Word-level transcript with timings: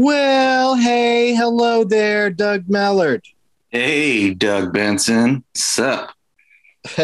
Well, 0.00 0.74
hey, 0.74 1.34
hello 1.34 1.82
there, 1.82 2.28
Doug 2.28 2.66
Mellard. 2.66 3.22
Hey, 3.70 4.34
Doug 4.34 4.74
Benson. 4.74 5.42
Sup? 5.54 6.10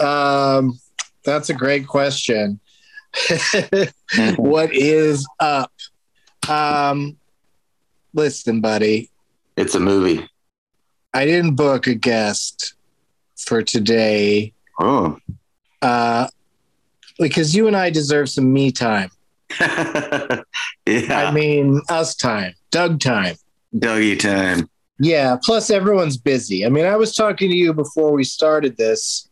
um, 0.00 0.80
that's 1.26 1.50
a 1.50 1.54
great 1.54 1.86
question. 1.86 2.58
what 4.36 4.74
is 4.74 5.26
up? 5.38 5.70
Um, 6.48 7.18
listen, 8.14 8.62
buddy, 8.62 9.10
It's 9.58 9.74
a 9.74 9.80
movie. 9.80 10.26
I 11.12 11.26
didn't 11.26 11.56
book 11.56 11.86
a 11.86 11.94
guest 11.94 12.72
for 13.36 13.60
today 13.60 14.54
Oh. 14.80 15.18
uh, 15.82 16.28
because 17.18 17.54
you 17.54 17.66
and 17.66 17.76
I 17.76 17.90
deserve 17.90 18.30
some 18.30 18.50
me 18.54 18.72
time. 18.72 19.10
yeah. 19.60 20.42
I 20.86 21.30
mean, 21.32 21.80
us 21.88 22.14
time, 22.14 22.54
Doug 22.70 23.00
time. 23.00 23.36
Dougie 23.74 24.18
time. 24.18 24.68
Yeah. 24.98 25.36
Plus, 25.42 25.70
everyone's 25.70 26.16
busy. 26.16 26.64
I 26.64 26.68
mean, 26.68 26.86
I 26.86 26.96
was 26.96 27.14
talking 27.14 27.50
to 27.50 27.56
you 27.56 27.74
before 27.74 28.12
we 28.12 28.24
started 28.24 28.76
this 28.76 29.28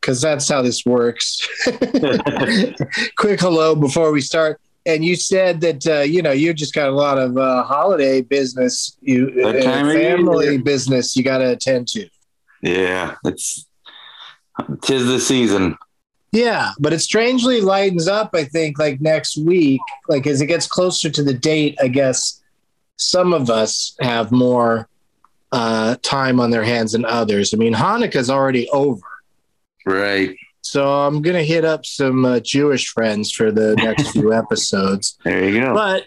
because 0.00 0.20
that's 0.20 0.48
how 0.48 0.62
this 0.62 0.84
works. 0.84 1.46
Quick 3.16 3.40
hello 3.40 3.74
before 3.74 4.12
we 4.12 4.20
start. 4.20 4.60
And 4.86 5.04
you 5.04 5.14
said 5.14 5.60
that 5.60 5.86
uh, 5.86 6.00
you 6.00 6.22
know 6.22 6.32
you 6.32 6.54
just 6.54 6.74
got 6.74 6.88
a 6.88 6.92
lot 6.92 7.18
of 7.18 7.36
uh, 7.36 7.62
holiday 7.64 8.22
business, 8.22 8.96
you 9.02 9.28
uh, 9.44 9.52
time 9.62 9.88
of 9.88 9.94
year. 9.94 10.16
family 10.16 10.56
business 10.56 11.14
you 11.14 11.22
got 11.22 11.38
to 11.38 11.52
attend 11.52 11.88
to. 11.88 12.08
Yeah. 12.62 13.16
It's 13.24 13.66
tis 14.82 15.06
the 15.06 15.20
season. 15.20 15.76
Yeah, 16.32 16.72
but 16.78 16.92
it 16.92 17.00
strangely 17.00 17.60
lightens 17.60 18.06
up. 18.06 18.30
I 18.34 18.44
think 18.44 18.78
like 18.78 19.00
next 19.00 19.36
week, 19.36 19.80
like 20.08 20.26
as 20.26 20.40
it 20.40 20.46
gets 20.46 20.66
closer 20.66 21.10
to 21.10 21.22
the 21.24 21.34
date, 21.34 21.76
I 21.82 21.88
guess 21.88 22.40
some 22.96 23.32
of 23.32 23.50
us 23.50 23.96
have 24.00 24.30
more 24.30 24.88
uh, 25.50 25.96
time 26.02 26.38
on 26.38 26.50
their 26.50 26.62
hands 26.62 26.92
than 26.92 27.04
others. 27.04 27.52
I 27.52 27.56
mean, 27.56 27.74
Hanukkah's 27.74 28.30
already 28.30 28.68
over, 28.70 29.00
Right. 29.84 30.36
so 30.60 30.86
I'm 30.86 31.20
gonna 31.22 31.42
hit 31.42 31.64
up 31.64 31.84
some 31.84 32.24
uh, 32.24 32.38
Jewish 32.40 32.88
friends 32.88 33.32
for 33.32 33.50
the 33.50 33.74
next 33.76 34.10
few 34.12 34.32
episodes. 34.32 35.18
There 35.24 35.48
you 35.48 35.60
go. 35.60 35.74
But 35.74 36.04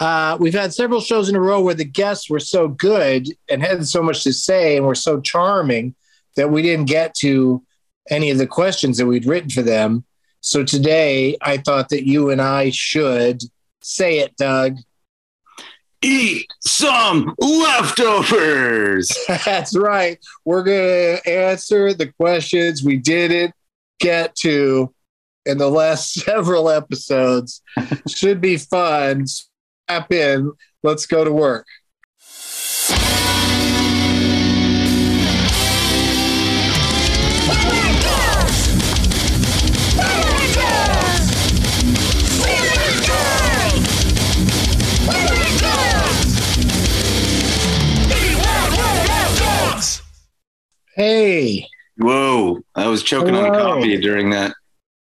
uh, 0.00 0.36
we've 0.40 0.54
had 0.54 0.72
several 0.74 1.00
shows 1.00 1.28
in 1.28 1.36
a 1.36 1.40
row 1.40 1.60
where 1.60 1.74
the 1.74 1.84
guests 1.84 2.28
were 2.28 2.40
so 2.40 2.66
good 2.66 3.28
and 3.48 3.62
had 3.62 3.86
so 3.86 4.02
much 4.02 4.24
to 4.24 4.32
say 4.32 4.76
and 4.76 4.84
were 4.86 4.94
so 4.96 5.20
charming 5.20 5.94
that 6.34 6.50
we 6.50 6.62
didn't 6.62 6.86
get 6.86 7.14
to 7.16 7.62
any 8.08 8.30
of 8.30 8.38
the 8.38 8.46
questions 8.46 8.98
that 8.98 9.06
we'd 9.06 9.26
written 9.26 9.50
for 9.50 9.62
them. 9.62 10.04
So 10.40 10.64
today 10.64 11.36
I 11.42 11.58
thought 11.58 11.90
that 11.90 12.06
you 12.06 12.30
and 12.30 12.40
I 12.40 12.70
should 12.70 13.42
say 13.82 14.20
it, 14.20 14.36
Doug. 14.36 14.76
Eat 16.02 16.46
some 16.60 17.34
leftovers. 17.38 19.14
That's 19.44 19.76
right. 19.76 20.18
We're 20.46 20.62
going 20.62 21.18
to 21.18 21.30
answer 21.30 21.92
the 21.92 22.10
questions 22.12 22.82
we 22.82 22.96
didn't 22.96 23.54
get 23.98 24.34
to 24.36 24.94
in 25.46 25.58
the 25.58 25.68
last 25.68 26.12
several 26.24 26.70
episodes. 26.70 27.62
Should 28.08 28.40
be 28.40 28.56
fun. 28.56 29.26
Strap 29.26 30.12
in. 30.12 30.52
Let's 30.82 31.06
go 31.06 31.24
to 31.24 31.32
work. 31.32 31.66
Hey, 51.00 51.66
Whoa. 51.96 52.60
I 52.74 52.86
was 52.88 53.02
choking 53.02 53.34
on 53.34 53.50
Whoa. 53.50 53.58
coffee 53.58 53.96
during 53.96 54.28
that. 54.30 54.52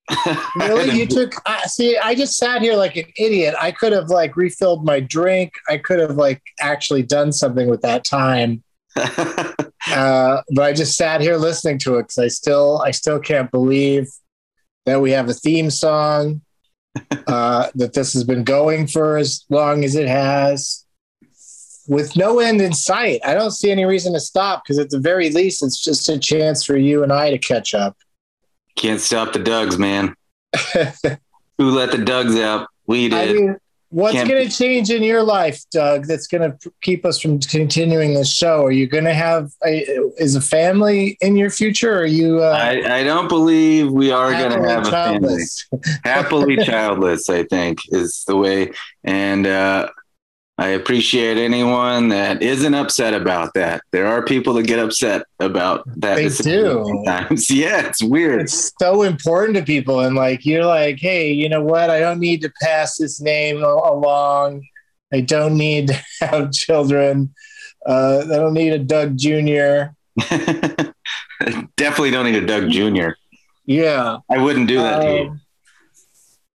really? 0.55 0.97
You 0.97 1.05
took? 1.05 1.33
I 1.45 1.63
see. 1.63 1.97
I 1.97 2.15
just 2.15 2.37
sat 2.37 2.61
here 2.61 2.77
like 2.77 2.95
an 2.95 3.03
idiot. 3.17 3.53
I 3.61 3.73
could 3.73 3.91
have 3.91 4.07
like 4.07 4.37
refilled 4.37 4.85
my 4.85 5.01
drink. 5.01 5.51
I 5.67 5.77
could 5.77 5.99
have 5.99 6.15
like 6.15 6.41
actually 6.61 7.03
done 7.03 7.33
something 7.33 7.69
with 7.69 7.81
that 7.81 8.05
time. 8.05 8.63
Uh, 9.91 10.41
but 10.55 10.63
I 10.63 10.71
just 10.71 10.95
sat 10.95 11.19
here 11.19 11.35
listening 11.35 11.77
to 11.79 11.97
it 11.97 12.03
because 12.03 12.17
I 12.17 12.29
still, 12.29 12.81
I 12.85 12.91
still 12.91 13.19
can't 13.19 13.51
believe 13.51 14.07
that 14.85 15.01
we 15.01 15.11
have 15.11 15.27
a 15.27 15.33
theme 15.33 15.69
song. 15.69 16.41
Uh, 17.27 17.67
that 17.75 17.93
this 17.93 18.13
has 18.13 18.23
been 18.23 18.45
going 18.45 18.87
for 18.87 19.17
as 19.17 19.43
long 19.49 19.83
as 19.83 19.95
it 19.95 20.07
has, 20.07 20.82
with 21.87 22.15
no 22.15 22.39
end 22.39 22.61
in 22.61 22.73
sight. 22.73 23.21
I 23.23 23.33
don't 23.33 23.51
see 23.51 23.71
any 23.71 23.85
reason 23.85 24.13
to 24.13 24.19
stop 24.19 24.63
because 24.63 24.79
at 24.79 24.89
the 24.89 24.99
very 24.99 25.29
least, 25.29 25.63
it's 25.63 25.83
just 25.83 26.09
a 26.09 26.17
chance 26.17 26.63
for 26.63 26.77
you 26.77 27.03
and 27.03 27.11
I 27.11 27.31
to 27.31 27.37
catch 27.37 27.73
up. 27.73 27.97
Can't 28.75 28.99
stop 28.99 29.33
the 29.33 29.39
Dougs, 29.39 29.77
man. 29.77 30.15
Who 31.57 31.69
let 31.71 31.91
the 31.91 31.99
Dougs 31.99 32.37
out? 32.39 32.67
We 32.87 33.05
I 33.13 33.27
did. 33.27 33.35
mean, 33.35 33.57
what's 33.89 34.15
going 34.15 34.49
to 34.49 34.49
change 34.49 34.89
in 34.89 35.03
your 35.03 35.23
life, 35.23 35.61
Doug? 35.71 36.05
That's 36.07 36.27
going 36.27 36.51
to 36.51 36.71
keep 36.81 37.05
us 37.05 37.19
from 37.19 37.39
continuing 37.39 38.15
this 38.15 38.33
show. 38.33 38.65
Are 38.65 38.71
you 38.71 38.87
going 38.87 39.03
to 39.03 39.13
have 39.13 39.51
a, 39.65 39.83
is 40.17 40.35
a 40.35 40.41
family 40.41 41.17
in 41.21 41.37
your 41.37 41.49
future? 41.49 41.93
Or 41.93 41.99
are 41.99 42.05
you 42.05 42.41
uh, 42.41 42.57
I, 42.59 42.99
I 42.99 43.03
don't 43.03 43.27
believe 43.29 43.91
we 43.91 44.11
are 44.11 44.31
going 44.31 44.51
to 44.51 44.69
have 44.69 44.87
a 44.87 44.91
family. 44.91 45.43
happily 46.03 46.57
childless 46.65 47.29
i 47.29 47.43
think 47.43 47.79
is 47.89 48.23
the 48.25 48.35
way 48.35 48.71
and 49.03 49.45
uh, 49.45 49.89
i 50.59 50.67
appreciate 50.69 51.37
anyone 51.37 52.09
that 52.09 52.41
isn't 52.43 52.73
upset 52.75 53.13
about 53.13 53.53
that 53.55 53.81
there 53.91 54.05
are 54.05 54.23
people 54.23 54.53
that 54.53 54.67
get 54.67 54.79
upset 54.79 55.23
about 55.39 55.83
that 55.99 56.15
They 56.15 56.29
do. 56.29 56.83
sometimes 56.87 57.49
yeah 57.63 57.87
it's 57.87 58.03
weird 58.03 58.41
It's 58.41 58.71
so 58.79 59.01
important 59.03 59.57
to 59.57 59.63
people, 59.63 60.01
and 60.01 60.15
like 60.15 60.45
you're 60.45 60.65
like, 60.65 60.99
hey, 60.99 61.31
you 61.31 61.49
know 61.49 61.63
what? 61.63 61.89
I 61.89 61.99
don't 61.99 62.19
need 62.19 62.41
to 62.43 62.51
pass 62.61 62.97
this 62.97 63.19
name 63.19 63.63
along. 63.63 64.63
I 65.11 65.21
don't 65.21 65.57
need 65.57 65.87
to 65.89 66.01
have 66.21 66.51
children. 66.51 67.33
Uh, 67.85 68.19
I 68.31 68.35
don't 68.37 68.53
need 68.53 68.73
a 68.73 68.79
Doug 68.79 69.17
Jr. 69.17 69.93
definitely 71.75 72.11
don't 72.11 72.25
need 72.25 72.35
a 72.41 72.45
doug 72.45 72.69
jr 72.69 73.09
Yeah. 73.65 74.17
i 74.29 74.37
wouldn't 74.37 74.67
do 74.67 74.77
that 74.77 74.99
to 75.01 75.07
you 75.13 75.29
Um, 75.29 75.41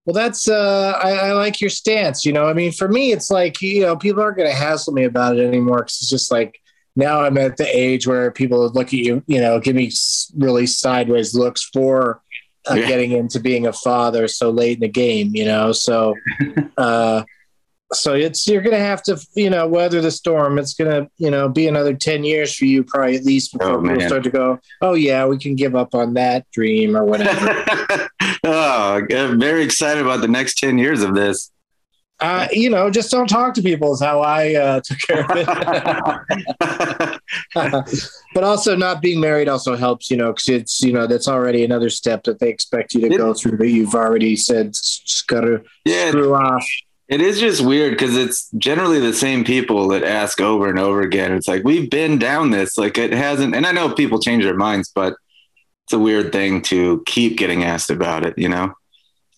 Well, 0.07 0.13
that's 0.13 0.47
uh, 0.47 0.97
I, 1.03 1.11
I 1.11 1.31
like 1.33 1.59
your 1.59 1.69
stance. 1.69 2.25
You 2.25 2.31
know, 2.31 2.45
I 2.47 2.53
mean, 2.53 2.71
for 2.71 2.87
me, 2.87 3.11
it's 3.11 3.29
like 3.29 3.61
you 3.61 3.81
know, 3.81 3.97
people 3.97 4.23
aren't 4.23 4.37
going 4.37 4.49
to 4.49 4.55
hassle 4.55 4.93
me 4.93 5.03
about 5.03 5.37
it 5.37 5.45
anymore 5.45 5.79
because 5.79 5.97
it's 6.01 6.09
just 6.09 6.31
like 6.31 6.59
now 6.95 7.19
I'm 7.21 7.37
at 7.37 7.57
the 7.57 7.67
age 7.77 8.07
where 8.07 8.31
people 8.31 8.69
look 8.69 8.87
at 8.87 8.93
you, 8.93 9.21
you 9.27 9.41
know, 9.41 9.59
give 9.59 9.75
me 9.75 9.91
really 10.37 10.65
sideways 10.65 11.35
looks 11.35 11.69
for 11.73 12.21
uh, 12.71 12.75
Yeah. 12.75 12.87
getting 12.87 13.11
into 13.11 13.39
being 13.41 13.67
a 13.67 13.73
father 13.73 14.29
so 14.29 14.49
late 14.49 14.77
in 14.77 14.79
the 14.79 14.87
game. 14.87 15.31
You 15.35 15.43
know, 15.45 15.73
so 15.73 16.15
uh, 16.77 17.23
so 17.93 18.13
it's 18.13 18.47
you're 18.47 18.61
gonna 18.61 18.77
have 18.77 19.01
to 19.03 19.17
you 19.35 19.49
know 19.49 19.67
weather 19.67 20.01
the 20.01 20.11
storm. 20.11 20.59
It's 20.59 20.73
gonna 20.73 21.07
you 21.17 21.31
know 21.31 21.47
be 21.47 21.67
another 21.67 21.93
ten 21.93 22.23
years 22.23 22.55
for 22.55 22.65
you 22.65 22.83
probably 22.83 23.15
at 23.15 23.23
least 23.23 23.53
before 23.53 23.79
Oh, 23.79 23.81
people 23.81 24.01
start 24.01 24.23
to 24.23 24.29
go. 24.29 24.59
Oh 24.81 24.93
yeah, 24.93 25.25
we 25.25 25.37
can 25.37 25.55
give 25.55 25.75
up 25.75 25.95
on 25.95 26.13
that 26.15 26.45
dream 26.51 26.97
or 26.97 27.05
whatever. 27.05 28.09
oh, 28.43 29.01
I'm 29.09 29.39
very 29.39 29.63
excited 29.63 30.01
about 30.01 30.21
the 30.21 30.27
next 30.27 30.57
10 30.57 30.77
years 30.77 31.01
of 31.01 31.15
this. 31.15 31.51
uh, 32.19 32.47
you 32.51 32.69
know, 32.69 32.89
just 32.89 33.11
don't 33.11 33.27
talk 33.27 33.53
to 33.53 33.61
people 33.61 33.93
is 33.93 34.01
how 34.01 34.21
I 34.21 34.55
uh, 34.55 34.81
took 34.83 34.97
care 34.99 35.23
of 35.23 35.37
it. 35.37 37.21
but 38.33 38.43
also 38.43 38.75
not 38.75 39.01
being 39.01 39.19
married 39.19 39.47
also 39.47 39.75
helps, 39.75 40.09
you 40.09 40.17
know, 40.17 40.33
because 40.33 40.49
it's 40.49 40.81
you 40.81 40.91
know 40.91 41.05
that's 41.07 41.27
already 41.27 41.63
another 41.63 41.89
step 41.89 42.23
that 42.23 42.39
they 42.39 42.49
expect 42.49 42.93
you 42.93 43.01
to 43.01 43.09
go 43.15 43.33
through 43.33 43.57
that 43.57 43.69
you've 43.69 43.95
already 43.95 44.35
said 44.35 44.75
screw 44.75 45.63
yeah, 45.85 46.09
screw 46.09 46.33
off. 46.33 46.65
It 47.07 47.21
is 47.21 47.39
just 47.39 47.63
weird 47.63 47.91
because 47.91 48.17
it's 48.17 48.49
generally 48.57 48.99
the 48.99 49.13
same 49.13 49.43
people 49.43 49.87
that 49.89 50.03
ask 50.03 50.41
over 50.41 50.69
and 50.69 50.79
over 50.79 51.01
again. 51.01 51.31
It's 51.33 51.47
like, 51.47 51.63
we've 51.63 51.89
been 51.89 52.19
down 52.19 52.51
this. 52.51 52.77
Like, 52.77 52.97
it 52.97 53.13
hasn't, 53.13 53.55
and 53.55 53.65
I 53.65 53.71
know 53.71 53.93
people 53.93 54.19
change 54.19 54.43
their 54.43 54.55
minds, 54.55 54.91
but 54.93 55.15
it's 55.85 55.93
a 55.93 55.99
weird 55.99 56.31
thing 56.31 56.61
to 56.63 57.03
keep 57.05 57.37
getting 57.37 57.63
asked 57.63 57.89
about 57.89 58.25
it, 58.25 58.37
you 58.37 58.49
know? 58.49 58.73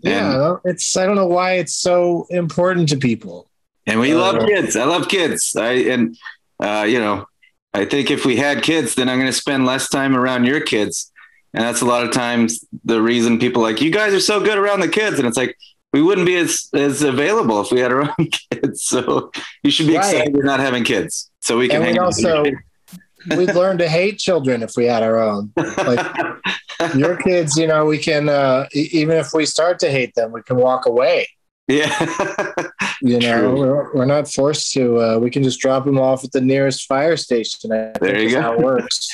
Yeah, 0.01 0.55
it's 0.63 0.95
I 0.95 1.05
don't 1.05 1.17
know 1.17 1.27
why 1.27 1.55
it's 1.55 1.75
so 1.75 2.25
important 2.29 2.87
to 2.89 2.97
people. 2.97 3.49
And 3.85 3.99
we 3.99 4.13
Uh, 4.13 4.19
love 4.19 4.47
kids. 4.47 4.77
I 4.77 4.85
love 4.85 5.09
kids. 5.09 5.55
I 5.57 5.71
and 5.71 6.17
uh, 6.63 6.85
you 6.87 6.99
know, 6.99 7.25
I 7.73 7.83
think 7.83 8.09
if 8.09 8.25
we 8.25 8.37
had 8.37 8.63
kids, 8.63 8.95
then 8.95 9.09
I'm 9.09 9.17
going 9.19 9.31
to 9.31 9.37
spend 9.37 9.65
less 9.65 9.89
time 9.89 10.15
around 10.15 10.45
your 10.45 10.61
kids. 10.61 11.11
And 11.53 11.65
that's 11.65 11.81
a 11.81 11.85
lot 11.85 12.05
of 12.05 12.11
times 12.11 12.63
the 12.85 13.01
reason 13.01 13.39
people 13.39 13.61
are 13.61 13.71
like 13.71 13.81
you 13.81 13.91
guys 13.91 14.13
are 14.13 14.21
so 14.21 14.39
good 14.39 14.57
around 14.57 14.79
the 14.79 14.87
kids, 14.87 15.19
and 15.19 15.27
it's 15.27 15.35
like 15.35 15.57
we 15.93 16.01
wouldn't 16.01 16.27
be 16.27 16.35
as 16.35 16.69
as 16.73 17.01
available 17.01 17.61
if 17.61 17.71
we 17.71 17.79
had 17.79 17.91
our 17.91 18.03
own 18.19 18.27
kids. 18.51 18.83
So 18.83 19.31
you 19.63 19.71
should 19.71 19.87
be 19.87 19.95
Right. 19.97 20.05
excited 20.13 20.33
you're 20.35 20.43
not 20.43 20.59
having 20.59 20.83
kids, 20.83 21.29
so 21.41 21.57
we 21.57 21.67
can. 21.67 21.77
And 21.77 21.83
we 21.85 21.87
hang 21.89 21.99
out 21.99 22.05
also 22.05 22.43
we'd 23.37 23.53
learn 23.53 23.77
to 23.79 23.89
hate 23.89 24.17
children 24.17 24.63
if 24.63 24.71
we 24.77 24.85
had 24.85 25.03
our 25.03 25.19
own. 25.19 25.51
Like 25.57 26.15
your 26.95 27.17
kids, 27.17 27.57
you 27.57 27.67
know, 27.67 27.85
we 27.85 27.97
can 27.97 28.29
uh, 28.29 28.65
even 28.73 29.17
if 29.17 29.33
we 29.33 29.45
start 29.45 29.79
to 29.79 29.91
hate 29.91 30.13
them, 30.15 30.31
we 30.31 30.41
can 30.43 30.55
walk 30.57 30.85
away. 30.85 31.27
yeah, 31.67 32.53
You 33.01 33.19
know, 33.19 33.53
we're, 33.53 33.93
we're 33.93 34.05
not 34.05 34.27
forced 34.27 34.71
to. 34.73 34.97
Uh, 34.99 35.17
we 35.19 35.29
can 35.29 35.43
just 35.43 35.59
drop 35.59 35.85
them 35.85 35.99
off 35.99 36.23
at 36.23 36.31
the 36.31 36.41
nearest 36.41 36.87
fire 36.87 37.15
station. 37.15 37.71
I 37.71 37.75
There 37.75 37.93
think 38.15 38.17
you 38.23 38.29
go. 38.31 38.41
How 38.41 38.53
it 38.53 38.59
works. 38.61 39.07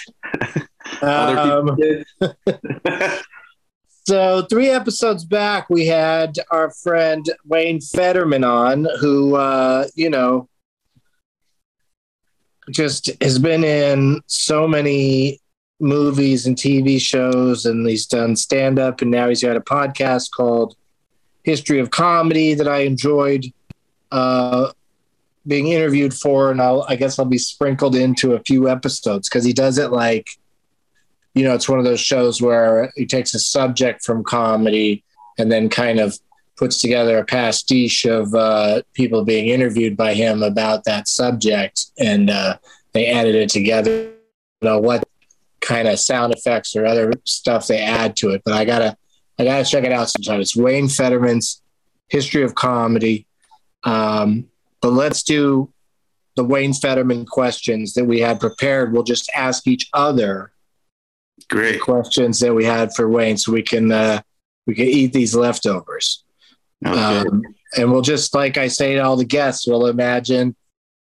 Other 1.02 1.38
Um, 1.40 1.78
so 4.08 4.44
three 4.44 4.70
episodes 4.70 5.26
back, 5.26 5.70
we 5.70 5.88
had 5.88 6.36
our 6.52 6.70
friend 6.72 7.26
Wayne 7.46 7.82
Federman 7.82 8.44
on, 8.44 8.88
who 9.00 9.36
uh, 9.36 9.88
you 9.96 10.10
know 10.10 10.48
just 12.70 13.12
has 13.22 13.40
been 13.40 13.64
in 13.64 14.22
so 14.28 14.68
many 14.68 15.40
movies 15.80 16.46
and 16.46 16.56
TV 16.56 17.00
shows, 17.00 17.66
and 17.66 17.88
he's 17.88 18.06
done 18.06 18.36
stand 18.36 18.78
up, 18.78 19.02
and 19.02 19.10
now 19.10 19.28
he's 19.28 19.42
got 19.42 19.58
a 19.58 19.62
podcast 19.62 20.32
called 20.32 20.76
History 21.44 21.80
of 21.80 21.92
Comedy 21.92 22.54
that 22.54 22.68
I 22.68 22.80
enjoyed 22.80 23.46
uh, 24.12 24.72
being 25.48 25.70
interviewed 25.70 26.14
for, 26.14 26.52
and 26.52 26.62
I'll, 26.62 26.86
I 26.88 26.96
guess 26.96 27.18
I'll 27.20 27.26
be 27.26 27.38
sprinkled 27.38 27.96
into 27.96 28.34
a 28.34 28.40
few 28.40 28.70
episodes 28.70 29.30
because 29.30 29.44
he 29.44 29.54
does 29.54 29.78
it 29.78 29.92
like 29.92 30.28
you 31.36 31.44
know, 31.44 31.54
it's 31.54 31.70
one 31.70 31.80
of 31.80 31.86
those 31.86 32.00
shows 32.00 32.42
where 32.42 32.92
he 32.96 33.06
takes 33.06 33.34
a 33.34 33.40
subject 33.40 34.04
from 34.04 34.24
comedy 34.24 35.04
and 35.38 35.52
then 35.52 35.70
kind 35.70 36.00
of 36.00 36.18
puts 36.56 36.80
together 36.80 37.18
a 37.18 37.26
pastiche 37.26 38.06
of 38.06 38.34
uh, 38.34 38.82
people 38.94 39.26
being 39.26 39.50
interviewed 39.50 39.98
by 39.98 40.14
him 40.14 40.42
about 40.42 40.86
that 40.86 41.10
subject, 41.10 41.88
and 42.00 42.30
uh, 42.30 42.58
they 42.94 43.08
edit 43.08 43.36
it 43.36 43.50
together. 43.50 44.14
You 44.62 44.70
know 44.70 44.80
what 44.80 45.04
kind 45.60 45.90
of 45.90 46.00
sound 46.00 46.34
effects 46.34 46.74
or 46.76 46.86
other 46.86 47.12
stuff 47.26 47.68
they 47.68 47.80
add 47.80 48.16
to 48.16 48.30
it, 48.30 48.42
but 48.46 48.54
I 48.54 48.64
gotta, 48.64 48.96
I 49.38 49.44
gotta 49.44 49.66
check 49.66 49.84
it 49.84 49.92
out 49.92 50.10
sometime. 50.10 50.40
It's 50.40 50.56
Wayne 50.56 50.88
Federman's 50.88 51.62
History 52.08 52.44
of 52.44 52.56
Comedy. 52.56 53.28
Um, 53.84 54.48
but 54.82 54.94
let's 54.94 55.22
do 55.22 55.74
the 56.38 56.46
Wayne 56.46 56.74
Federman 56.74 57.26
questions 57.26 57.94
that 57.96 58.06
we 58.06 58.22
had 58.22 58.40
prepared. 58.40 58.94
We'll 58.94 59.04
just 59.04 59.30
ask 59.36 59.68
each 59.68 59.90
other 59.94 60.52
Great. 61.50 61.82
questions 61.82 62.40
that 62.40 62.54
we 62.54 62.66
had 62.66 62.94
for 62.96 63.10
Wayne, 63.10 63.38
so 63.38 63.52
we 63.52 63.64
can 63.64 63.92
uh, 63.92 64.22
we 64.68 64.76
can 64.76 64.86
eat 64.86 65.14
these 65.14 65.36
leftovers. 65.36 66.24
Okay. 66.86 67.00
Um, 67.00 67.42
and 67.78 67.92
we'll 67.92 68.02
just, 68.02 68.34
like 68.34 68.58
I 68.58 68.68
say 68.68 68.94
to 68.96 69.00
all 69.00 69.16
the 69.18 69.26
guests, 69.26 69.68
we'll 69.68 69.88
imagine 69.88 70.56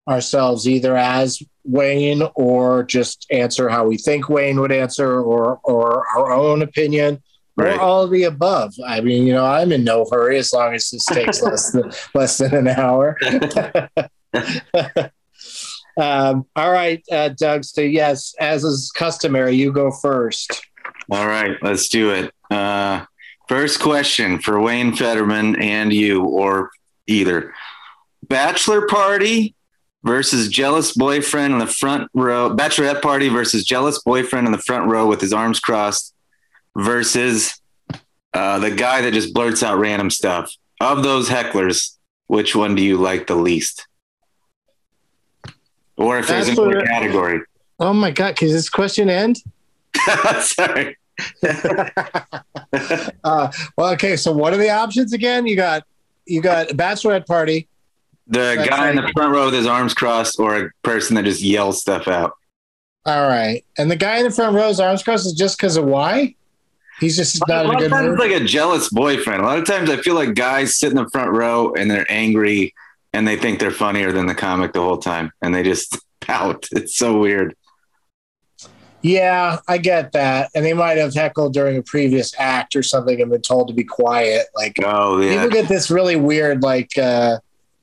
ourselves 0.07 0.68
either 0.68 0.95
as 0.98 1.42
Wayne 1.63 2.24
or 2.36 2.83
just 2.83 3.25
answer 3.31 3.69
how 3.69 3.86
we 3.86 3.98
think 3.98 4.30
Wayne 4.30 4.60
would 4.60 4.72
answer, 4.72 5.22
or 5.22 5.60
or 5.63 6.06
our 6.16 6.31
own 6.31 6.62
opinion, 6.62 7.22
Right. 7.57 7.75
or 7.75 7.80
all 7.81 8.04
of 8.04 8.12
the 8.12 8.24
above. 8.24 8.74
I 8.86 9.01
mean, 9.01 9.27
you 9.27 9.34
know, 9.34 9.45
I'm 9.45 9.72
in 9.72 9.84
no 9.84 10.06
hurry 10.10 10.38
as 10.39 10.54
long 10.54 10.74
as 10.74 10.89
this 10.89 11.06
takes 11.06 11.42
less 11.44 11.72
than 11.72 11.92
less 12.16 12.38
than 12.38 12.56
an 12.56 12.68
hour. 12.69 13.18
um, 16.01 16.45
all 16.56 16.71
right, 16.71 17.03
uh, 17.12 17.30
Doug. 17.30 17.63
So 17.63 17.81
yes, 17.81 18.33
as 18.39 18.63
is 18.63 18.92
customary, 18.92 19.56
you 19.56 19.71
go 19.71 19.92
first. 19.92 20.65
All 21.12 21.27
right, 21.27 21.57
let's 21.62 21.89
do 21.89 22.12
it. 22.12 22.33
Uh, 22.50 23.06
first 23.48 23.80
question 23.80 24.39
for 24.39 24.59
Wayne 24.59 24.95
Federman 24.95 25.62
and 25.62 25.94
you, 25.94 26.24
or 26.24 26.71
either. 27.07 27.53
Bachelor 28.27 28.88
party 28.88 29.56
versus 30.03 30.48
jealous 30.48 30.94
boyfriend 30.94 31.53
in 31.53 31.59
the 31.59 31.68
front 31.68 32.09
row. 32.13 32.56
Bachelorette 32.56 33.01
party 33.01 33.30
versus 33.30 33.63
jealous 33.63 34.01
boyfriend 34.01 34.48
in 34.48 34.51
the 34.51 34.57
front 34.57 34.89
row 34.89 35.07
with 35.07 35.21
his 35.21 35.33
arms 35.33 35.59
crossed 35.59 36.13
versus 36.75 37.62
uh, 38.33 38.59
the 38.59 38.71
guy 38.71 39.01
that 39.01 39.13
just 39.13 39.33
blurts 39.33 39.63
out 39.63 39.77
random 39.77 40.09
stuff. 40.09 40.51
Of 40.80 41.03
those 41.03 41.30
hecklers, 41.30 41.98
which 42.27 42.56
one 42.56 42.74
do 42.74 42.81
you 42.81 42.98
like 42.98 43.27
the 43.27 43.36
least? 43.36 43.86
Or 46.01 46.19
if 46.19 46.27
there's 46.27 46.50
another 46.50 46.81
category. 46.81 47.42
Oh 47.80 47.94
my 47.94 48.12
God! 48.12 48.36
Can 48.36 48.48
this 48.48 48.69
question 48.69 49.09
end? 49.09 49.38
Sorry. 50.42 50.98
Uh, 53.24 53.51
well, 53.77 53.92
okay. 53.92 54.15
So 54.15 54.31
what 54.31 54.53
are 54.53 54.57
the 54.57 54.69
options 54.69 55.13
again? 55.13 55.45
You 55.45 55.56
got 55.56 55.83
you 56.25 56.42
got 56.42 56.71
a 56.71 56.74
bachelorette 56.74 57.27
party. 57.27 57.68
The 58.27 58.56
That's 58.57 58.69
guy 58.69 58.89
in 58.89 58.95
the 58.95 59.12
front 59.13 59.33
row 59.33 59.45
with 59.45 59.53
his 59.53 59.68
arms 59.68 59.94
crossed, 59.94 60.39
or 60.39 60.57
a 60.57 60.69
person 60.83 61.15
that 61.15 61.25
just 61.25 61.42
yells 61.42 61.81
stuff 61.81 62.07
out. 62.07 62.33
All 63.06 63.27
right, 63.27 63.63
and 63.77 63.92
the 63.92 63.95
guy 63.95 64.18
in 64.18 64.24
the 64.24 64.31
front 64.31 64.56
row's 64.56 64.80
arms 64.80 65.03
crossed 65.03 65.25
is 65.25 65.33
just 65.33 65.57
because 65.57 65.75
of 65.75 65.86
why? 65.86 66.33
He's 67.01 67.18
just 67.18 67.42
not 67.48 67.65
a 67.65 67.68
lot 67.68 67.75
of 67.75 67.81
good 67.81 67.89
times 67.89 68.13
it's 68.13 68.19
like 68.19 68.42
a 68.42 68.45
jealous 68.45 68.89
boyfriend. 68.89 69.42
A 69.42 69.45
lot 69.45 69.57
of 69.59 69.65
times 69.65 69.89
I 69.89 69.98
feel 69.98 70.15
like 70.15 70.33
guys 70.33 70.77
sit 70.77 70.92
in 70.92 70.95
the 70.95 71.09
front 71.09 71.31
row 71.31 71.74
and 71.74 71.91
they're 71.91 72.10
angry 72.10 72.74
and 73.13 73.27
they 73.27 73.36
think 73.36 73.60
they're 73.60 73.72
funnier 73.72 74.12
than 74.12 74.25
the 74.25 74.36
comic 74.36 74.74
the 74.74 74.82
whole 74.82 74.98
time 74.98 75.32
and 75.41 75.53
they 75.53 75.63
just 75.63 75.98
pout. 76.22 76.68
It's 76.72 76.96
so 76.98 77.20
weird. 77.20 77.56
Yeah, 79.03 79.58
I 79.68 79.80
get 79.80 80.12
that. 80.12 80.51
And 80.53 80.63
they 80.63 80.74
might 80.74 80.98
have 80.98 81.13
heckled 81.13 81.53
during 81.53 81.77
a 81.77 81.82
previous 81.82 82.34
act 82.38 82.75
or 82.75 82.84
something 82.84 83.20
and 83.20 83.32
been 83.32 83.41
told 83.41 83.68
to 83.70 83.74
be 83.74 83.84
quiet. 83.84 84.46
Like 84.56 84.75
Oh 84.84 85.20
yeah. 85.20 85.34
people 85.34 85.50
get 85.50 85.68
this 85.68 85.89
really 85.89 86.15
weird, 86.15 86.62
like, 86.62 86.96
uh, 86.98 87.39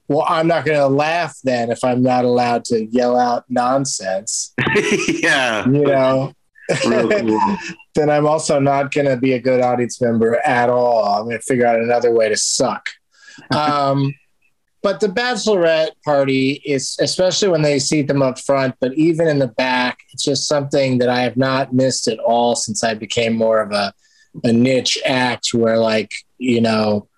well, 0.06 0.24
I'm 0.28 0.46
not 0.46 0.64
going 0.64 0.78
to 0.78 0.86
laugh 0.86 1.36
then 1.44 1.70
if 1.70 1.84
I'm 1.84 2.02
not 2.02 2.24
allowed 2.24 2.64
to 2.66 2.84
yell 2.86 3.18
out 3.18 3.44
nonsense. 3.48 4.54
yeah. 5.08 5.66
You 5.66 5.84
know, 5.84 6.32
cool. 6.82 7.56
then 7.94 8.08
I'm 8.10 8.26
also 8.26 8.58
not 8.58 8.92
going 8.92 9.06
to 9.06 9.16
be 9.16 9.32
a 9.32 9.40
good 9.40 9.60
audience 9.60 10.00
member 10.00 10.36
at 10.46 10.70
all. 10.70 11.04
I'm 11.04 11.24
going 11.24 11.36
to 11.36 11.42
figure 11.42 11.66
out 11.66 11.80
another 11.80 12.12
way 12.12 12.28
to 12.28 12.36
suck. 12.36 12.88
Um, 13.50 14.14
but 14.82 15.00
the 15.00 15.08
bachelorette 15.08 15.90
party 16.04 16.62
is, 16.64 16.96
especially 17.00 17.48
when 17.48 17.62
they 17.62 17.78
seat 17.78 18.06
them 18.08 18.22
up 18.22 18.38
front, 18.38 18.74
but 18.80 18.94
even 18.94 19.26
in 19.28 19.38
the 19.38 19.48
back, 19.48 19.98
it's 20.12 20.24
just 20.24 20.46
something 20.48 20.98
that 20.98 21.08
I 21.08 21.20
have 21.22 21.36
not 21.36 21.72
missed 21.72 22.06
at 22.08 22.18
all 22.20 22.54
since 22.54 22.84
I 22.84 22.94
became 22.94 23.34
more 23.34 23.60
of 23.60 23.72
a, 23.72 23.92
a 24.44 24.52
niche 24.52 24.98
act 25.04 25.52
where, 25.52 25.78
like, 25.78 26.12
you 26.38 26.60
know, 26.60 27.08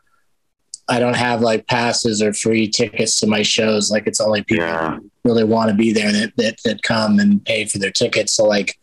I 0.88 0.98
don't 0.98 1.16
have 1.16 1.40
like 1.40 1.66
passes 1.68 2.20
or 2.22 2.32
free 2.32 2.66
tickets 2.66 3.20
to 3.20 3.26
my 3.26 3.42
shows. 3.42 3.90
Like, 3.90 4.06
it's 4.06 4.20
only 4.20 4.42
people 4.42 4.64
Yeah. 4.64 4.96
who 4.96 5.10
really 5.24 5.44
want 5.44 5.70
to 5.70 5.76
be 5.76 5.92
there 5.92 6.10
that, 6.10 6.32
that, 6.36 6.58
that 6.64 6.82
come 6.82 7.18
and 7.20 7.44
pay 7.44 7.66
for 7.66 7.78
their 7.78 7.92
tickets. 7.92 8.32
So, 8.32 8.44
like, 8.44 8.76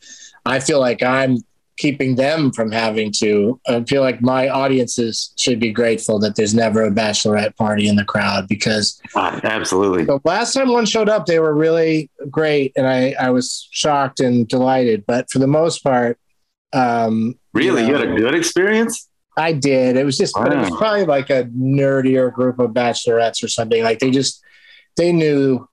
I 0.45 0.59
feel 0.59 0.79
like 0.79 1.01
I'm 1.03 1.39
keeping 1.77 2.15
them 2.15 2.51
from 2.51 2.71
having 2.71 3.11
to. 3.19 3.59
I 3.67 3.83
feel 3.83 4.01
like 4.01 4.21
my 4.21 4.49
audiences 4.49 5.31
should 5.37 5.59
be 5.59 5.71
grateful 5.71 6.19
that 6.19 6.35
there's 6.35 6.53
never 6.55 6.83
a 6.83 6.91
bachelorette 6.91 7.55
party 7.55 7.87
in 7.87 7.95
the 7.95 8.03
crowd 8.05 8.47
because 8.47 8.99
Ah, 9.15 9.39
absolutely. 9.43 10.03
the 10.05 10.19
last 10.25 10.53
time 10.53 10.69
one 10.69 10.85
showed 10.85 11.07
up, 11.09 11.25
they 11.27 11.39
were 11.39 11.53
really 11.53 12.09
great, 12.31 12.73
and 12.75 12.87
I 12.87 13.15
I 13.19 13.29
was 13.29 13.67
shocked 13.71 14.19
and 14.19 14.47
delighted. 14.47 15.05
But 15.05 15.29
for 15.31 15.39
the 15.39 15.47
most 15.47 15.83
part, 15.83 16.17
um, 16.73 17.35
Really? 17.53 17.85
You 17.87 17.93
had 17.95 18.07
a 18.07 18.15
good 18.15 18.35
experience? 18.35 19.07
I 19.37 19.51
did. 19.53 19.97
It 19.97 20.03
was 20.03 20.17
just, 20.17 20.33
but 20.35 20.51
it 20.51 20.57
was 20.57 20.69
probably 20.77 21.05
like 21.05 21.29
a 21.29 21.43
nerdier 21.55 22.33
group 22.33 22.57
of 22.59 22.71
bachelorettes 22.71 23.43
or 23.43 23.47
something. 23.47 23.83
Like 23.83 23.99
they 23.99 24.09
just, 24.09 24.43
they 24.95 25.11
knew, 25.11 25.67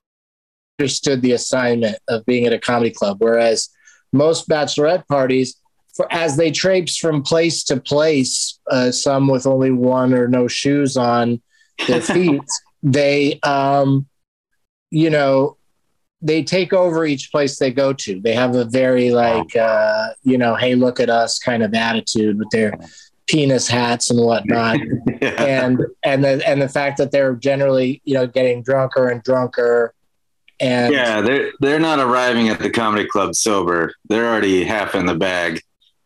understood 0.79 1.23
the 1.23 1.33
assignment 1.33 1.97
of 2.09 2.25
being 2.27 2.45
at 2.47 2.53
a 2.53 2.59
comedy 2.59 2.91
club. 2.91 3.17
Whereas 3.21 3.71
most 4.13 4.49
bachelorette 4.49 5.07
parties, 5.09 5.57
for 5.95 6.13
as 6.13 6.37
they 6.37 6.51
traipse 6.51 6.97
from 6.97 7.23
place 7.23 7.63
to 7.65 7.79
place, 7.79 8.59
uh, 8.71 8.91
some 8.91 9.29
with 9.29 9.47
only 9.47 9.71
one 9.71 10.13
or 10.13 10.29
no 10.29 10.49
shoes 10.49 10.97
on 10.97 11.41
their 11.87 12.01
feet, 12.01 12.43
they, 12.83 13.39
um, 13.41 14.07
you 14.91 15.11
know, 15.11 15.57
they 16.21 16.43
take 16.43 16.73
over 16.73 17.05
each 17.05 17.31
place 17.31 17.59
they 17.59 17.71
go 17.71 17.93
to. 17.93 18.21
They 18.21 18.35
have 18.35 18.57
a 18.57 18.65
very 18.65 19.11
like, 19.11 19.55
uh, 19.55 20.09
you 20.23 20.39
know, 20.39 20.55
hey, 20.55 20.75
look 20.75 20.99
at 20.99 21.11
us 21.11 21.39
kind 21.39 21.63
of 21.63 21.75
attitude 21.75 22.39
with 22.39 22.49
their 22.51 22.73
penis 23.27 23.69
hats 23.69 24.11
and 24.11 24.21
whatnot. 24.21 24.79
And 25.21 25.81
and 26.03 26.23
the 26.23 26.47
and 26.47 26.61
the 26.61 26.69
fact 26.69 26.99
that 26.99 27.11
they're 27.11 27.35
generally 27.35 28.03
you 28.05 28.15
know 28.15 28.27
getting 28.27 28.63
drunker 28.63 29.09
and 29.09 29.23
drunker 29.23 29.95
and 30.61 30.93
yeah, 30.93 31.21
they're 31.21 31.51
they're 31.61 31.81
not 31.81 31.99
arriving 31.99 32.49
at 32.49 32.59
the 32.59 32.71
comedy 32.71 33.07
club 33.07 33.35
sober. 33.35 33.95
They're 34.09 34.27
already 34.27 34.65
half 34.65 34.95
in 34.95 35.07
the 35.07 35.15
bag 35.15 35.63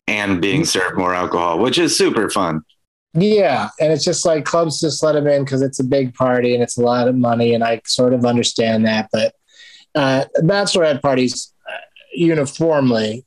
and 0.09 0.41
being 0.41 0.65
served 0.65 0.97
more 0.97 1.15
alcohol, 1.15 1.59
which 1.59 1.79
is 1.79 1.97
super 1.97 2.29
fun. 2.31 2.62
yeah 3.15 3.71
and 3.81 3.91
it's 3.93 4.05
just 4.05 4.27
like 4.27 4.45
clubs 4.45 4.81
just 4.81 5.03
let 5.03 5.12
them 5.12 5.27
in 5.27 5.43
because 5.43 5.62
it's 5.62 5.81
a 5.81 5.85
big 5.85 6.15
party 6.15 6.53
and 6.55 6.62
it's 6.62 6.77
a 6.77 6.83
lot 6.83 7.09
of 7.09 7.17
money 7.17 7.55
and 7.55 7.65
i 7.65 7.81
sort 7.87 8.12
of 8.12 8.27
understand 8.27 8.85
that 8.85 9.09
but 9.11 9.35
uh 9.95 10.25
bachelorette 10.43 11.00
parties 11.00 11.55
uh, 11.67 11.79
uniformly 12.15 13.25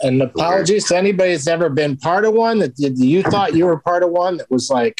and 0.00 0.20
apologies 0.20 0.88
to 0.88 0.96
anybody 0.96 1.30
that's 1.30 1.46
ever 1.46 1.68
been 1.68 1.96
part 1.96 2.24
of 2.24 2.34
one 2.34 2.58
that 2.58 2.76
that 2.76 2.96
you 2.96 3.22
thought 3.22 3.54
you 3.54 3.66
were 3.66 3.78
part 3.78 4.02
of 4.02 4.10
one 4.10 4.36
that 4.36 4.50
was 4.50 4.68
like 4.68 4.96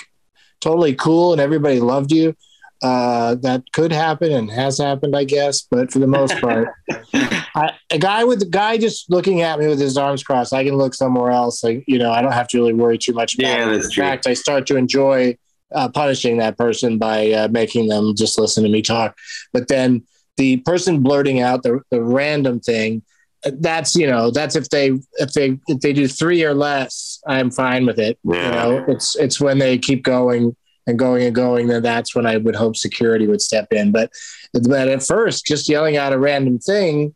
totally 0.60 0.94
cool 0.94 1.32
and 1.32 1.40
everybody 1.40 1.80
loved 1.80 2.12
you 2.12 2.34
uh, 2.82 3.34
that 3.36 3.62
could 3.72 3.92
happen 3.92 4.32
and 4.32 4.50
has 4.50 4.78
happened, 4.78 5.14
I 5.14 5.24
guess. 5.24 5.62
But 5.70 5.92
for 5.92 5.98
the 5.98 6.06
most 6.06 6.40
part, 6.40 6.68
I, 7.54 7.72
a 7.90 7.98
guy 7.98 8.24
with 8.24 8.42
a 8.42 8.46
guy 8.46 8.78
just 8.78 9.10
looking 9.10 9.40
at 9.42 9.58
me 9.58 9.66
with 9.66 9.80
his 9.80 9.96
arms 9.96 10.22
crossed, 10.22 10.52
I 10.52 10.64
can 10.64 10.76
look 10.76 10.94
somewhere 10.94 11.30
else. 11.30 11.62
Like 11.64 11.84
you 11.86 11.98
know, 11.98 12.12
I 12.12 12.22
don't 12.22 12.32
have 12.32 12.48
to 12.48 12.58
really 12.58 12.72
worry 12.74 12.98
too 12.98 13.12
much 13.12 13.34
about 13.34 13.46
Yeah, 13.48 13.68
it. 13.68 13.72
that's 13.72 13.84
In 13.86 13.90
true. 13.92 14.04
fact, 14.04 14.26
I 14.26 14.34
start 14.34 14.66
to 14.68 14.76
enjoy 14.76 15.36
uh, 15.74 15.88
punishing 15.88 16.38
that 16.38 16.58
person 16.58 16.98
by 16.98 17.30
uh, 17.32 17.48
making 17.48 17.88
them 17.88 18.14
just 18.16 18.38
listen 18.38 18.64
to 18.64 18.70
me 18.70 18.82
talk. 18.82 19.16
But 19.52 19.68
then 19.68 20.02
the 20.36 20.56
person 20.58 21.02
blurting 21.02 21.40
out 21.40 21.62
the, 21.62 21.80
the 21.90 22.02
random 22.02 22.60
thing, 22.60 23.02
uh, 23.44 23.50
that's 23.60 23.94
you 23.96 24.06
know, 24.06 24.30
that's 24.30 24.56
if 24.56 24.68
they 24.70 24.98
if 25.18 25.32
they 25.32 25.58
if 25.68 25.80
they 25.80 25.92
do 25.92 26.08
three 26.08 26.44
or 26.44 26.54
less, 26.54 27.20
I'm 27.26 27.50
fine 27.50 27.86
with 27.86 27.98
it. 27.98 28.18
You 28.24 28.50
know, 28.50 28.84
it's 28.88 29.16
it's 29.16 29.40
when 29.40 29.58
they 29.58 29.78
keep 29.78 30.02
going 30.02 30.56
and 30.86 30.98
going 30.98 31.24
and 31.24 31.34
going, 31.34 31.68
then 31.68 31.82
that's 31.82 32.14
when 32.14 32.26
I 32.26 32.36
would 32.38 32.56
hope 32.56 32.76
security 32.76 33.26
would 33.26 33.42
step 33.42 33.72
in. 33.72 33.92
But 33.92 34.10
but 34.52 34.88
at 34.88 35.02
first, 35.02 35.46
just 35.46 35.68
yelling 35.68 35.96
out 35.96 36.12
a 36.12 36.18
random 36.18 36.58
thing, 36.58 37.14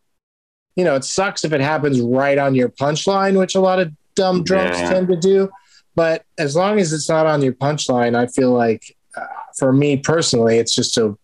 you 0.75 0.83
know, 0.83 0.95
it 0.95 1.03
sucks 1.03 1.43
if 1.45 1.53
it 1.53 1.61
happens 1.61 1.99
right 2.01 2.37
on 2.37 2.55
your 2.55 2.69
punchline, 2.69 3.37
which 3.37 3.55
a 3.55 3.59
lot 3.59 3.79
of 3.79 3.91
dumb 4.15 4.43
drunks 4.43 4.77
Yeah. 4.79 4.89
tend 4.89 5.07
to 5.09 5.15
do. 5.15 5.49
But 5.95 6.23
as 6.37 6.55
long 6.55 6.79
as 6.79 6.91
it's 6.91 7.07
not 7.07 7.25
on 7.25 7.41
your 7.41 7.53
punchline, 7.53 8.15
I 8.15 8.27
feel 8.27 8.51
like 8.51 8.95
uh, 9.15 9.25
for 9.57 9.71
me 9.71 9.97
personally, 9.97 10.57
it's 10.57 10.75
just 10.75 10.97
a 10.97 11.15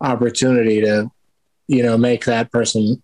opportunity 0.00 0.80
to, 0.80 1.10
you 1.66 1.82
know, 1.82 1.98
make 1.98 2.24
that 2.24 2.50
person 2.52 3.02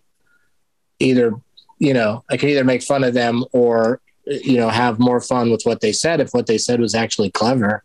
either, 1.01 1.33
you 1.79 1.93
know, 1.93 2.25
I 2.31 2.37
can 2.37 2.49
either 2.49 2.65
make 2.65 2.83
fun 2.83 3.05
of 3.05 3.13
them 3.15 3.45
or, 3.53 4.01
you 4.25 4.57
know, 4.57 4.69
have 4.69 4.99
more 4.99 5.21
fun 5.21 5.51
with 5.51 5.63
what 5.65 5.81
they 5.81 5.93
said 5.93 6.21
if 6.21 6.31
what 6.31 6.47
they 6.47 6.59
said 6.59 6.81
was 6.81 6.95
actually 6.95 7.31
clever. 7.31 7.83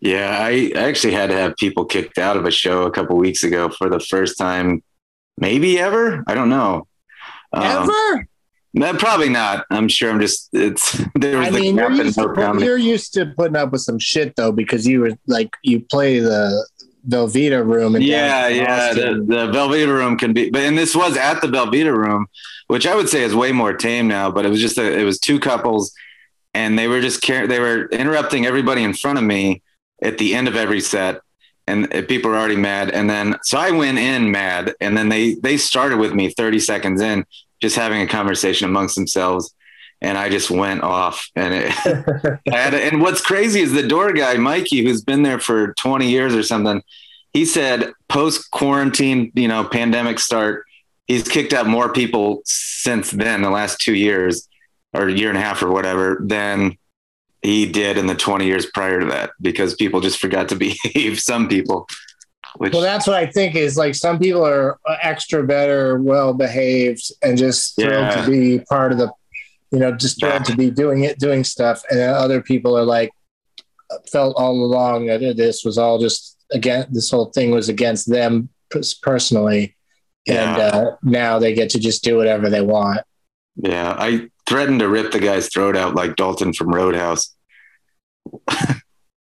Yeah, 0.00 0.38
I 0.40 0.72
actually 0.76 1.12
had 1.14 1.30
to 1.30 1.36
have 1.36 1.56
people 1.56 1.84
kicked 1.84 2.18
out 2.18 2.36
of 2.36 2.46
a 2.46 2.50
show 2.50 2.84
a 2.84 2.90
couple 2.90 3.16
weeks 3.16 3.42
ago 3.42 3.68
for 3.68 3.90
the 3.90 4.00
first 4.00 4.38
time, 4.38 4.82
maybe 5.36 5.78
ever. 5.78 6.22
I 6.26 6.34
don't 6.34 6.48
know. 6.48 6.86
Um, 7.52 7.90
Ever? 7.90 8.28
no, 8.74 8.94
probably 8.94 9.28
not. 9.28 9.66
I'm 9.70 9.88
sure. 9.88 10.10
I'm 10.10 10.20
just. 10.20 10.48
It's 10.52 10.92
there 11.14 11.38
was 11.38 11.48
I 11.48 11.50
the 11.50 11.60
mean, 11.60 11.76
you're 11.76 11.92
used, 11.92 12.18
put, 12.18 12.60
you're 12.60 12.76
used 12.78 13.14
to 13.14 13.26
putting 13.36 13.56
up 13.56 13.72
with 13.72 13.82
some 13.82 13.98
shit 13.98 14.36
though, 14.36 14.52
because 14.52 14.86
you 14.86 15.00
were 15.00 15.12
like 15.26 15.56
you 15.62 15.80
play 15.80 16.18
the 16.18 16.66
Velveeta 17.08 17.64
room 17.64 17.94
and 17.94 18.04
Yeah, 18.04 18.48
yeah. 18.48 18.92
The, 18.92 19.24
the 19.26 19.52
Velveeta 19.52 19.88
room 19.88 20.18
can 20.18 20.32
be, 20.32 20.50
but 20.50 20.62
and 20.62 20.76
this 20.76 20.94
was 20.94 21.16
at 21.16 21.40
the 21.40 21.48
Velveeta 21.48 21.96
room, 21.96 22.26
which 22.66 22.86
I 22.86 22.94
would 22.94 23.08
say 23.08 23.22
is 23.22 23.34
way 23.34 23.52
more 23.52 23.72
tame 23.72 24.08
now. 24.08 24.30
But 24.30 24.44
it 24.44 24.50
was 24.50 24.60
just 24.60 24.78
a, 24.78 24.98
it 24.98 25.04
was 25.04 25.18
two 25.18 25.40
couples, 25.40 25.92
and 26.54 26.78
they 26.78 26.88
were 26.88 27.00
just 27.00 27.26
they 27.26 27.58
were 27.58 27.86
interrupting 27.86 28.46
everybody 28.46 28.82
in 28.82 28.92
front 28.94 29.18
of 29.18 29.24
me 29.24 29.62
at 30.02 30.18
the 30.18 30.34
end 30.34 30.48
of 30.48 30.56
every 30.56 30.80
set, 30.80 31.20
and 31.68 31.94
uh, 31.94 32.02
people 32.02 32.30
are 32.30 32.36
already 32.36 32.56
mad. 32.56 32.90
And 32.90 33.08
then 33.08 33.36
so 33.42 33.58
I 33.58 33.70
went 33.70 33.98
in 33.98 34.30
mad, 34.30 34.74
and 34.80 34.96
then 34.96 35.08
they 35.08 35.34
they 35.34 35.56
started 35.56 35.98
with 35.98 36.14
me 36.14 36.30
30 36.30 36.58
seconds 36.58 37.00
in, 37.00 37.24
just 37.60 37.76
having 37.76 38.00
a 38.02 38.06
conversation 38.06 38.68
amongst 38.68 38.94
themselves. 38.96 39.54
And 40.00 40.16
I 40.16 40.28
just 40.28 40.50
went 40.50 40.82
off, 40.82 41.28
and 41.34 41.54
it, 41.54 41.72
I 42.52 42.56
had 42.56 42.74
and 42.74 43.02
what's 43.02 43.20
crazy 43.20 43.60
is 43.60 43.72
the 43.72 43.86
door 43.86 44.12
guy, 44.12 44.36
Mikey, 44.36 44.84
who's 44.84 45.02
been 45.02 45.22
there 45.22 45.40
for 45.40 45.74
20 45.74 46.08
years 46.08 46.34
or 46.34 46.42
something. 46.42 46.82
He 47.32 47.44
said 47.44 47.92
post 48.08 48.50
quarantine, 48.50 49.32
you 49.34 49.48
know, 49.48 49.64
pandemic 49.64 50.18
start, 50.18 50.64
he's 51.08 51.26
kicked 51.26 51.52
out 51.52 51.66
more 51.66 51.92
people 51.92 52.42
since 52.44 53.10
then, 53.10 53.42
the 53.42 53.50
last 53.50 53.80
two 53.80 53.94
years 53.94 54.48
or 54.94 55.08
a 55.08 55.12
year 55.12 55.28
and 55.28 55.38
a 55.38 55.40
half 55.40 55.62
or 55.62 55.70
whatever, 55.70 56.18
than 56.24 56.78
he 57.42 57.70
did 57.70 57.96
in 57.98 58.06
the 58.06 58.14
20 58.14 58.46
years 58.46 58.66
prior 58.66 59.00
to 59.00 59.06
that 59.06 59.30
because 59.40 59.74
people 59.74 60.00
just 60.00 60.18
forgot 60.18 60.48
to 60.48 60.56
behave. 60.84 61.20
Some 61.20 61.48
people, 61.48 61.86
which 62.56 62.72
Well, 62.72 62.82
that's 62.82 63.06
what 63.06 63.16
I 63.16 63.26
think 63.26 63.54
is 63.54 63.76
like 63.76 63.94
some 63.94 64.18
people 64.18 64.44
are 64.46 64.78
extra 65.02 65.44
better, 65.46 65.98
well 66.00 66.34
behaved, 66.34 67.10
and 67.22 67.38
just 67.38 67.76
thrilled 67.76 67.90
Yeah. 67.92 68.24
to 68.24 68.30
be 68.30 68.58
part 68.68 68.92
of 68.92 68.98
the, 68.98 69.12
you 69.70 69.78
know, 69.78 69.92
just 69.92 70.18
thrilled 70.20 70.44
to 70.46 70.56
be 70.56 70.70
doing 70.70 71.04
it, 71.04 71.18
doing 71.18 71.44
stuff, 71.44 71.82
and 71.90 72.00
other 72.00 72.42
people 72.42 72.76
are 72.76 72.84
like 72.84 73.10
felt 74.10 74.34
all 74.36 74.52
along 74.64 75.06
that 75.06 75.20
this 75.36 75.64
was 75.64 75.78
all 75.78 75.98
just 75.98 76.36
again, 76.52 76.86
this 76.90 77.10
whole 77.10 77.26
thing 77.26 77.50
was 77.50 77.68
against 77.68 78.10
them 78.10 78.48
pers- 78.70 78.94
personally, 78.94 79.76
and 80.26 80.60
uh, 80.60 80.90
now 81.02 81.38
they 81.38 81.52
get 81.54 81.70
to 81.70 81.78
just 81.78 82.02
do 82.02 82.16
whatever 82.16 82.48
they 82.50 82.62
want. 82.62 83.00
yeah, 83.56 83.94
I 83.98 84.28
threatened 84.48 84.80
to 84.80 84.88
rip 84.88 85.12
the 85.12 85.20
guy's 85.20 85.52
throat 85.52 85.76
out 85.76 85.94
like 85.94 86.16
Dalton 86.16 86.52
from 86.52 86.74
Roadhouse. 86.74 87.34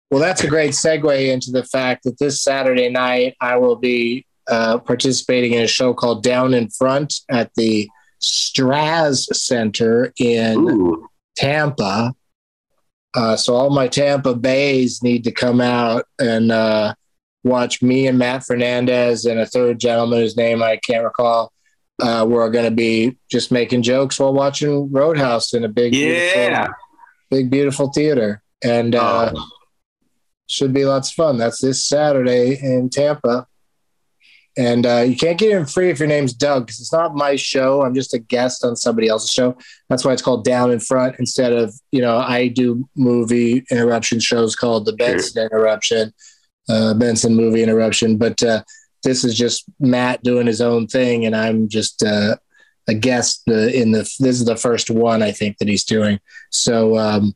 Well, 0.09 0.21
that's 0.21 0.43
a 0.43 0.47
great 0.47 0.71
segue 0.71 1.33
into 1.33 1.51
the 1.51 1.65
fact 1.65 2.03
that 2.03 2.17
this 2.17 2.41
Saturday 2.41 2.89
night 2.89 3.35
I 3.41 3.57
will 3.57 3.75
be 3.75 4.25
uh, 4.49 4.77
participating 4.77 5.53
in 5.53 5.63
a 5.63 5.67
show 5.67 5.93
called 5.93 6.23
Down 6.23 6.53
in 6.53 6.69
Front 6.69 7.15
at 7.29 7.51
the 7.55 7.89
Straz 8.21 9.25
Center 9.35 10.13
in 10.17 10.59
Ooh, 10.59 11.09
Tampa. 11.35 12.13
Uh, 13.13 13.35
so 13.35 13.53
all 13.53 13.69
my 13.69 13.87
Tampa 13.87 14.33
Bays 14.33 15.03
need 15.03 15.25
to 15.25 15.31
come 15.31 15.59
out 15.59 16.05
and 16.19 16.51
uh, 16.53 16.93
watch 17.43 17.81
me 17.81 18.07
and 18.07 18.17
Matt 18.17 18.45
Fernandez 18.45 19.25
and 19.25 19.39
a 19.39 19.45
third 19.45 19.79
gentleman 19.79 20.19
whose 20.19 20.37
name 20.37 20.63
I 20.63 20.77
can't 20.77 21.03
recall. 21.03 21.51
Uh, 22.01 22.25
we're 22.29 22.49
going 22.51 22.65
to 22.65 22.71
be 22.71 23.17
just 23.31 23.51
making 23.51 23.81
jokes 23.81 24.19
while 24.19 24.33
watching 24.33 24.91
Roadhouse 24.91 25.53
in 25.53 25.63
a 25.63 25.67
big, 25.69 25.95
Yeah. 25.95 26.07
beautiful, 26.67 26.73
big, 27.31 27.49
beautiful 27.49 27.91
theater, 27.91 28.41
and 28.63 28.93
uh, 28.95 29.31
Oh. 29.35 29.45
should 30.47 30.73
be 30.73 30.85
lots 30.85 31.09
of 31.09 31.15
fun. 31.15 31.37
That's 31.37 31.59
this 31.61 31.83
Saturday 31.83 32.59
in 32.61 32.89
Tampa. 32.89 33.47
And 34.59 34.87
uh, 34.87 35.03
you 35.07 35.15
can't 35.15 35.37
get 35.37 35.51
in 35.51 35.67
free 35.67 35.91
if 35.91 35.99
your 35.99 36.07
name's 36.07 36.33
Doug 36.33 36.65
because 36.65 36.79
it's 36.79 36.93
not 36.93 37.13
my 37.13 37.35
show. 37.35 37.83
I'm 37.83 37.93
just 37.93 38.15
a 38.15 38.17
guest 38.19 38.63
on 38.65 38.75
somebody 38.75 39.07
else's 39.07 39.29
show. 39.29 39.55
That's 39.87 40.03
why 40.03 40.13
it's 40.13 40.21
called 40.23 40.45
Down 40.45 40.71
in 40.71 40.79
Front 40.79 41.17
instead 41.19 41.53
of, 41.53 41.75
you 41.91 42.01
know, 42.01 42.17
I 42.17 42.47
do 42.47 42.89
movie 42.95 43.63
interruption 43.69 44.19
shows 44.19 44.55
called 44.55 44.85
The 44.85 44.93
Benson 44.93 45.43
Interruption, 45.43 46.11
uh, 46.69 46.95
Benson 46.95 47.35
Movie 47.35 47.61
Interruption. 47.61 48.17
But 48.17 48.41
uh, 48.41 48.63
this 49.07 49.23
is 49.23 49.37
just 49.37 49.63
Matt 49.79 50.21
doing 50.21 50.47
his 50.47 50.59
own 50.59 50.85
thing, 50.85 51.25
and 51.25 51.33
I'm 51.33 51.69
just 51.69 52.03
uh, 52.03 52.35
a 52.89 52.93
guest 52.93 53.43
uh, 53.49 53.53
in 53.53 53.91
the. 53.91 53.99
This 53.99 54.39
is 54.39 54.45
the 54.45 54.57
first 54.57 54.89
one 54.89 55.23
I 55.23 55.31
think 55.31 55.59
that 55.59 55.69
he's 55.69 55.85
doing. 55.85 56.19
So, 56.49 56.97
um, 56.97 57.33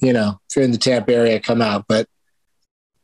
you 0.00 0.12
know, 0.12 0.40
if 0.50 0.56
you're 0.56 0.64
in 0.64 0.72
the 0.72 0.78
Tampa 0.78 1.14
area, 1.14 1.38
come 1.38 1.62
out. 1.62 1.84
But 1.88 2.08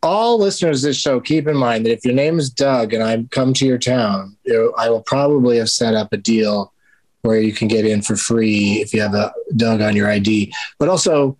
all 0.03 0.39
listeners 0.41 0.83
of 0.83 0.89
this 0.89 0.97
show, 0.97 1.21
keep 1.21 1.47
in 1.47 1.57
mind 1.57 1.87
that 1.87 1.93
if 1.93 2.05
your 2.05 2.15
name 2.15 2.41
is 2.41 2.51
Doug 2.51 2.93
and 2.93 3.05
I 3.05 3.25
come 3.31 3.55
to 3.55 3.67
your 3.67 3.79
town, 3.79 4.37
I 4.77 4.91
will 4.91 5.03
probably 5.03 5.59
have 5.59 5.71
set 5.71 5.95
up 5.95 6.13
a 6.13 6.17
deal 6.17 6.73
where 7.23 7.41
you 7.41 7.53
can 7.53 7.69
get 7.69 7.87
in 7.87 8.03
for 8.03 8.17
free 8.17 8.81
if 8.81 8.93
you 8.93 9.01
have 9.01 9.15
a 9.15 9.33
Doug 9.55 9.81
on 9.81 9.95
your 9.95 10.09
ID. 10.11 10.53
But 10.81 10.89
also, 10.89 11.39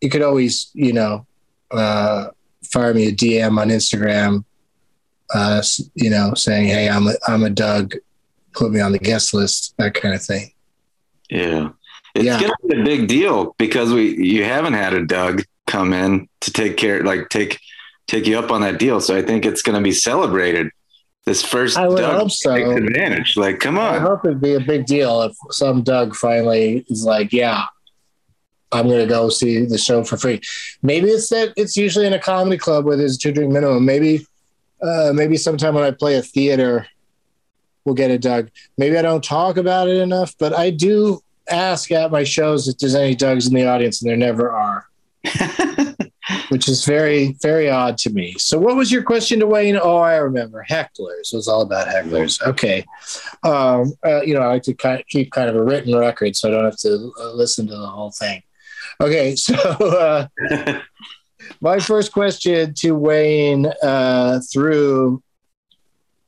you 0.00 0.10
could 0.10 0.22
always, 0.22 0.70
you 0.74 0.92
know, 0.92 1.26
uh, 1.72 2.28
fire 2.62 2.94
me 2.94 3.08
a 3.08 3.12
DM 3.12 3.58
on 3.58 3.68
Instagram, 3.68 4.44
uh, 5.32 5.62
you 5.94 6.10
know, 6.10 6.34
saying, 6.34 6.66
"Hey, 6.68 6.88
I'm 6.88 7.06
a, 7.06 7.14
I'm 7.28 7.44
a 7.44 7.50
Doug, 7.50 7.94
put 8.52 8.70
me 8.72 8.80
on 8.80 8.92
the 8.92 8.98
guest 8.98 9.32
list," 9.34 9.74
that 9.78 9.94
kind 9.94 10.14
of 10.14 10.22
thing. 10.22 10.52
Yeah. 11.30 11.70
It's 12.14 12.24
Yeah. 12.24 12.40
gonna 12.40 12.54
be 12.68 12.80
a 12.80 12.84
big 12.84 13.08
deal 13.08 13.54
because 13.58 13.92
we 13.92 14.14
you 14.22 14.44
haven't 14.44 14.74
had 14.74 14.92
a 14.94 15.04
Doug 15.04 15.42
come 15.66 15.92
in 15.92 16.28
to 16.42 16.52
take 16.52 16.76
care, 16.76 17.02
like 17.02 17.28
take 17.30 17.58
take 18.06 18.26
you 18.26 18.38
up 18.38 18.50
on 18.52 18.60
that 18.60 18.78
deal. 18.78 19.00
So 19.00 19.16
I 19.16 19.22
think 19.22 19.46
it's 19.46 19.62
to 19.62 19.80
be 19.80 19.92
celebrated. 19.92 20.68
This 21.24 21.42
first 21.42 21.78
I 21.78 21.88
would 21.88 21.96
Doug 21.96 22.20
hope 22.20 22.30
so. 22.30 22.52
advantage. 22.54 23.34
Like, 23.36 23.58
come 23.58 23.78
on. 23.78 23.94
I 23.94 23.98
hope 23.98 24.26
it'd 24.26 24.42
be 24.42 24.54
a 24.54 24.60
big 24.60 24.84
deal 24.84 25.22
if 25.22 25.32
some 25.50 25.82
Doug 25.82 26.14
finally 26.14 26.84
is 26.90 27.04
like, 27.04 27.32
yeah, 27.32 27.64
I'm 28.72 28.88
going 28.88 29.00
to 29.00 29.06
go 29.06 29.30
see 29.30 29.64
the 29.64 29.78
show 29.78 30.04
for 30.04 30.18
free. 30.18 30.42
Maybe 30.82 31.08
it's 31.08 31.30
that 31.30 31.54
it's 31.56 31.78
usually 31.78 32.06
in 32.06 32.12
a 32.12 32.18
comedy 32.18 32.58
club 32.58 32.84
where 32.84 32.98
there's 32.98 33.16
a 33.16 33.18
two 33.18 33.32
drink 33.32 33.52
minimum. 33.52 33.86
Maybe, 33.86 34.26
uh, 34.82 35.12
maybe 35.14 35.36
sometime 35.36 35.74
when 35.74 35.84
I 35.84 35.90
play 35.90 36.16
a 36.16 36.22
theater, 36.22 36.86
we'll 37.84 37.94
get 37.94 38.10
a 38.10 38.18
Doug. 38.18 38.50
Maybe 38.78 38.96
I 38.96 39.02
don't 39.02 39.24
talk 39.24 39.56
about 39.56 39.88
it 39.88 39.98
enough, 39.98 40.34
but 40.38 40.52
I 40.52 40.70
do 40.70 41.20
ask 41.50 41.90
at 41.92 42.10
my 42.10 42.24
shows 42.24 42.68
if 42.68 42.78
there's 42.78 42.94
any 42.94 43.14
Dougs 43.14 43.46
in 43.46 43.54
the 43.54 43.66
audience, 43.66 44.02
and 44.02 44.10
there 44.10 44.16
never 44.16 44.50
are. 44.50 44.88
which 46.48 46.68
is 46.68 46.84
very, 46.84 47.36
very 47.42 47.68
odd 47.68 47.98
to 47.98 48.10
me. 48.10 48.34
So, 48.38 48.58
what 48.58 48.76
was 48.76 48.90
your 48.90 49.02
question 49.02 49.40
to 49.40 49.46
Wayne? 49.46 49.76
Oh, 49.80 49.96
I 49.96 50.16
remember. 50.16 50.64
Hecklers. 50.68 51.32
It 51.32 51.36
was 51.36 51.48
all 51.48 51.62
about 51.62 51.88
hecklers. 51.88 52.40
Okay. 52.42 52.84
Um, 53.42 53.92
uh, 54.04 54.22
you 54.22 54.34
know, 54.34 54.40
I 54.40 54.46
like 54.46 54.62
to 54.64 54.74
kind 54.74 55.00
of 55.00 55.06
keep 55.06 55.32
kind 55.32 55.48
of 55.48 55.56
a 55.56 55.62
written 55.62 55.96
record 55.96 56.36
so 56.36 56.48
I 56.48 56.52
don't 56.52 56.64
have 56.64 56.78
to 56.78 57.12
uh, 57.20 57.32
listen 57.32 57.66
to 57.66 57.76
the 57.76 57.86
whole 57.86 58.12
thing. 58.12 58.42
Okay. 59.00 59.36
So, 59.44 59.54
uh, 59.54 60.28
my 61.64 61.78
first 61.80 62.12
question 62.12 62.74
to 62.74 62.92
Wayne 62.92 63.72
uh, 63.82 64.38
through 64.52 65.22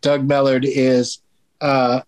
Doug 0.00 0.26
Mellard 0.26 0.64
is 0.64 1.21
uh, 1.61 2.00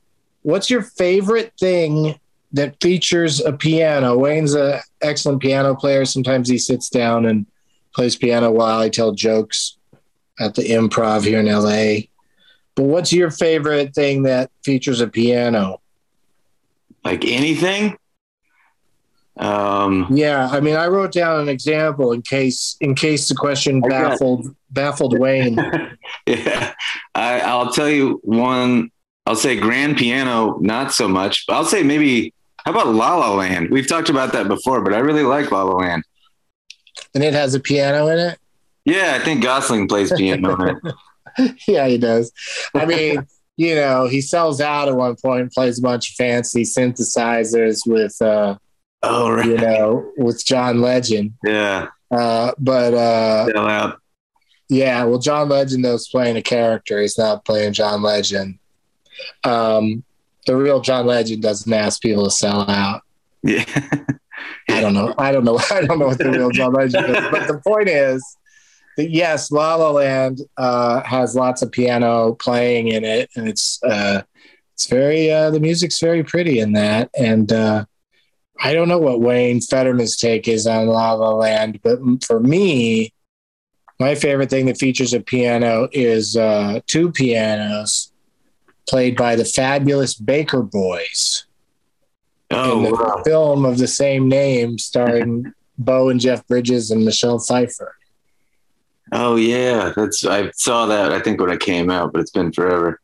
what's 0.42 0.70
your 0.70 0.80
favorite 0.80 1.52
thing 1.60 2.18
that 2.52 2.80
features 2.80 3.42
a 3.42 3.52
piano? 3.52 4.16
Wayne's 4.16 4.54
an 4.54 4.80
excellent 5.02 5.42
piano 5.42 5.74
player. 5.74 6.06
Sometimes 6.06 6.48
he 6.48 6.56
sits 6.56 6.88
down 6.88 7.26
and 7.26 7.44
plays 7.94 8.16
piano 8.16 8.50
while 8.50 8.80
I 8.80 8.88
tell 8.88 9.12
jokes 9.12 9.76
at 10.40 10.54
the 10.54 10.62
improv 10.62 11.26
here 11.26 11.40
in 11.40 11.46
LA. 11.46 12.08
But 12.76 12.84
what's 12.84 13.12
your 13.12 13.30
favorite 13.30 13.94
thing 13.94 14.22
that 14.22 14.50
features 14.64 15.02
a 15.02 15.06
piano? 15.06 15.82
like 17.04 17.26
anything. 17.26 17.98
Um, 19.38 20.06
Yeah, 20.10 20.48
I 20.50 20.60
mean, 20.60 20.76
I 20.76 20.86
wrote 20.88 21.12
down 21.12 21.40
an 21.40 21.48
example 21.48 22.12
in 22.12 22.22
case 22.22 22.76
in 22.80 22.94
case 22.94 23.28
the 23.28 23.34
question 23.34 23.80
got- 23.80 23.90
baffled 24.10 24.54
baffled 24.70 25.18
Wayne. 25.18 25.54
yeah, 26.26 26.72
I, 27.14 27.40
I'll 27.40 27.70
tell 27.72 27.88
you 27.88 28.20
one. 28.24 28.90
I'll 29.26 29.36
say 29.36 29.58
grand 29.60 29.96
piano, 29.98 30.58
not 30.60 30.92
so 30.92 31.06
much. 31.06 31.44
But 31.46 31.54
I'll 31.54 31.64
say 31.64 31.82
maybe. 31.82 32.32
How 32.64 32.72
about 32.72 32.88
La 32.88 33.16
La 33.16 33.32
Land? 33.34 33.70
We've 33.70 33.86
talked 33.86 34.10
about 34.10 34.32
that 34.32 34.46
before, 34.48 34.82
but 34.82 34.92
I 34.92 34.98
really 34.98 35.22
like 35.22 35.50
La 35.52 35.62
La 35.62 35.76
Land. 35.76 36.02
and 37.14 37.22
it 37.24 37.32
has 37.32 37.54
a 37.54 37.60
piano 37.60 38.08
in 38.08 38.18
it. 38.18 38.38
Yeah, 38.84 39.16
I 39.18 39.24
think 39.24 39.42
Gosling 39.42 39.86
plays 39.88 40.12
piano. 40.12 40.54
in 40.66 40.76
it. 41.38 41.54
yeah, 41.68 41.86
he 41.86 41.96
does. 41.96 42.30
I 42.74 42.84
mean, 42.84 43.26
you 43.56 43.74
know, 43.74 44.06
he 44.06 44.20
sells 44.20 44.60
out 44.60 44.88
at 44.88 44.96
one 44.96 45.16
point, 45.16 45.42
and 45.42 45.50
plays 45.50 45.78
a 45.78 45.82
bunch 45.82 46.10
of 46.10 46.14
fancy 46.16 46.62
synthesizers 46.64 47.86
with, 47.86 48.20
uh, 48.20 48.56
Oh 49.02 49.30
right. 49.30 49.46
you 49.46 49.56
know, 49.56 50.12
with 50.16 50.44
John 50.44 50.80
Legend. 50.80 51.34
Yeah. 51.44 51.88
Uh, 52.10 52.52
but 52.58 52.94
uh, 52.94 53.46
Sell 53.46 53.68
out. 53.68 54.00
yeah, 54.68 55.04
well, 55.04 55.18
John 55.18 55.48
Legend 55.48 55.84
though's 55.84 56.08
playing 56.08 56.36
a 56.36 56.42
character. 56.42 57.00
He's 57.00 57.18
not 57.18 57.44
playing 57.44 57.74
John 57.74 58.02
Legend. 58.02 58.58
Um, 59.44 60.04
the 60.46 60.56
real 60.56 60.80
John 60.80 61.06
Legend 61.06 61.42
doesn't 61.42 61.72
ask 61.72 62.00
people 62.00 62.24
to 62.24 62.30
sell 62.30 62.68
out. 62.70 63.02
Yeah. 63.42 63.64
I 64.70 64.80
don't 64.80 64.94
know. 64.94 65.14
I 65.18 65.32
don't 65.32 65.44
know. 65.44 65.58
I 65.70 65.82
don't 65.82 65.98
know 65.98 66.06
what 66.06 66.18
the 66.18 66.30
real 66.30 66.50
John 66.50 66.72
Legend 66.72 67.06
is. 67.10 67.24
But 67.30 67.46
the 67.46 67.60
point 67.64 67.88
is 67.88 68.24
that 68.96 69.10
yes, 69.10 69.50
La 69.50 69.74
La 69.76 69.90
Land 69.90 70.40
uh, 70.56 71.02
has 71.02 71.34
lots 71.36 71.62
of 71.62 71.70
piano 71.70 72.34
playing 72.34 72.88
in 72.88 73.04
it, 73.04 73.30
and 73.36 73.48
it's 73.48 73.82
uh, 73.82 74.22
it's 74.74 74.86
very 74.86 75.30
uh, 75.30 75.50
the 75.50 75.60
music's 75.60 76.00
very 76.00 76.22
pretty 76.24 76.60
in 76.60 76.72
that. 76.72 77.10
And 77.18 77.52
uh, 77.52 77.84
I 78.60 78.72
don't 78.74 78.88
know 78.88 78.98
what 78.98 79.20
Wayne 79.20 79.60
Federman's 79.60 80.16
take 80.16 80.48
is 80.48 80.66
on 80.66 80.86
La 80.88 81.12
La 81.12 81.30
Land, 81.30 81.80
but 81.82 81.98
for 82.24 82.40
me, 82.40 83.12
my 84.00 84.14
favorite 84.14 84.50
thing 84.50 84.66
that 84.66 84.78
features 84.78 85.12
a 85.14 85.20
piano 85.20 85.88
is 85.92 86.36
uh, 86.36 86.80
two 86.86 87.10
pianos 87.12 88.12
played 88.88 89.16
by 89.16 89.36
the 89.36 89.44
fabulous 89.44 90.14
Baker 90.14 90.62
Boys 90.62 91.46
in 92.50 92.56
Oh 92.56 92.82
the 92.82 92.90
wow. 92.92 93.22
film 93.24 93.64
of 93.64 93.78
the 93.78 93.86
same 93.88 94.28
name 94.28 94.78
starring 94.78 95.52
Bo 95.78 96.08
and 96.08 96.18
Jeff 96.20 96.46
Bridges 96.46 96.90
and 96.90 97.04
Michelle 97.04 97.38
Pfeiffer. 97.38 97.94
Oh 99.12 99.36
yeah. 99.36 99.92
That's 99.94 100.24
I 100.24 100.50
saw 100.54 100.86
that. 100.86 101.12
I 101.12 101.20
think 101.20 101.40
when 101.40 101.50
it 101.50 101.60
came 101.60 101.90
out, 101.90 102.12
but 102.12 102.20
it's 102.20 102.30
been 102.30 102.52
forever. 102.52 103.00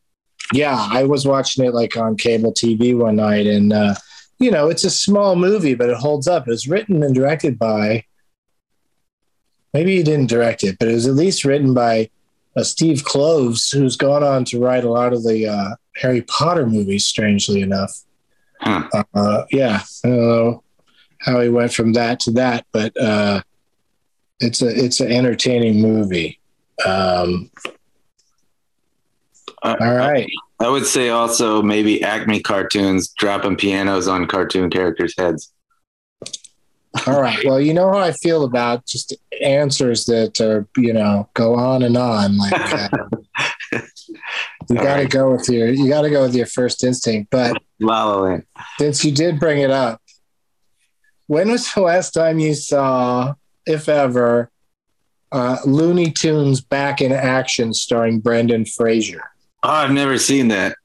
Yeah, 0.53 0.77
I 0.91 1.03
was 1.03 1.25
watching 1.25 1.65
it 1.65 1.73
like 1.73 1.97
on 1.97 2.17
cable 2.17 2.53
TV 2.53 2.95
one 2.95 3.15
night, 3.15 3.47
and 3.47 3.73
uh, 3.73 3.95
you 4.39 4.51
know, 4.51 4.69
it's 4.69 4.83
a 4.83 4.89
small 4.89 5.35
movie, 5.35 5.75
but 5.75 5.89
it 5.89 5.97
holds 5.97 6.27
up. 6.27 6.47
It 6.47 6.51
was 6.51 6.67
written 6.67 7.03
and 7.03 7.15
directed 7.15 7.57
by 7.57 8.05
maybe 9.73 9.95
he 9.97 10.03
didn't 10.03 10.29
direct 10.29 10.63
it, 10.63 10.77
but 10.79 10.87
it 10.87 10.93
was 10.93 11.07
at 11.07 11.13
least 11.15 11.45
written 11.45 11.73
by 11.73 12.09
uh, 12.57 12.63
Steve 12.63 13.03
Kloves, 13.03 13.73
who's 13.73 13.97
gone 13.97 14.23
on 14.23 14.45
to 14.45 14.59
write 14.59 14.83
a 14.83 14.91
lot 14.91 15.13
of 15.13 15.23
the 15.23 15.47
uh, 15.47 15.75
Harry 15.97 16.21
Potter 16.23 16.65
movies. 16.65 17.05
Strangely 17.05 17.61
enough, 17.61 17.91
Huh. 18.61 18.87
uh, 19.13 19.43
yeah, 19.51 19.81
I 20.03 20.07
don't 20.07 20.17
know 20.17 20.63
how 21.19 21.41
he 21.41 21.49
went 21.49 21.73
from 21.73 21.93
that 21.93 22.19
to 22.21 22.31
that, 22.31 22.65
but 22.71 22.95
uh, 22.99 23.41
it's 24.39 24.61
a 24.61 24.67
it's 24.67 24.99
an 24.99 25.11
entertaining 25.11 25.81
movie. 25.81 26.39
Um, 26.85 27.51
Uh, 29.63 29.75
all 29.79 29.95
right, 29.95 30.29
I 30.59 30.69
would 30.69 30.85
say 30.85 31.09
also 31.09 31.61
maybe 31.61 32.01
Acme 32.03 32.41
cartoons 32.41 33.09
dropping 33.09 33.57
pianos 33.57 34.07
on 34.07 34.25
cartoon 34.27 34.69
characters' 34.69 35.13
heads. 35.17 35.51
all 37.07 37.21
right. 37.21 37.43
Well, 37.45 37.59
you 37.59 37.73
know 37.73 37.91
how 37.91 37.99
I 37.99 38.13
feel 38.13 38.45
about 38.45 38.85
just 38.85 39.13
answers 39.41 40.05
that 40.05 40.39
are 40.39 40.65
you 40.77 40.93
know 40.93 41.29
go 41.33 41.55
on 41.55 41.83
and 41.83 41.97
on. 41.97 42.37
Like 42.37 42.53
uh, 42.53 42.89
you 44.69 44.75
got 44.75 44.95
to 44.95 45.01
right. 45.01 45.09
go 45.09 45.31
with 45.31 45.49
your 45.49 45.69
you 45.69 45.89
got 45.89 46.03
to 46.03 46.09
go 46.09 46.21
with 46.21 46.35
your 46.35 46.45
first 46.45 46.83
instinct. 46.83 47.31
But 47.31 47.61
La 47.81 48.39
since 48.79 49.03
you 49.03 49.11
did 49.11 49.41
bring 49.41 49.59
it 49.59 49.71
up, 49.71 50.01
when 51.27 51.51
was 51.51 51.73
the 51.73 51.81
last 51.81 52.11
time 52.11 52.39
you 52.39 52.53
saw, 52.53 53.33
if 53.65 53.89
ever, 53.89 54.49
uh, 55.33 55.57
Looney 55.65 56.11
Tunes 56.11 56.61
back 56.61 57.01
in 57.01 57.11
action 57.11 57.73
starring 57.73 58.19
Brendan 58.21 58.65
Fraser? 58.65 59.23
Oh, 59.65 59.69
I've 59.69 59.91
never 59.91 60.19
seen 60.19 60.49
that. 60.49 60.75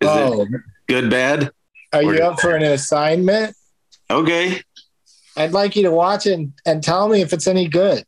Is 0.00 0.08
oh, 0.10 0.42
it 0.42 0.48
good, 0.86 1.08
bad? 1.10 1.50
are 1.94 2.02
you 2.02 2.22
up 2.22 2.40
for 2.40 2.54
an 2.54 2.62
assignment? 2.62 3.56
Okay. 4.10 4.60
I'd 5.36 5.52
like 5.52 5.76
you 5.76 5.82
to 5.84 5.90
watch 5.90 6.26
it 6.26 6.34
and, 6.34 6.52
and 6.66 6.82
tell 6.82 7.08
me 7.08 7.22
if 7.22 7.32
it's 7.32 7.46
any 7.46 7.68
good. 7.68 8.04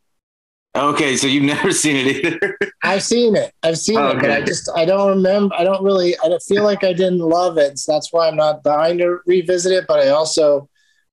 Okay, 0.76 1.16
so 1.16 1.26
you've 1.26 1.44
never 1.54 1.70
seen 1.72 1.96
it 1.96 2.24
either. 2.24 2.58
I've 2.82 3.02
seen 3.02 3.34
it. 3.34 3.52
I've 3.62 3.78
seen 3.78 3.98
it, 3.98 4.20
but 4.20 4.30
I 4.30 4.42
just 4.42 4.68
I 4.76 4.84
don't 4.84 5.08
remember. 5.08 5.54
I 5.54 5.64
don't 5.64 5.82
really. 5.82 6.14
I 6.22 6.28
don't 6.28 6.42
feel 6.42 6.64
like 6.64 6.84
I 6.84 6.92
didn't 6.92 7.20
love 7.20 7.56
it, 7.56 7.78
so 7.78 7.92
that's 7.92 8.12
why 8.12 8.28
I'm 8.28 8.36
not 8.36 8.62
dying 8.62 8.98
to 8.98 9.20
revisit 9.26 9.72
it. 9.72 9.86
But 9.88 10.00
I 10.00 10.08
also 10.08 10.68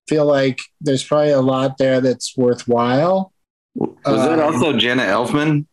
feel 0.10 0.26
like 0.26 0.60
there's 0.82 1.04
probably 1.04 1.30
a 1.32 1.40
lot 1.40 1.78
there 1.78 2.02
that's 2.02 2.36
worthwhile. 2.36 3.32
Was 3.76 3.96
that 4.26 4.40
Um, 4.40 4.54
also 4.54 4.74
Jenna 4.78 5.04
Elfman? 5.04 5.66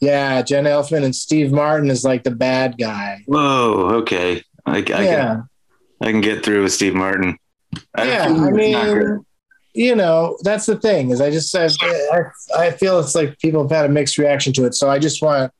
Yeah, 0.00 0.42
Jen 0.42 0.64
Elfman 0.64 1.04
and 1.04 1.14
Steve 1.14 1.52
Martin 1.52 1.90
is 1.90 2.04
like 2.04 2.22
the 2.22 2.30
bad 2.30 2.78
guy. 2.78 3.22
Whoa, 3.26 3.90
okay. 3.96 4.42
I, 4.64 4.76
I, 4.76 4.78
yeah, 4.78 5.26
can, 5.26 5.48
I 6.00 6.10
can 6.12 6.20
get 6.20 6.44
through 6.44 6.62
with 6.62 6.72
Steve 6.72 6.94
Martin. 6.94 7.36
I 7.96 8.08
yeah. 8.08 8.24
I 8.24 8.30
it's 8.30 8.38
not 8.38 8.52
good. 8.52 8.54
mean, 8.54 9.24
you 9.74 9.94
know, 9.94 10.38
that's 10.42 10.66
the 10.66 10.76
thing 10.76 11.10
is 11.10 11.20
I 11.20 11.30
just 11.30 11.54
I, 11.54 11.68
I, 11.82 12.22
I 12.56 12.70
feel 12.72 12.98
it's 13.00 13.14
like 13.14 13.38
people 13.38 13.62
have 13.62 13.70
had 13.70 13.86
a 13.86 13.88
mixed 13.88 14.18
reaction 14.18 14.52
to 14.54 14.64
it. 14.64 14.74
So 14.74 14.90
I 14.90 14.98
just 14.98 15.22
want 15.22 15.52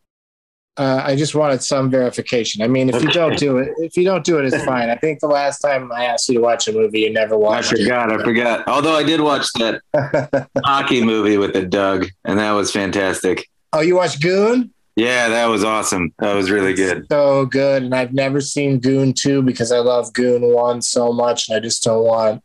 uh, 0.79 1.03
I 1.05 1.17
just 1.17 1.35
wanted 1.35 1.61
some 1.63 1.91
verification. 1.91 2.63
I 2.63 2.69
mean, 2.69 2.89
if 2.89 3.03
you 3.03 3.09
don't 3.09 3.37
do 3.37 3.59
it, 3.59 3.71
if 3.79 3.97
you 3.97 4.05
don't 4.05 4.25
do 4.25 4.39
it, 4.39 4.45
it's 4.45 4.65
fine. 4.65 4.89
I 4.89 4.95
think 4.97 5.19
the 5.19 5.27
last 5.27 5.59
time 5.59 5.91
I 5.91 6.05
asked 6.05 6.29
you 6.29 6.37
to 6.37 6.41
watch 6.41 6.69
a 6.69 6.73
movie, 6.73 7.01
you 7.01 7.13
never 7.13 7.37
watched. 7.37 7.73
I 7.73 7.83
forgot. 7.83 8.13
I 8.13 8.23
forgot. 8.23 8.69
Although 8.69 8.95
I 8.95 9.03
did 9.03 9.21
watch 9.21 9.47
that 9.55 9.83
hockey 10.65 11.03
movie 11.03 11.37
with 11.37 11.53
the 11.53 11.63
Doug, 11.63 12.07
and 12.25 12.39
that 12.39 12.53
was 12.53 12.71
fantastic. 12.71 13.49
Oh, 13.73 13.81
you 13.81 13.97
watched 13.97 14.23
Goon? 14.23 14.73
Yeah, 14.97 15.29
that 15.29 15.47
was 15.47 15.63
awesome. 15.63 16.13
That 16.19 16.35
was 16.35 16.51
really 16.51 16.75
good. 16.75 17.07
So 17.11 17.47
good, 17.47 17.85
and 17.85 17.95
I've 17.95 18.13
never 18.13 18.41
seen 18.41 18.81
Goon 18.81 19.13
two 19.13 19.43
because 19.43 19.71
I 19.71 19.79
love 19.79 20.13
Goon 20.13 20.43
one 20.53 20.83
so 20.83 21.13
much, 21.13 21.49
and 21.49 21.57
I 21.57 21.61
just 21.61 21.85
don't 21.85 22.05
want 22.05 22.43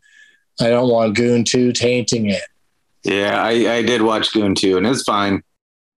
I 0.60 0.68
don't 0.68 0.90
want 0.90 1.16
Goon 1.16 1.44
two 1.44 1.72
tainting 1.72 2.30
it. 2.30 2.42
Yeah, 3.04 3.42
I, 3.42 3.50
I 3.76 3.82
did 3.82 4.02
watch 4.02 4.32
Goon 4.32 4.54
2 4.54 4.78
and 4.78 4.86
it's 4.86 5.02
fine, 5.02 5.42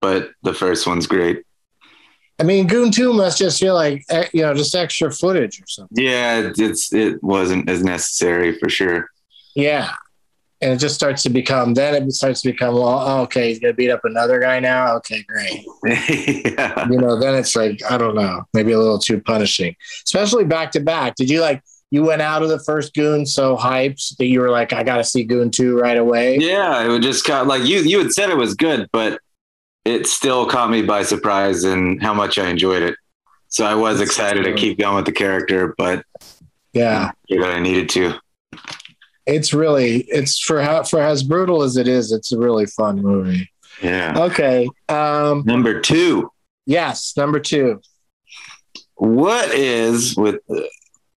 but 0.01 0.31
the 0.43 0.53
first 0.53 0.85
one's 0.85 1.07
great. 1.07 1.43
I 2.39 2.43
mean, 2.43 2.67
Goon 2.67 2.91
two 2.91 3.13
must 3.13 3.39
just 3.39 3.59
feel 3.59 3.73
like 3.73 4.05
eh, 4.09 4.27
you 4.31 4.43
know 4.43 4.53
just 4.53 4.75
extra 4.75 5.11
footage 5.11 5.59
or 5.59 5.65
something. 5.65 6.03
Yeah, 6.03 6.51
it's 6.55 6.93
it 6.93 7.23
wasn't 7.23 7.67
as 7.67 7.83
necessary 7.83 8.59
for 8.59 8.69
sure. 8.69 9.09
Yeah. 9.55 9.91
And 10.61 10.73
it 10.73 10.77
just 10.77 10.95
starts 10.95 11.23
to 11.23 11.29
become. 11.29 11.73
Then 11.73 11.95
it 11.95 12.11
starts 12.13 12.41
to 12.41 12.51
become. 12.51 12.75
Well, 12.75 12.87
oh, 12.87 13.21
okay, 13.23 13.49
he's 13.49 13.59
gonna 13.59 13.73
beat 13.73 13.89
up 13.89 14.03
another 14.03 14.39
guy 14.39 14.59
now. 14.59 14.95
Okay, 14.97 15.23
great. 15.23 15.65
yeah. 15.85 16.87
You 16.89 16.97
know, 16.97 17.19
then 17.19 17.35
it's 17.35 17.55
like 17.55 17.81
I 17.89 17.97
don't 17.97 18.15
know, 18.15 18.45
maybe 18.53 18.71
a 18.71 18.79
little 18.79 18.99
too 18.99 19.21
punishing, 19.21 19.75
especially 20.05 20.45
back 20.45 20.71
to 20.71 20.79
back. 20.79 21.15
Did 21.15 21.29
you 21.29 21.41
like? 21.41 21.61
You 21.89 22.03
went 22.03 22.21
out 22.21 22.43
of 22.43 22.49
the 22.49 22.59
first 22.59 22.93
Goon 22.93 23.25
so 23.25 23.55
hyped 23.55 24.17
that 24.17 24.25
you 24.25 24.41
were 24.41 24.49
like, 24.49 24.73
I 24.73 24.83
got 24.83 24.97
to 24.97 25.05
see 25.05 25.23
Goon 25.23 25.51
two 25.51 25.79
right 25.79 25.97
away. 25.97 26.37
Yeah, 26.37 26.83
it 26.83 26.89
would 26.89 27.01
just 27.01 27.25
got 27.25 27.47
like 27.47 27.63
you 27.63 27.79
you 27.79 27.99
had 27.99 28.11
said 28.11 28.29
it 28.29 28.35
was 28.35 28.55
good, 28.55 28.89
but 28.91 29.21
it 29.85 30.05
still 30.05 30.45
caught 30.45 30.69
me 30.69 30.81
by 30.81 31.03
surprise 31.03 31.63
and 31.63 32.01
how 32.03 32.13
much 32.13 32.37
I 32.37 32.49
enjoyed 32.49 32.83
it. 32.83 32.95
So 33.47 33.65
I 33.65 33.75
was 33.75 34.01
excited 34.01 34.43
to 34.43 34.53
keep 34.53 34.77
going 34.77 34.97
with 34.97 35.05
the 35.05 35.13
character, 35.13 35.73
but 35.77 36.03
Yeah, 36.73 37.11
know, 37.29 37.45
I 37.45 37.59
needed 37.59 37.87
to. 37.91 38.19
It's 39.27 39.53
really 39.53 39.97
it's 40.07 40.39
for 40.39 40.61
how 40.61 40.83
for 40.83 40.99
as 41.01 41.21
brutal 41.21 41.61
as 41.61 41.77
it 41.77 41.87
is. 41.87 42.11
It's 42.11 42.31
a 42.31 42.39
really 42.39 42.65
fun 42.65 43.01
movie. 43.01 43.51
Yeah. 43.83 44.13
Okay. 44.17 44.67
Um, 44.89 45.43
Number 45.45 45.79
two, 45.81 46.31
yes, 46.65 47.13
number 47.15 47.39
two. 47.39 47.81
what 48.95 49.53
is 49.53 50.15
with 50.17 50.39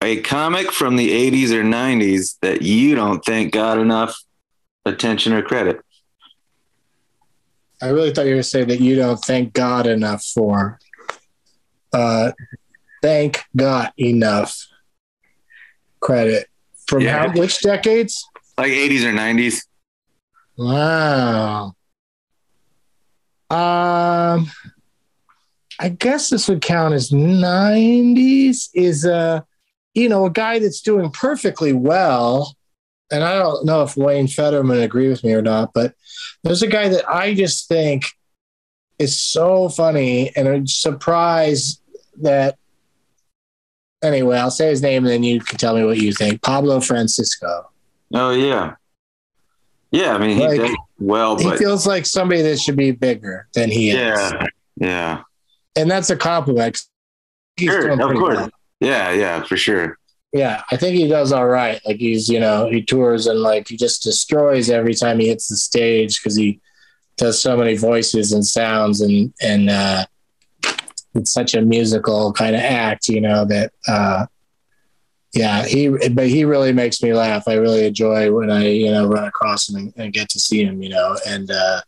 a 0.02 0.20
comic 0.22 0.70
from 0.72 0.96
the 0.96 1.30
80s 1.30 1.52
or 1.52 1.62
90s 1.62 2.36
that 2.42 2.62
you 2.62 2.94
don't 2.94 3.24
think 3.24 3.52
got 3.52 3.78
enough 3.78 4.18
attention 4.84 5.32
or 5.32 5.42
credit? 5.42 5.80
I 7.82 7.88
really 7.88 8.12
thought 8.12 8.22
you 8.22 8.32
were 8.32 8.34
going 8.34 8.42
to 8.42 8.48
say 8.48 8.64
that 8.64 8.80
you 8.80 8.96
don't 8.96 9.18
thank 9.24 9.54
God 9.54 9.86
enough 9.86 10.22
for. 10.24 10.78
Uh, 11.94 12.32
thank 13.02 13.42
God 13.56 13.90
enough 13.96 14.66
credit 16.00 16.49
from 16.90 17.02
Yeah. 17.02 17.28
how 17.28 17.32
which 17.32 17.60
decades? 17.60 18.22
Like 18.58 18.72
80s 18.72 19.04
or 19.04 19.12
90s? 19.12 19.62
Wow. 20.58 21.74
Um, 23.48 24.50
I 25.78 25.88
guess 25.88 26.28
this 26.30 26.48
would 26.48 26.60
count 26.60 26.94
as 26.94 27.10
'90s. 27.10 28.68
Is 28.74 29.04
a, 29.04 29.44
you 29.94 30.08
know, 30.08 30.26
a 30.26 30.30
guy 30.30 30.58
that's 30.58 30.80
doing 30.82 31.10
perfectly 31.10 31.72
well, 31.72 32.54
and 33.10 33.24
I 33.24 33.34
don't 33.38 33.64
know 33.64 33.82
if 33.82 33.96
Wayne 33.96 34.28
Federman 34.28 34.80
agree 34.82 35.08
with 35.08 35.24
me 35.24 35.32
or 35.32 35.42
not, 35.42 35.72
but 35.72 35.94
there's 36.44 36.62
a 36.62 36.68
guy 36.68 36.88
that 36.90 37.08
I 37.10 37.34
just 37.34 37.66
think 37.66 38.04
is 38.98 39.18
so 39.18 39.68
funny, 39.68 40.30
and 40.36 40.46
I'm 40.48 40.66
surprised 40.66 41.80
that. 42.20 42.56
Anyway, 44.02 44.36
I'll 44.38 44.50
say 44.50 44.68
his 44.70 44.82
name, 44.82 45.04
and 45.04 45.12
then 45.12 45.22
you 45.22 45.40
can 45.40 45.58
tell 45.58 45.74
me 45.76 45.84
what 45.84 45.98
you 45.98 46.12
think. 46.12 46.42
Pablo 46.42 46.80
Francisco. 46.80 47.70
Oh, 48.14 48.30
yeah. 48.30 48.74
Yeah, 49.90 50.14
I 50.14 50.18
mean, 50.18 50.36
he 50.38 50.58
Like, 50.58 50.76
well, 50.98 51.36
He 51.36 51.44
but 51.44 51.58
feels 51.58 51.86
like 51.86 52.06
somebody 52.06 52.42
that 52.42 52.58
should 52.60 52.76
be 52.76 52.92
bigger 52.92 53.48
than 53.54 53.70
he 53.70 53.90
is. 53.90 53.96
yeah, 53.96 54.46
yeah. 54.76 55.22
and 55.76 55.90
that's 55.90 56.10
a 56.10 56.16
compliment. 56.16 56.80
Sure, 57.58 57.90
of 57.90 57.98
course. 57.98 58.36
well. 58.38 58.50
Yeah, 58.78 59.10
yeah, 59.12 59.42
for 59.42 59.56
sure. 59.56 59.98
Yeah, 60.32 60.62
I 60.70 60.76
think 60.76 60.96
he 60.96 61.08
does 61.08 61.32
all 61.32 61.48
right. 61.48 61.80
Like 61.84 61.96
he's, 61.96 62.28
you 62.28 62.38
know, 62.38 62.70
he 62.70 62.82
tours 62.82 63.26
and 63.26 63.40
like 63.40 63.68
he 63.68 63.76
just 63.76 64.02
destroys 64.04 64.70
every 64.70 64.94
time 64.94 65.18
he 65.18 65.28
hits 65.28 65.48
the 65.48 65.56
stage 65.56 66.22
because 66.22 66.36
he 66.36 66.60
does 67.16 67.40
so 67.42 67.56
many 67.56 67.76
voices 67.76 68.32
and 68.32 68.46
sounds 68.46 69.00
and 69.00 69.34
and 69.42 69.68
uh, 69.68 70.06
it's 71.14 71.32
such 71.32 71.54
a 71.54 71.62
musical 71.62 72.32
kind 72.32 72.54
of 72.54 72.62
act, 72.62 73.08
you 73.08 73.20
know 73.20 73.44
that. 73.44 73.72
uh 73.88 74.26
yeah, 75.32 75.64
he 75.64 75.88
but 75.88 76.26
he 76.26 76.44
really 76.44 76.72
makes 76.72 77.02
me 77.02 77.14
laugh. 77.14 77.46
I 77.46 77.54
really 77.54 77.86
enjoy 77.86 78.32
when 78.32 78.50
I 78.50 78.66
you 78.68 78.90
know 78.90 79.06
run 79.06 79.24
across 79.24 79.68
him 79.68 79.76
and, 79.76 79.92
and 79.96 80.12
get 80.12 80.28
to 80.30 80.40
see 80.40 80.64
him, 80.64 80.82
you 80.82 80.88
know, 80.88 81.16
and 81.26 81.50
uh, 81.50 81.80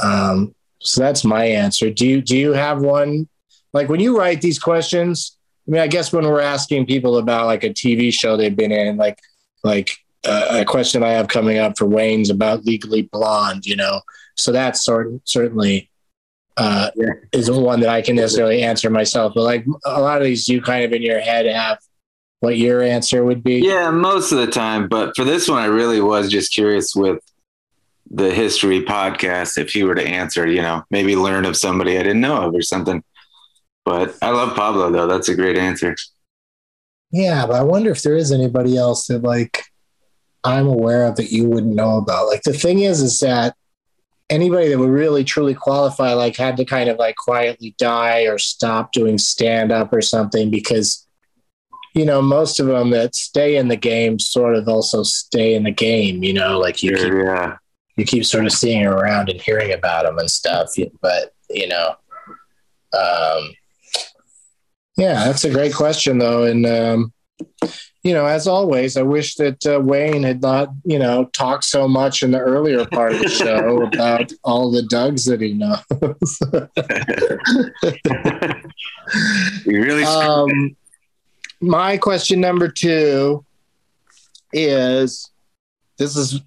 um, 0.00 0.54
so 0.78 1.00
that's 1.00 1.24
my 1.24 1.44
answer. 1.44 1.90
Do 1.90 2.06
you 2.06 2.20
do 2.20 2.36
you 2.36 2.52
have 2.52 2.80
one 2.80 3.28
like 3.72 3.88
when 3.88 4.00
you 4.00 4.16
write 4.16 4.40
these 4.40 4.60
questions? 4.60 5.36
I 5.66 5.70
mean, 5.72 5.80
I 5.80 5.88
guess 5.88 6.12
when 6.12 6.24
we're 6.24 6.40
asking 6.40 6.86
people 6.86 7.18
about 7.18 7.46
like 7.46 7.64
a 7.64 7.70
TV 7.70 8.12
show 8.12 8.36
they've 8.36 8.56
been 8.56 8.72
in, 8.72 8.96
like 8.96 9.18
like 9.64 9.96
uh, 10.24 10.60
a 10.60 10.64
question 10.64 11.02
I 11.02 11.10
have 11.10 11.26
coming 11.26 11.58
up 11.58 11.76
for 11.76 11.86
Wayne's 11.86 12.30
about 12.30 12.64
Legally 12.64 13.02
Blonde, 13.02 13.66
you 13.66 13.74
know, 13.74 14.02
so 14.36 14.52
that's 14.52 14.84
sort 14.84 15.08
certainly 15.24 15.90
uh, 16.56 16.90
Yeah. 16.96 17.12
isn't 17.32 17.62
one 17.62 17.80
that 17.80 17.88
I 17.88 18.02
can 18.02 18.16
necessarily 18.16 18.62
answer 18.62 18.90
myself. 18.90 19.32
But 19.34 19.42
like 19.42 19.64
a 19.84 20.00
lot 20.00 20.18
of 20.18 20.24
these, 20.24 20.48
you 20.48 20.60
kind 20.60 20.84
of 20.84 20.92
in 20.92 21.02
your 21.02 21.20
head 21.20 21.46
have 21.46 21.78
what 22.40 22.58
your 22.58 22.82
answer 22.82 23.24
would 23.24 23.42
be. 23.42 23.60
Yeah, 23.60 23.90
most 23.90 24.32
of 24.32 24.38
the 24.38 24.46
time. 24.48 24.88
But 24.88 25.14
for 25.16 25.24
this 25.24 25.48
one, 25.48 25.58
I 25.62 25.66
really 25.66 26.00
was 26.00 26.30
just 26.30 26.52
curious 26.52 26.94
with 26.94 27.20
the 28.10 28.32
history 28.34 28.82
podcast 28.84 29.56
if 29.56 29.70
he 29.70 29.84
were 29.84 29.94
to 29.94 30.06
answer, 30.06 30.46
you 30.46 30.60
know, 30.60 30.82
maybe 30.90 31.16
learn 31.16 31.44
of 31.46 31.56
somebody 31.56 31.96
I 31.96 32.02
didn't 32.02 32.20
know 32.20 32.42
of 32.48 32.54
or 32.54 32.60
something. 32.62 33.02
But 33.84 34.14
I 34.20 34.30
love 34.30 34.54
Pablo 34.54 34.90
though. 34.90 35.06
That's 35.06 35.28
a 35.28 35.34
great 35.34 35.56
answer. 35.56 35.94
Yeah, 37.10 37.46
but 37.46 37.56
I 37.56 37.62
wonder 37.62 37.90
if 37.90 38.02
there 38.02 38.16
is 38.16 38.32
anybody 38.32 38.76
else 38.76 39.06
that 39.06 39.22
like 39.22 39.64
I'm 40.44 40.66
aware 40.66 41.06
of 41.06 41.16
that 41.16 41.30
you 41.30 41.48
wouldn't 41.48 41.74
know 41.74 41.96
about. 41.98 42.26
Like 42.26 42.42
the 42.42 42.52
thing 42.52 42.80
is, 42.80 43.00
is 43.00 43.20
that 43.20 43.54
anybody 44.32 44.68
that 44.68 44.78
would 44.78 44.88
really 44.88 45.24
truly 45.24 45.54
qualify, 45.54 46.14
like 46.14 46.36
had 46.36 46.56
to 46.56 46.64
kind 46.64 46.88
of 46.88 46.98
like 46.98 47.16
quietly 47.16 47.74
die 47.78 48.22
or 48.22 48.38
stop 48.38 48.92
doing 48.92 49.18
stand 49.18 49.70
up 49.70 49.92
or 49.92 50.00
something 50.00 50.50
because 50.50 51.06
you 51.94 52.06
know 52.06 52.22
most 52.22 52.58
of 52.58 52.66
them 52.66 52.90
that 52.90 53.14
stay 53.14 53.56
in 53.56 53.68
the 53.68 53.76
game 53.76 54.18
sort 54.18 54.56
of 54.56 54.66
also 54.66 55.02
stay 55.02 55.54
in 55.54 55.64
the 55.64 55.70
game. 55.70 56.24
You 56.24 56.32
know, 56.32 56.58
like 56.58 56.82
you 56.82 56.96
keep 56.96 57.12
yeah. 57.12 57.56
you 57.96 58.04
keep 58.06 58.24
sort 58.24 58.46
of 58.46 58.52
seeing 58.52 58.86
around 58.86 59.28
and 59.28 59.40
hearing 59.40 59.72
about 59.72 60.06
them 60.06 60.18
and 60.18 60.30
stuff. 60.30 60.70
But 61.02 61.34
you 61.50 61.68
know, 61.68 61.94
um, 62.98 63.50
yeah, 64.96 65.24
that's 65.24 65.44
a 65.44 65.50
great 65.50 65.74
question 65.74 66.18
though, 66.18 66.44
and 66.44 66.64
um, 66.64 67.12
you 68.02 68.12
know, 68.12 68.26
as 68.26 68.48
always, 68.48 68.96
I 68.96 69.02
wish 69.02 69.36
that 69.36 69.64
uh, 69.64 69.80
Wayne 69.80 70.24
had 70.24 70.42
not, 70.42 70.70
you 70.84 70.98
know, 70.98 71.26
talked 71.26 71.64
so 71.64 71.86
much 71.86 72.22
in 72.24 72.32
the 72.32 72.40
earlier 72.40 72.84
part 72.84 73.12
of 73.12 73.20
the 73.20 73.28
show 73.28 73.82
about 73.86 74.32
all 74.42 74.72
the 74.72 74.82
Dougs 74.82 75.24
that 75.26 75.40
he 75.40 75.52
knows. 75.52 76.38
you 79.64 79.82
really 79.82 80.02
um, 80.02 80.76
my 81.60 81.96
question 81.96 82.40
number 82.40 82.68
two 82.68 83.44
is 84.52 85.30
this 85.96 86.16
is 86.16 86.40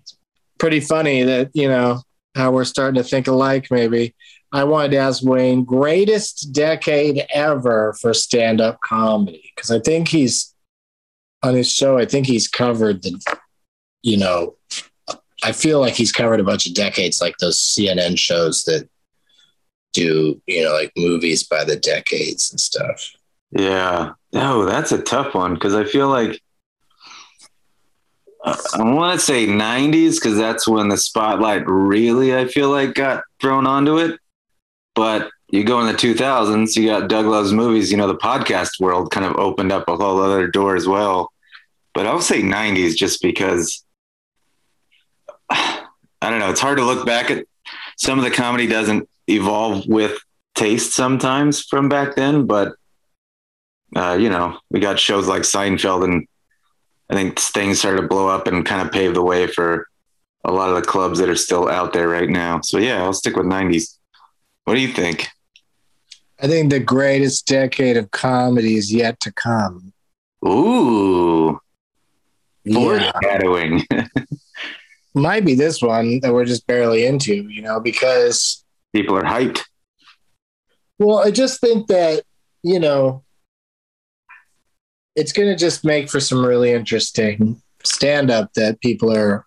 pretty 0.57 0.79
funny 0.79 1.23
that 1.23 1.49
you 1.53 1.67
know 1.67 2.01
how 2.35 2.51
we're 2.51 2.65
starting 2.65 3.01
to 3.01 3.07
think 3.07 3.27
alike 3.27 3.67
maybe 3.71 4.13
i 4.51 4.63
wanted 4.63 4.91
to 4.91 4.97
ask 4.97 5.23
wayne 5.23 5.63
greatest 5.63 6.53
decade 6.53 7.25
ever 7.33 7.95
for 7.99 8.13
stand-up 8.13 8.79
comedy 8.81 9.51
because 9.55 9.71
i 9.71 9.79
think 9.79 10.07
he's 10.07 10.54
on 11.45 11.53
his 11.53 11.71
show 11.71 11.97
i 11.97 12.05
think 12.05 12.25
he's 12.25 12.47
covered 12.47 13.01
the 13.03 13.37
you 14.01 14.17
know 14.17 14.55
i 15.43 15.51
feel 15.51 15.79
like 15.79 15.93
he's 15.93 16.11
covered 16.11 16.39
a 16.39 16.43
bunch 16.43 16.65
of 16.65 16.73
decades 16.73 17.21
like 17.21 17.37
those 17.37 17.57
cnn 17.57 18.17
shows 18.17 18.63
that 18.63 18.89
do 19.93 20.41
you 20.47 20.63
know 20.63 20.73
like 20.73 20.91
movies 20.97 21.43
by 21.43 21.63
the 21.63 21.75
decades 21.75 22.51
and 22.51 22.59
stuff 22.59 23.13
Yeah. 23.51 24.13
No, 24.33 24.65
that's 24.65 24.91
a 24.91 25.01
tough 25.01 25.33
one 25.33 25.53
because 25.53 25.73
I 25.73 25.85
feel 25.85 26.09
like 26.09 26.41
I 28.43 28.57
want 28.83 29.17
to 29.17 29.25
say 29.25 29.47
90s 29.47 30.15
because 30.15 30.37
that's 30.37 30.67
when 30.67 30.89
the 30.89 30.97
spotlight 30.97 31.65
really, 31.65 32.35
I 32.35 32.45
feel 32.47 32.69
like, 32.69 32.93
got 32.93 33.23
thrown 33.41 33.65
onto 33.65 33.97
it. 33.97 34.19
But 34.93 35.29
you 35.49 35.63
go 35.63 35.79
in 35.79 35.87
the 35.87 35.93
2000s, 35.93 36.75
you 36.75 36.87
got 36.89 37.07
Doug 37.07 37.25
Loves 37.25 37.53
Movies, 37.53 37.91
you 37.91 37.97
know, 37.97 38.07
the 38.07 38.17
podcast 38.17 38.79
world 38.79 39.11
kind 39.11 39.25
of 39.25 39.37
opened 39.37 39.71
up 39.71 39.87
a 39.87 39.95
whole 39.95 40.21
other 40.21 40.47
door 40.47 40.75
as 40.75 40.87
well. 40.87 41.31
But 41.95 42.05
I'll 42.05 42.21
say 42.21 42.43
90s 42.43 42.95
just 42.95 43.21
because 43.21 43.83
I 45.49 45.87
don't 46.21 46.39
know. 46.39 46.49
It's 46.49 46.59
hard 46.59 46.77
to 46.77 46.83
look 46.83 47.05
back 47.05 47.31
at 47.31 47.45
some 47.97 48.19
of 48.19 48.25
the 48.25 48.31
comedy 48.31 48.67
doesn't 48.67 49.09
evolve 49.27 49.87
with 49.87 50.19
taste 50.55 50.93
sometimes 50.93 51.63
from 51.63 51.89
back 51.89 52.15
then, 52.15 52.45
but 52.45 52.73
uh, 53.95 54.17
you 54.19 54.29
know, 54.29 54.57
we 54.69 54.79
got 54.79 54.99
shows 54.99 55.27
like 55.27 55.43
Seinfeld, 55.43 56.03
and 56.03 56.27
I 57.09 57.13
think 57.13 57.39
things 57.39 57.79
started 57.79 58.01
to 58.01 58.07
blow 58.07 58.27
up 58.27 58.47
and 58.47 58.65
kind 58.65 58.85
of 58.85 58.91
pave 58.91 59.13
the 59.13 59.23
way 59.23 59.47
for 59.47 59.87
a 60.43 60.51
lot 60.51 60.69
of 60.69 60.75
the 60.75 60.81
clubs 60.81 61.19
that 61.19 61.29
are 61.29 61.35
still 61.35 61.69
out 61.69 61.93
there 61.93 62.09
right 62.09 62.29
now. 62.29 62.59
So 62.61 62.77
yeah, 62.77 63.03
I'll 63.03 63.13
stick 63.13 63.37
with 63.37 63.45
'90s. 63.45 63.97
What 64.65 64.75
do 64.75 64.81
you 64.81 64.89
think? 64.89 65.27
I 66.41 66.47
think 66.47 66.71
the 66.71 66.81
greatest 66.81 67.47
decade 67.47 67.95
of 67.95 68.11
comedy 68.11 68.75
is 68.75 68.91
yet 68.91 69.19
to 69.21 69.31
come. 69.31 69.93
Ooh, 70.45 71.59
Yeah. 72.65 73.11
foreshadowing. 73.11 73.83
Might 75.15 75.45
be 75.45 75.55
this 75.55 75.81
one 75.81 76.19
that 76.21 76.33
we're 76.33 76.45
just 76.45 76.67
barely 76.67 77.05
into, 77.05 77.33
you 77.49 77.61
know, 77.61 77.79
because, 77.79 78.63
People 78.93 79.17
are 79.17 79.23
hyped. 79.23 79.61
well, 80.99 81.19
I 81.19 81.31
just 81.31 81.61
think 81.61 81.87
that, 81.87 82.23
you 82.63 82.79
know, 82.79 83.23
it's 85.15 85.31
going 85.31 85.47
to 85.47 85.55
just 85.55 85.85
make 85.85 86.09
for 86.09 86.19
some 86.19 86.45
really 86.45 86.71
interesting 86.71 87.61
stand 87.83 88.29
up 88.31 88.51
that 88.55 88.81
people 88.81 89.13
are 89.15 89.45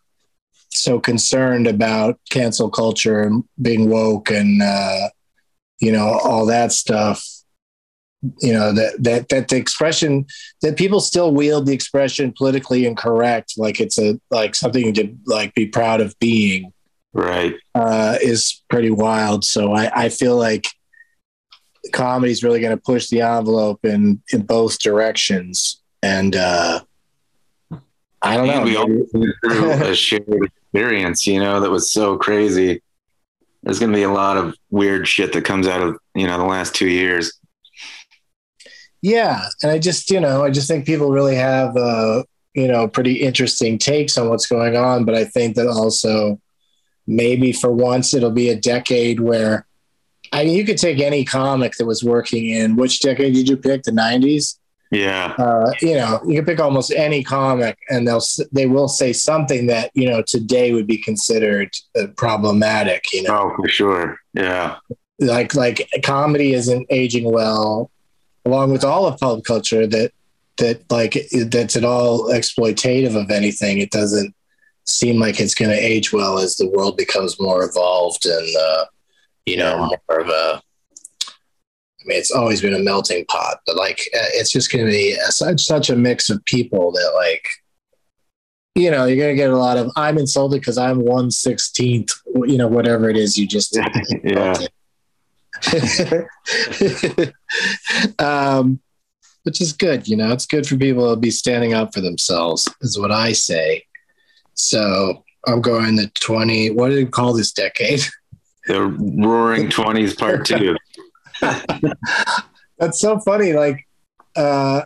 so 0.71 1.01
concerned 1.01 1.67
about 1.67 2.19
cancel 2.31 2.71
culture 2.71 3.23
and 3.23 3.45
being 3.61 3.91
woke 3.91 4.31
and 4.31 4.63
uh, 4.63 5.09
you 5.81 5.91
know 5.91 6.21
all 6.23 6.47
that 6.47 6.73
stuff 6.73 7.27
you 8.41 8.53
know 8.53 8.73
that 8.73 8.95
that 8.99 9.29
that 9.29 9.49
the 9.49 9.57
expression 9.57 10.27
that 10.63 10.77
people 10.77 11.01
still 11.01 11.33
wield 11.33 11.67
the 11.67 11.73
expression 11.73 12.35
politically 12.37 12.85
incorrect 12.85 13.55
like 13.57 13.81
it's 13.81 13.99
a 13.99 14.19
like 14.31 14.57
something 14.57 14.93
to 14.93 15.15
like 15.27 15.55
be 15.55 15.67
proud 15.67 16.01
of 16.01 16.19
being 16.19 16.73
right. 17.13 17.55
uh, 17.75 18.17
is 18.21 18.63
pretty 18.69 18.91
wild. 18.91 19.45
So 19.45 19.73
i 19.73 20.05
i 20.05 20.09
feel 20.09 20.37
like 20.37 20.67
comedy 21.93 22.33
is 22.33 22.43
really 22.43 22.61
going 22.61 22.77
to 22.77 22.83
push 22.83 23.09
the 23.09 23.21
envelope 23.21 23.85
in 23.85 24.21
in 24.33 24.43
both 24.43 24.79
directions. 24.79 25.81
And 26.03 26.35
uh 26.37 26.81
i 28.21 28.37
don't 28.37 28.49
know. 28.49 28.63
we 28.63 28.77
all 28.77 28.89
went 28.89 29.11
through 29.11 29.71
a 29.73 29.95
shared 29.95 30.25
experience 30.43 31.25
you 31.25 31.39
know 31.39 31.61
that 31.61 31.71
was 31.71 31.93
so 31.93 32.17
crazy. 32.17 32.83
There's 33.63 33.81
going 33.81 33.91
to 33.91 33.97
be 33.97 34.05
a 34.05 34.11
lot 34.11 34.37
of 34.37 34.55
weird 34.71 35.07
shit 35.07 35.33
that 35.33 35.45
comes 35.45 35.69
out 35.69 35.83
of 35.83 35.99
you 36.17 36.27
know 36.27 36.39
the 36.39 36.45
last 36.45 36.75
two 36.75 36.89
years 36.89 37.39
yeah 39.03 39.47
and 39.63 39.71
i 39.71 39.79
just 39.79 40.11
you 40.11 40.21
know 40.21 40.45
i 40.45 40.51
just 40.51 40.69
think 40.69 40.87
people 40.87 41.11
really 41.11 41.37
have 41.37 41.77
uh 41.77 42.23
you 42.55 42.67
know 42.67 42.89
pretty 42.89 43.23
interesting 43.23 43.79
takes 43.79 44.19
on 44.19 44.29
what's 44.29 44.47
going 44.47 44.77
on 44.77 45.05
but 45.05 45.15
i 45.15 45.25
think 45.25 45.57
that 45.57 45.69
also 45.69 46.41
maybe 47.07 47.53
for 47.53 47.71
once 47.71 48.13
it'll 48.15 48.31
be 48.31 48.51
a 48.51 48.57
decade 48.57 49.21
where 49.21 49.67
i 50.33 50.45
mean 50.45 50.57
you 50.57 50.65
could 50.65 50.79
take 50.79 50.99
any 51.01 51.25
comic 51.25 51.75
that 51.75 51.87
was 51.87 52.03
working 52.03 52.49
in 52.49 52.77
which 52.77 53.01
decade 53.01 53.35
did 53.35 53.49
you 53.49 53.57
pick? 53.57 53.83
The 53.83 53.93
90s 53.93 54.59
yeah. 54.91 55.35
Uh, 55.39 55.71
you 55.83 55.95
know 55.95 56.21
you 56.27 56.35
can 56.37 56.45
pick 56.47 56.61
almost 56.61 56.93
any 56.93 57.23
comic 57.23 57.79
and 57.91 58.07
they'll 58.07 58.23
they 58.53 58.67
will 58.67 58.89
say 58.89 59.13
something 59.13 59.67
that 59.67 59.91
you 59.95 60.09
know 60.09 60.23
today 60.23 60.73
would 60.73 60.87
be 60.87 60.97
considered 60.97 61.71
uh, 61.99 62.07
problematic 62.17 63.13
you 63.13 63.23
know? 63.23 63.53
Oh 63.53 63.57
for 63.57 63.69
sure. 63.69 64.19
Yeah. 64.33 64.77
Like 65.19 65.55
like 65.55 65.89
comedy 66.03 66.55
isn't 66.55 66.87
aging 66.91 67.31
well 67.31 67.91
along 68.49 68.73
with 68.73 68.85
all 68.85 69.07
of 69.07 69.21
pop 69.21 69.45
culture 69.45 69.87
that 69.87 70.13
that 70.57 70.83
like 70.91 71.17
that's 71.51 71.77
at 71.77 71.85
all 71.85 72.31
exploitative 72.31 73.21
of 73.21 73.31
anything. 73.31 73.79
It 73.79 73.91
doesn't 73.91 74.35
seem 74.87 75.21
like 75.21 75.39
it's 75.39 75.55
going 75.55 75.71
to 75.71 75.77
age 75.77 76.13
well 76.13 76.39
as 76.39 76.57
the 76.57 76.69
world 76.69 76.97
becomes 76.97 77.39
more 77.39 77.63
evolved 77.63 78.25
and 78.25 78.57
uh 78.57 78.87
you 79.45 79.57
know 79.57 79.91
more 80.09 80.21
of 80.21 80.29
a 80.29 80.63
I 82.01 82.05
mean, 82.07 82.19
it's 82.19 82.31
always 82.31 82.63
been 82.63 82.75
a 82.75 82.79
melting 82.79 83.27
pot, 83.27 83.59
but 83.67 83.77
like, 83.77 83.99
uh, 84.15 84.31
it's 84.33 84.53
just 84.53 84.73
going 84.73 84.87
to 84.87 84.91
be 84.91 85.13
a, 85.13 85.33
such 85.33 85.61
such 85.63 85.91
a 85.91 85.97
mix 85.97 86.31
of 86.31 86.43
people 86.45 86.93
that, 86.93 87.13
like, 87.15 87.47
you 88.77 88.91
know, 88.91 89.05
you're 89.05 89.17
going 89.17 89.37
to 89.37 89.43
get 89.43 89.51
a 89.51 89.57
lot 89.57 89.77
of 89.77 89.91
I'm 89.97 90.17
insulted 90.17 90.61
because 90.61 90.79
I'm 90.79 91.01
one 91.01 91.31
sixteenth, 91.31 92.13
you 92.35 92.57
know, 92.57 92.69
whatever 92.69 93.11
it 93.11 93.17
is 93.17 93.37
you 93.37 93.47
just 93.47 93.77
yeah 94.25 94.55
um, 98.19 98.81
which 99.45 99.61
is 99.61 99.73
good. 99.73 100.09
You 100.09 100.17
know, 100.17 100.33
it's 100.33 100.47
good 100.47 100.67
for 100.67 100.77
people 100.77 101.15
to 101.15 101.21
be 101.21 101.31
standing 101.31 101.75
up 101.75 101.95
for 101.95 102.01
themselves, 102.01 102.69
is 102.81 102.99
what 102.99 103.13
I 103.13 103.33
say. 103.33 103.85
So 104.55 105.25
I'm 105.47 105.61
going 105.61 105.97
the 105.97 106.11
20. 106.15 106.71
What 106.71 106.91
do 106.91 106.99
you 106.99 107.07
call 107.07 107.33
this 107.33 107.53
decade? 107.53 108.03
the 108.69 108.83
roaring 108.83 109.69
20s 109.69 110.17
part 110.17 110.45
two 110.45 110.77
That's 112.79 113.01
so 113.01 113.19
funny. 113.21 113.55
Like, 113.55 113.87
uh, 114.37 114.83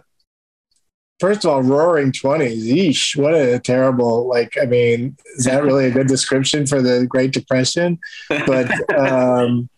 first 1.20 1.44
of 1.44 1.50
all, 1.50 1.62
roaring 1.62 2.12
20s. 2.12 2.62
Yeesh, 2.62 3.16
what 3.16 3.34
a 3.34 3.58
terrible, 3.58 4.28
like, 4.28 4.56
I 4.60 4.64
mean, 4.64 5.16
is 5.36 5.44
that 5.44 5.62
really 5.62 5.86
a 5.86 5.90
good 5.90 6.06
description 6.06 6.66
for 6.66 6.80
the 6.80 7.06
Great 7.06 7.32
Depression? 7.32 7.98
But, 8.28 8.70
um, 8.98 9.68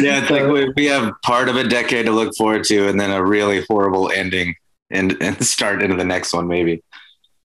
yeah 0.00 0.20
it's 0.20 0.30
like 0.30 0.46
we, 0.46 0.72
we 0.76 0.86
have 0.86 1.12
part 1.22 1.48
of 1.48 1.56
a 1.56 1.64
decade 1.64 2.06
to 2.06 2.12
look 2.12 2.34
forward 2.36 2.64
to 2.64 2.88
and 2.88 3.00
then 3.00 3.10
a 3.10 3.24
really 3.24 3.64
horrible 3.68 4.10
ending 4.10 4.54
and, 4.90 5.16
and 5.20 5.44
start 5.44 5.82
into 5.82 5.96
the 5.96 6.04
next 6.04 6.32
one 6.32 6.46
maybe. 6.46 6.82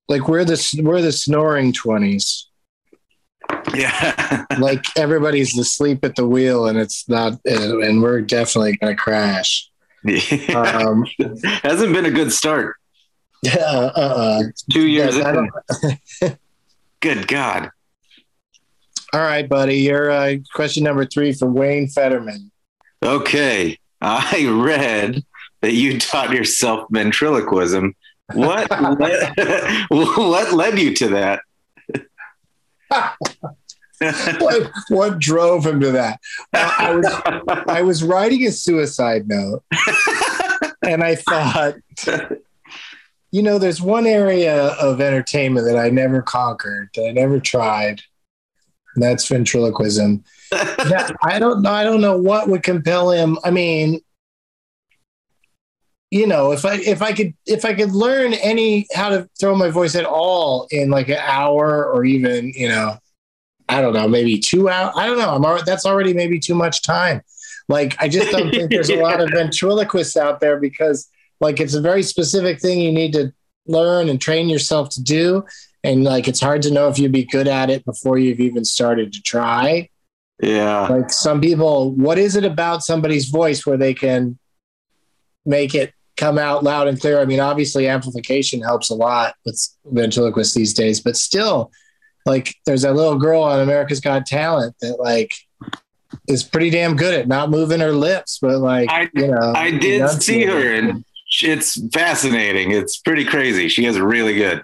Like 0.08 0.28
we're 0.28 0.46
the 0.46 0.82
we're 0.84 1.02
the 1.02 1.12
snoring 1.12 1.74
20s 1.74 2.46
yeah. 3.74 4.46
Like 4.60 4.84
everybody's 4.98 5.58
asleep 5.58 6.04
at 6.06 6.16
the 6.16 6.28
wheel 6.28 6.68
and 6.68 6.78
it's 6.78 7.08
not 7.10 7.40
and 7.46 8.02
we're 8.02 8.22
definitely 8.22 8.78
going 8.78 8.96
to 8.96 9.02
crash 9.02 9.70
um 10.54 11.06
hasn't 11.64 11.94
been 11.94 12.06
a 12.06 12.12
good 12.12 12.32
start. 12.32 12.76
Uh, 13.46 13.92
uh, 13.96 14.44
two 14.72 14.88
years 14.88 15.18
in. 15.18 15.50
good 17.02 17.28
god 17.28 17.72
all 19.14 19.22
right 19.22 19.48
buddy 19.48 19.78
your 19.78 20.12
uh, 20.12 20.36
question 20.54 20.84
number 20.84 21.06
three 21.06 21.34
for 21.34 21.48
wayne 21.48 21.88
federman. 21.88 22.52
Okay 23.04 23.78
i 24.02 24.48
read 24.48 25.24
that 25.64 25.74
you 25.74 25.98
taught 25.98 26.32
yourself 26.32 26.86
ventriloquism. 26.92 27.96
What 28.34 28.70
led, 29.00 29.34
what 29.90 30.54
led 30.54 30.78
you 30.78 30.94
to 30.96 31.08
that? 31.10 31.42
What, 34.40 34.70
what 34.90 35.20
drove 35.20 35.66
him 35.66 35.80
to 35.80 35.92
that? 35.92 36.20
Uh, 36.54 36.74
i 36.78 36.94
was 36.94 37.06
i 37.70 37.82
was 37.82 38.04
writing 38.04 38.46
a 38.46 38.52
suicide 38.52 39.30
note 39.30 39.64
and 40.86 41.02
i 41.02 41.16
thought 41.16 41.76
you 43.32 43.42
know 43.42 43.58
there's 43.58 43.82
one 43.82 44.06
area 44.06 44.74
of 44.74 45.00
entertainment 45.00 45.66
that 45.68 45.78
i 45.78 45.90
never 45.90 46.22
conquered 46.22 46.90
that 46.96 47.08
i 47.08 47.12
never 47.12 47.40
tried 47.40 48.02
that's 48.96 49.28
ventriloquism. 49.28 50.24
That- 50.52 51.16
i 51.24 51.40
don't 51.40 51.62
know 51.64 51.72
i 51.72 51.84
don't 51.84 52.02
know 52.02 52.18
what 52.18 52.48
would 52.48 52.62
compel 52.64 53.10
him. 53.12 53.38
I 53.44 53.50
mean 53.52 54.02
you 56.12 56.28
know 56.28 56.52
if 56.52 56.64
i 56.64 56.76
if 56.76 57.02
i 57.02 57.12
could 57.12 57.34
if 57.48 57.66
i 57.66 57.74
could 57.74 57.92
learn 57.92 58.34
any 58.36 58.86
how 58.94 59.10
to 59.10 59.28
throw 59.40 59.56
my 59.56 59.70
voice 59.70 59.96
at 59.96 60.06
all 60.06 60.68
in 60.70 60.92
like 60.92 61.10
an 61.10 61.18
hour 61.20 61.92
or 61.92 62.06
even 62.06 62.52
you 62.56 62.68
know 62.68 62.96
i 63.68 63.82
don't 63.82 63.94
know 63.94 64.08
maybe 64.08 64.38
two 64.38 64.70
hours 64.70 64.94
i 64.96 65.08
don't 65.08 65.18
know 65.18 65.34
i'm 65.34 65.44
already, 65.44 65.64
that's 65.66 65.88
already 65.88 66.14
maybe 66.14 66.40
too 66.40 66.54
much 66.56 66.84
time. 66.84 67.22
Like 67.68 67.96
i 68.00 68.08
just 68.08 68.32
don't 68.32 68.52
think 68.52 68.70
there's 68.70 68.92
a 68.92 69.02
lot 69.02 69.22
of 69.22 69.30
ventriloquists 69.34 70.18
out 70.18 70.40
there 70.40 70.60
because 70.60 71.10
like 71.40 71.60
it's 71.60 71.74
a 71.74 71.82
very 71.82 72.04
specific 72.04 72.60
thing 72.62 72.80
you 72.80 72.92
need 72.92 73.14
to 73.14 73.34
learn 73.66 74.10
and 74.10 74.22
train 74.22 74.50
yourself 74.50 74.90
to 74.90 75.02
do 75.02 75.44
and 75.84 76.04
like 76.04 76.28
it's 76.28 76.40
hard 76.40 76.62
to 76.62 76.72
know 76.72 76.88
if 76.88 76.98
you'd 76.98 77.12
be 77.12 77.26
good 77.26 77.48
at 77.48 77.70
it 77.70 77.84
before 77.86 78.18
you've 78.18 78.40
even 78.40 78.64
started 78.66 79.12
to 79.14 79.22
try 79.22 79.90
yeah 80.42 80.88
like 80.88 81.10
some 81.12 81.40
people 81.42 81.92
what 81.92 82.18
is 82.18 82.36
it 82.36 82.44
about 82.46 82.84
somebody's 82.84 83.30
voice 83.30 83.66
where 83.66 83.78
they 83.78 83.94
can 83.94 84.38
make 85.46 85.76
it 85.76 85.94
come 86.18 86.38
out 86.38 86.64
loud 86.64 86.88
and 86.88 87.00
clear 87.00 87.20
i 87.20 87.26
mean 87.26 87.40
obviously 87.40 87.88
amplification 87.88 88.62
helps 88.62 88.90
a 88.90 88.96
lot 88.96 89.36
with 89.46 89.60
ventriloquists 89.86 90.54
these 90.54 90.74
days 90.74 91.00
but 91.00 91.16
still 91.16 91.72
like 92.26 92.56
there's 92.66 92.84
that 92.84 92.94
little 92.96 93.18
girl 93.18 93.42
on 93.44 93.60
america's 93.60 94.00
got 94.00 94.26
talent 94.26 94.76
that 94.82 94.98
like 95.00 95.34
is 96.28 96.44
pretty 96.44 96.70
damn 96.70 96.96
good 96.96 97.14
at 97.14 97.28
not 97.28 97.50
moving 97.50 97.80
her 97.80 97.92
lips 97.92 98.40
but 98.42 98.60
like 98.60 98.90
I- 98.90 99.10
you 99.14 99.28
know 99.28 99.54
I 99.56 99.72
did 99.72 100.08
see 100.22 100.44
her 100.46 100.74
and 100.74 101.04
it's 101.42 101.84
fascinating. 101.92 102.70
It's 102.72 103.00
pretty 103.00 103.26
crazy. 103.26 103.68
She 103.68 103.86
is 103.86 104.00
really 104.00 104.36
good. 104.36 104.62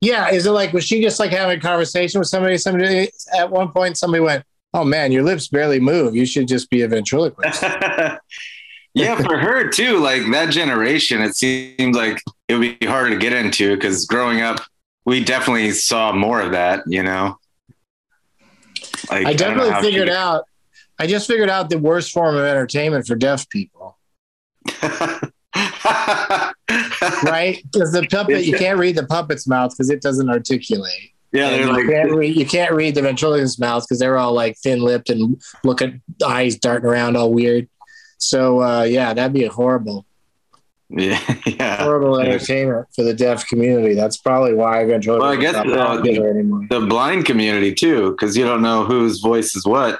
Yeah 0.00 0.30
is 0.30 0.46
it 0.46 0.50
like 0.50 0.72
was 0.72 0.84
she 0.84 1.02
just 1.02 1.18
like 1.18 1.30
having 1.30 1.58
a 1.58 1.60
conversation 1.60 2.18
with 2.18 2.28
somebody 2.28 2.56
somebody 2.56 3.10
at 3.36 3.50
one 3.50 3.70
point 3.70 3.96
somebody 3.96 4.22
went 4.22 4.44
oh 4.74 4.84
man 4.84 5.12
your 5.12 5.22
lips 5.22 5.48
barely 5.48 5.80
move 5.80 6.14
you 6.14 6.24
should 6.24 6.48
just 6.48 6.70
be 6.70 6.82
a 6.82 6.88
ventriloquist 6.88 7.64
yeah, 8.94 9.16
for 9.16 9.38
her 9.38 9.68
too. 9.68 9.98
Like 9.98 10.22
that 10.32 10.50
generation, 10.50 11.22
it 11.22 11.36
seems 11.36 11.96
like 11.96 12.20
it 12.48 12.54
would 12.54 12.78
be 12.78 12.86
harder 12.86 13.10
to 13.10 13.16
get 13.16 13.32
into 13.32 13.74
because 13.76 14.04
growing 14.04 14.40
up, 14.40 14.60
we 15.04 15.22
definitely 15.22 15.70
saw 15.72 16.12
more 16.12 16.40
of 16.40 16.52
that. 16.52 16.82
You 16.86 17.02
know, 17.02 17.38
like 19.10 19.26
I 19.26 19.34
definitely 19.34 19.70
how 19.70 19.80
figured 19.80 20.08
out. 20.08 20.44
I 20.98 21.06
just 21.06 21.26
figured 21.26 21.48
out 21.48 21.70
the 21.70 21.78
worst 21.78 22.12
form 22.12 22.36
of 22.36 22.44
entertainment 22.44 23.06
for 23.06 23.14
deaf 23.14 23.48
people, 23.48 23.96
right? 27.24 27.62
Because 27.72 27.92
the 27.92 28.06
puppet, 28.10 28.44
you 28.44 28.56
can't 28.56 28.78
read 28.78 28.96
the 28.96 29.06
puppet's 29.06 29.46
mouth 29.46 29.70
because 29.72 29.90
it 29.90 30.02
doesn't 30.02 30.28
articulate. 30.28 31.12
yeah, 31.32 31.50
they're 31.50 31.66
you, 31.66 31.72
like, 31.72 31.86
can't 31.86 32.12
read, 32.12 32.36
you 32.36 32.46
can't 32.46 32.72
read 32.72 32.94
the 32.94 33.02
ventriloquist's 33.02 33.58
mouth 33.58 33.84
because 33.84 33.98
they're 33.98 34.18
all 34.18 34.32
like 34.32 34.56
thin-lipped 34.58 35.10
and 35.10 35.40
look 35.64 35.82
at 35.82 35.92
eyes 36.24 36.56
darting 36.56 36.88
around 36.88 37.16
all 37.16 37.32
weird. 37.32 37.68
So 38.18 38.62
uh, 38.62 38.82
yeah, 38.82 39.14
that'd 39.14 39.32
be 39.32 39.44
a 39.44 39.50
horrible, 39.50 40.04
yeah, 40.90 41.20
yeah. 41.46 41.82
horrible 41.82 42.20
entertainment 42.20 42.88
for 42.94 43.02
the 43.02 43.14
deaf 43.14 43.46
community. 43.46 43.94
That's 43.94 44.18
probably 44.18 44.54
why 44.54 44.84
ventriloquist 44.84 45.22
Well, 45.22 45.32
I 45.32 45.36
guess, 45.36 45.54
not 45.54 46.06
uh, 46.06 46.22
anymore. 46.22 46.66
The 46.68 46.80
blind 46.80 47.24
community 47.24 47.74
too, 47.74 48.10
because 48.10 48.36
you 48.36 48.44
don't 48.44 48.62
know 48.62 48.84
whose 48.84 49.20
voice 49.20 49.56
is 49.56 49.64
what. 49.64 49.98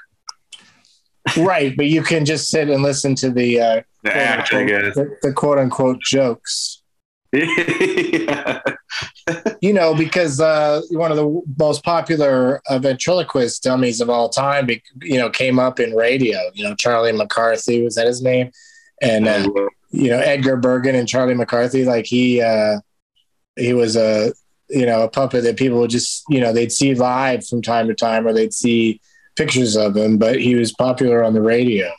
right, 1.37 1.77
but 1.77 1.87
you 1.87 2.03
can 2.03 2.25
just 2.25 2.49
sit 2.49 2.69
and 2.69 2.83
listen 2.83 3.15
to 3.17 3.31
the 3.31 3.61
uh, 3.61 3.83
The 4.03 4.17
act, 4.17 4.55
I 4.55 4.65
guess. 4.65 4.95
the, 4.95 5.17
the 5.23 5.33
quote 5.33 5.59
unquote 5.59 6.01
jokes. 6.01 6.83
yeah. 7.33 8.61
you 9.61 9.73
know, 9.73 9.95
because 9.95 10.41
uh, 10.41 10.81
one 10.91 11.13
of 11.13 11.17
the 11.17 11.43
most 11.59 11.85
popular 11.85 12.61
uh, 12.69 12.79
ventriloquist 12.79 13.63
dummies 13.63 14.01
of 14.01 14.11
all 14.11 14.29
time, 14.29 14.69
you 15.03 15.19
know, 15.19 15.31
came 15.31 15.59
up 15.59 15.79
in 15.79 15.95
radio. 15.95 16.39
You 16.55 16.65
know, 16.65 16.75
Charlie 16.75 17.13
McCarthy 17.13 17.83
was 17.83 17.95
that 17.95 18.07
his 18.07 18.23
name, 18.23 18.51
and 19.01 19.29
uh, 19.29 19.49
you 19.91 20.11
know 20.11 20.19
Edgar 20.19 20.57
Bergen 20.57 20.97
and 20.97 21.09
Charlie 21.09 21.35
McCarthy. 21.35 21.85
Like 21.85 22.07
he 22.07 22.41
uh, 22.43 22.81
he 23.57 23.75
was 23.75 23.97
a 23.97 24.33
you 24.69 24.87
know 24.87 25.03
a 25.03 25.09
puppet 25.09 25.45
that 25.45 25.57
people 25.57 25.79
would 25.79 25.91
just 25.91 26.25
you 26.29 26.41
know 26.41 26.53
they'd 26.53 26.73
see 26.73 26.95
live 26.95 27.47
from 27.47 27.63
time 27.63 27.87
to 27.87 27.95
time, 27.95 28.27
or 28.27 28.33
they'd 28.33 28.55
see 28.55 29.01
pictures 29.37 29.77
of 29.77 29.97
him. 29.97 30.19
But 30.19 30.41
he 30.41 30.57
was 30.57 30.73
popular 30.73 31.23
on 31.23 31.35
the 31.35 31.43
radio. 31.43 31.93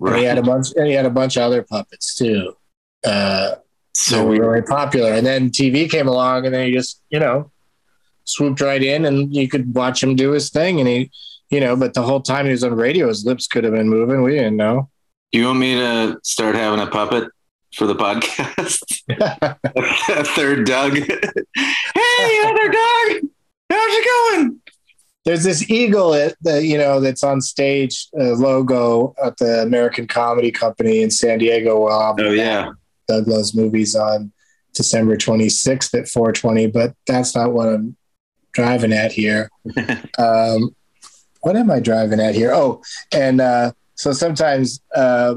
And 0.00 0.16
he 0.16 0.24
had 0.24 0.38
a 0.38 0.42
bunch. 0.42 0.68
And 0.76 0.86
he 0.86 0.92
had 0.92 1.06
a 1.06 1.10
bunch 1.10 1.36
of 1.36 1.42
other 1.42 1.62
puppets 1.62 2.14
too. 2.14 2.56
Uh, 3.04 3.56
so 3.94 4.28
really 4.28 4.62
popular. 4.62 5.12
And 5.12 5.26
then 5.26 5.50
TV 5.50 5.90
came 5.90 6.06
along, 6.06 6.44
and 6.44 6.54
then 6.54 6.66
he 6.66 6.72
just, 6.72 7.02
you 7.08 7.18
know, 7.18 7.50
swooped 8.24 8.60
right 8.60 8.82
in, 8.82 9.04
and 9.04 9.34
you 9.34 9.48
could 9.48 9.74
watch 9.74 10.02
him 10.02 10.16
do 10.16 10.32
his 10.32 10.50
thing. 10.50 10.80
And 10.80 10.88
he, 10.88 11.10
you 11.50 11.60
know, 11.60 11.76
but 11.76 11.94
the 11.94 12.02
whole 12.02 12.20
time 12.20 12.44
he 12.44 12.50
was 12.50 12.64
on 12.64 12.74
radio, 12.74 13.08
his 13.08 13.24
lips 13.24 13.46
could 13.46 13.64
have 13.64 13.72
been 13.72 13.88
moving. 13.88 14.22
We 14.22 14.32
didn't 14.32 14.56
know. 14.56 14.90
You 15.32 15.46
want 15.46 15.58
me 15.60 15.76
to 15.76 16.18
start 16.22 16.54
having 16.54 16.80
a 16.80 16.86
puppet 16.86 17.30
for 17.74 17.86
the 17.86 17.94
podcast? 17.94 18.82
third 20.34 20.66
Doug. 20.66 20.92
hey, 20.94 22.42
other 22.44 22.68
Doug, 22.68 23.30
how's 23.70 23.94
it 23.94 24.04
going? 24.04 24.60
There's 25.26 25.42
this 25.42 25.68
eagle 25.68 26.12
that, 26.12 26.36
that 26.42 26.64
you 26.64 26.78
know 26.78 27.00
that's 27.00 27.24
on 27.24 27.40
stage 27.40 28.06
uh, 28.18 28.34
logo 28.34 29.14
at 29.22 29.36
the 29.36 29.60
American 29.62 30.06
Comedy 30.06 30.52
Company 30.52 31.02
in 31.02 31.10
San 31.10 31.38
Diego. 31.38 31.88
Oh 31.90 32.30
yeah, 32.30 32.70
Doug 33.08 33.26
loves 33.26 33.54
movies 33.54 33.94
on 33.94 34.32
December 34.72 35.16
26th 35.16 35.98
at 35.98 36.08
420, 36.08 36.68
but 36.68 36.94
that's 37.06 37.34
not 37.34 37.52
what 37.52 37.68
I'm 37.68 37.96
driving 38.52 38.92
at 38.92 39.10
here. 39.10 39.50
um, 40.18 40.74
what 41.40 41.56
am 41.56 41.70
I 41.70 41.80
driving 41.80 42.20
at 42.20 42.34
here? 42.34 42.52
Oh, 42.54 42.82
and 43.12 43.40
uh, 43.40 43.72
so 43.96 44.12
sometimes 44.12 44.80
uh, 44.94 45.34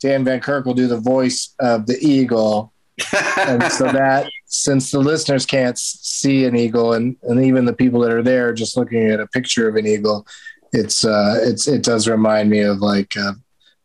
Dan 0.00 0.24
Van 0.24 0.40
Kirk 0.40 0.64
will 0.64 0.74
do 0.74 0.86
the 0.86 1.00
voice 1.00 1.54
of 1.60 1.86
the 1.86 1.98
eagle. 2.00 2.72
And 3.12 3.62
so 3.72 3.84
that 3.92 4.30
since 4.46 4.90
the 4.90 5.00
listeners 5.00 5.44
can't 5.44 5.78
see 5.78 6.44
an 6.44 6.56
eagle 6.56 6.92
and, 6.92 7.16
and 7.22 7.44
even 7.44 7.64
the 7.64 7.72
people 7.72 8.00
that 8.00 8.12
are 8.12 8.22
there 8.22 8.52
just 8.54 8.76
looking 8.76 9.10
at 9.10 9.20
a 9.20 9.26
picture 9.28 9.68
of 9.68 9.76
an 9.76 9.86
eagle, 9.86 10.26
it's 10.72 11.04
uh, 11.04 11.38
it's 11.42 11.66
it 11.66 11.82
does 11.82 12.08
remind 12.08 12.50
me 12.50 12.60
of 12.60 12.78
like 12.78 13.16
uh, 13.16 13.32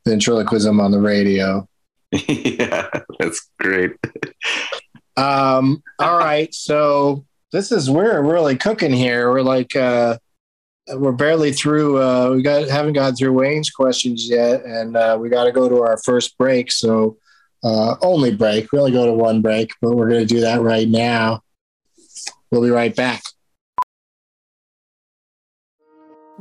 ventriloquism 0.06 0.80
on 0.80 0.92
the 0.92 1.00
radio. 1.00 1.68
yeah, 2.12 2.90
that's 3.20 3.50
great. 3.60 3.92
Um, 5.18 5.84
all 6.00 6.18
right. 6.18 6.54
So 6.54 7.26
this 7.52 7.72
is 7.72 7.90
we're 7.90 8.22
really 8.22 8.56
cooking 8.56 8.94
here. 8.94 9.30
We're 9.30 9.42
like 9.42 9.76
uh 9.76 10.18
we're 10.94 11.12
barely 11.12 11.52
through 11.52 12.02
uh 12.02 12.32
we 12.36 12.42
got 12.42 12.68
haven't 12.68 12.94
gone 12.94 13.16
through 13.16 13.34
Wayne's 13.34 13.70
questions 13.70 14.30
yet, 14.30 14.64
and 14.66 14.96
uh 14.96 15.18
we 15.20 15.30
gotta 15.30 15.52
go 15.52 15.70
to 15.70 15.82
our 15.82 15.98
first 15.98 16.38
break. 16.38 16.72
So 16.72 17.18
uh 17.64 17.96
only 18.02 18.34
break. 18.36 18.72
We 18.72 18.80
only 18.80 18.92
go 18.92 19.06
to 19.06 19.14
one 19.14 19.42
break, 19.42 19.72
but 19.82 19.96
we're 19.96 20.10
gonna 20.10 20.26
do 20.26 20.42
that 20.42 20.62
right 20.62 20.88
now. 20.88 21.44
We'll 22.52 22.62
be 22.62 22.70
right 22.70 22.96
back. 22.96 23.22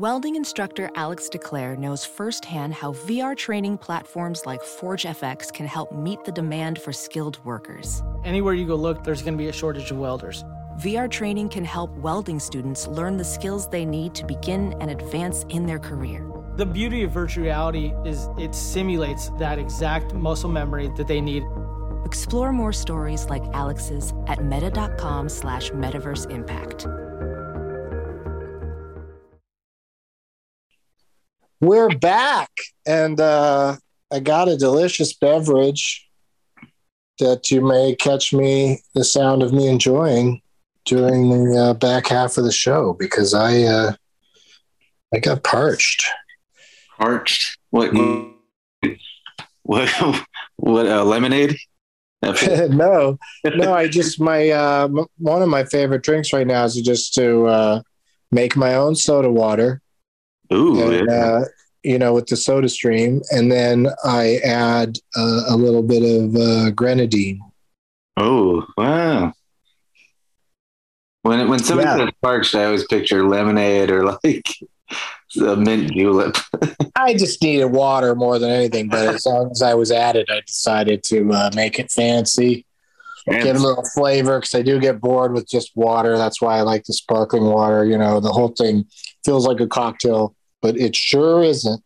Welding 0.00 0.36
instructor 0.36 0.88
Alex 0.94 1.28
DeClaire 1.30 1.76
knows 1.76 2.06
firsthand 2.06 2.72
how 2.72 2.92
VR 2.92 3.36
training 3.36 3.76
platforms 3.76 4.46
like 4.46 4.62
ForgeFX 4.62 5.52
can 5.52 5.66
help 5.66 5.92
meet 5.92 6.24
the 6.24 6.32
demand 6.32 6.80
for 6.80 6.90
skilled 6.90 7.44
workers. 7.44 8.02
Anywhere 8.24 8.54
you 8.54 8.66
go 8.66 8.76
look, 8.76 9.04
there's 9.04 9.20
going 9.20 9.34
to 9.34 9.38
be 9.38 9.48
a 9.48 9.52
shortage 9.52 9.90
of 9.90 9.98
welders. 9.98 10.42
VR 10.78 11.10
training 11.10 11.50
can 11.50 11.66
help 11.66 11.90
welding 11.98 12.40
students 12.40 12.86
learn 12.86 13.18
the 13.18 13.24
skills 13.24 13.68
they 13.68 13.84
need 13.84 14.14
to 14.14 14.24
begin 14.24 14.74
and 14.80 14.90
advance 14.90 15.44
in 15.50 15.66
their 15.66 15.78
career. 15.78 16.29
The 16.60 16.66
beauty 16.66 17.04
of 17.04 17.12
virtual 17.12 17.44
reality 17.44 17.94
is 18.04 18.28
it 18.38 18.54
simulates 18.54 19.30
that 19.38 19.58
exact 19.58 20.12
muscle 20.12 20.50
memory 20.50 20.90
that 20.98 21.08
they 21.08 21.18
need. 21.18 21.42
Explore 22.04 22.52
more 22.52 22.74
stories 22.74 23.24
like 23.30 23.42
Alex's 23.54 24.12
at 24.26 24.44
meta.com 24.44 25.30
slash 25.30 25.70
metaverse 25.70 26.30
impact. 26.30 26.86
We're 31.62 31.96
back, 31.96 32.50
and 32.84 33.18
uh 33.18 33.76
I 34.12 34.20
got 34.20 34.50
a 34.50 34.58
delicious 34.58 35.14
beverage 35.14 36.10
that 37.20 37.50
you 37.50 37.62
may 37.62 37.96
catch 37.96 38.34
me 38.34 38.82
the 38.94 39.04
sound 39.04 39.42
of 39.42 39.54
me 39.54 39.66
enjoying 39.66 40.42
during 40.84 41.30
the 41.30 41.58
uh, 41.58 41.72
back 41.72 42.08
half 42.08 42.36
of 42.36 42.44
the 42.44 42.52
show 42.52 42.92
because 42.98 43.32
I 43.32 43.62
uh 43.62 43.92
I 45.14 45.20
got 45.20 45.42
parched. 45.42 46.04
Parched. 47.00 47.58
What? 47.70 47.92
What? 49.62 49.90
What? 50.56 50.86
Uh, 50.86 51.04
lemonade? 51.04 51.56
no, 52.22 53.18
no, 53.54 53.72
I 53.72 53.88
just 53.88 54.20
my 54.20 54.50
uh 54.50 54.84
m- 54.84 55.06
one 55.16 55.40
of 55.40 55.48
my 55.48 55.64
favorite 55.64 56.02
drinks 56.02 56.34
right 56.34 56.46
now 56.46 56.64
is 56.64 56.74
just 56.82 57.14
to 57.14 57.46
uh 57.46 57.82
make 58.30 58.56
my 58.56 58.74
own 58.74 58.94
soda 58.94 59.30
water 59.30 59.80
Ooh, 60.52 60.90
and 60.90 61.08
yeah. 61.08 61.24
uh 61.24 61.44
you 61.82 61.98
know 61.98 62.12
with 62.12 62.26
the 62.26 62.36
soda 62.36 62.68
stream 62.68 63.22
and 63.32 63.50
then 63.50 63.88
I 64.04 64.36
add 64.44 64.98
uh, 65.16 65.44
a 65.48 65.56
little 65.56 65.82
bit 65.82 66.02
of 66.02 66.36
uh 66.36 66.70
grenadine. 66.72 67.40
oh, 68.18 68.66
wow. 68.76 69.32
When 71.22 71.48
when 71.48 71.58
somebody 71.60 71.88
Yeah. 71.88 71.96
says 71.96 72.10
parched, 72.22 72.54
I 72.54 72.64
always 72.66 72.86
picture 72.86 73.26
lemonade 73.26 73.90
or 73.90 74.04
like 74.04 74.46
a 75.36 75.56
mint 75.56 75.92
julep. 75.92 76.36
I 76.96 77.14
just 77.14 77.42
needed 77.42 77.66
water 77.66 78.14
more 78.14 78.38
than 78.38 78.50
anything, 78.50 78.88
but 78.88 79.14
as 79.14 79.26
long 79.26 79.50
as 79.50 79.62
I 79.62 79.74
was 79.74 79.90
at 79.90 80.16
it, 80.16 80.28
I 80.30 80.40
decided 80.46 81.02
to 81.04 81.32
uh, 81.32 81.50
make 81.54 81.78
it 81.78 81.90
fancy, 81.90 82.66
get 83.26 83.56
a 83.56 83.58
little 83.58 83.84
flavor 83.94 84.38
because 84.38 84.54
I 84.54 84.62
do 84.62 84.78
get 84.80 85.00
bored 85.00 85.32
with 85.32 85.48
just 85.48 85.72
water. 85.74 86.16
That's 86.16 86.40
why 86.40 86.58
I 86.58 86.62
like 86.62 86.84
the 86.84 86.92
sparkling 86.92 87.44
water. 87.44 87.84
You 87.84 87.98
know, 87.98 88.20
the 88.20 88.32
whole 88.32 88.48
thing 88.48 88.86
feels 89.24 89.46
like 89.46 89.60
a 89.60 89.66
cocktail, 89.66 90.34
but 90.60 90.76
it 90.76 90.96
sure 90.96 91.42
isn't. 91.42 91.82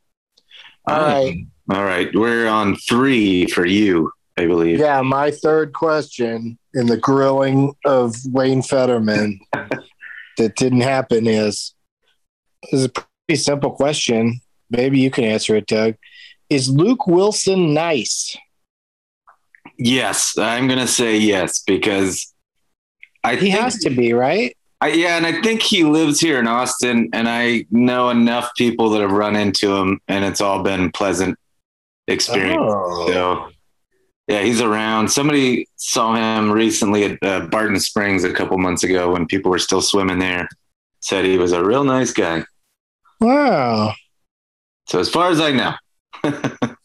All 0.86 1.00
right. 1.00 1.36
All 1.70 1.84
right. 1.84 2.08
We're 2.14 2.46
on 2.46 2.76
three 2.76 3.46
for 3.46 3.66
you, 3.66 4.12
I 4.36 4.46
believe. 4.46 4.78
Yeah, 4.78 5.00
my 5.02 5.30
third 5.30 5.72
question 5.72 6.58
in 6.74 6.86
the 6.86 6.96
grilling 6.96 7.74
of 7.84 8.16
Wayne 8.26 8.62
Federman 8.62 9.40
that 10.38 10.56
didn't 10.56 10.82
happen 10.82 11.26
is 11.26 11.74
is 12.72 12.84
a 12.84 12.90
pretty 13.26 13.40
simple 13.40 13.70
question. 13.70 14.40
Maybe 14.70 15.00
you 15.00 15.10
can 15.10 15.24
answer 15.24 15.56
it, 15.56 15.66
Doug. 15.66 15.94
Is 16.50 16.68
Luke 16.68 17.06
Wilson 17.06 17.74
nice? 17.74 18.36
Yes, 19.78 20.36
I'm 20.38 20.68
gonna 20.68 20.86
say 20.86 21.16
yes 21.16 21.62
because 21.62 22.32
I 23.24 23.34
He 23.34 23.50
think, 23.50 23.54
has 23.54 23.78
to 23.80 23.90
be, 23.90 24.12
right? 24.12 24.56
I, 24.80 24.88
yeah, 24.88 25.16
and 25.16 25.26
I 25.26 25.40
think 25.40 25.62
he 25.62 25.82
lives 25.84 26.20
here 26.20 26.38
in 26.38 26.46
Austin, 26.46 27.08
and 27.12 27.28
I 27.28 27.64
know 27.70 28.10
enough 28.10 28.50
people 28.56 28.90
that 28.90 29.00
have 29.00 29.12
run 29.12 29.34
into 29.34 29.74
him, 29.74 30.00
and 30.08 30.24
it's 30.24 30.40
all 30.40 30.62
been 30.62 30.92
pleasant 30.92 31.38
experience. 32.06 32.58
Oh. 32.60 33.06
So, 33.08 33.48
yeah, 34.28 34.42
he's 34.42 34.60
around. 34.60 35.10
Somebody 35.10 35.68
saw 35.76 36.14
him 36.14 36.52
recently 36.52 37.04
at 37.04 37.22
uh, 37.22 37.46
Barton 37.46 37.80
Springs 37.80 38.24
a 38.24 38.32
couple 38.32 38.58
months 38.58 38.84
ago 38.84 39.12
when 39.12 39.26
people 39.26 39.50
were 39.50 39.58
still 39.58 39.80
swimming 39.80 40.18
there. 40.18 40.48
Said 41.00 41.24
he 41.24 41.38
was 41.38 41.52
a 41.52 41.64
real 41.64 41.84
nice 41.84 42.12
guy. 42.12 42.44
Wow. 43.24 43.94
So 44.86 44.98
as 45.00 45.08
far 45.08 45.30
as 45.30 45.40
I 45.40 45.52
know, 45.52 45.74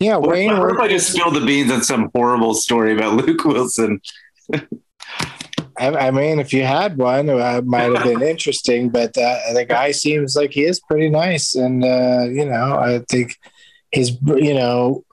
Yeah, 0.00 0.16
what 0.16 0.30
Wayne. 0.30 0.52
if 0.52 0.58
worked- 0.58 0.80
I 0.80 0.88
just 0.88 1.12
spilled 1.12 1.34
the 1.34 1.44
beans 1.44 1.72
on 1.72 1.82
some 1.82 2.10
horrible 2.14 2.54
story 2.54 2.92
about 2.94 3.14
Luke 3.14 3.44
Wilson? 3.44 4.00
I, 5.80 5.88
I 6.08 6.10
mean, 6.10 6.38
if 6.40 6.52
you 6.52 6.64
had 6.64 6.96
one, 6.98 7.28
it 7.28 7.64
might 7.64 7.92
have 7.94 8.04
been 8.04 8.22
interesting. 8.34 8.90
But 8.90 9.16
uh, 9.16 9.52
the 9.54 9.64
guy 9.64 9.92
seems 9.92 10.36
like 10.36 10.50
he 10.52 10.64
is 10.64 10.80
pretty 10.80 11.08
nice, 11.08 11.54
and 11.54 11.84
uh, 11.84 12.24
you 12.30 12.44
know, 12.44 12.76
I 12.78 13.00
think 13.10 13.36
he's 13.92 14.10
you 14.36 14.54
know, 14.54 15.04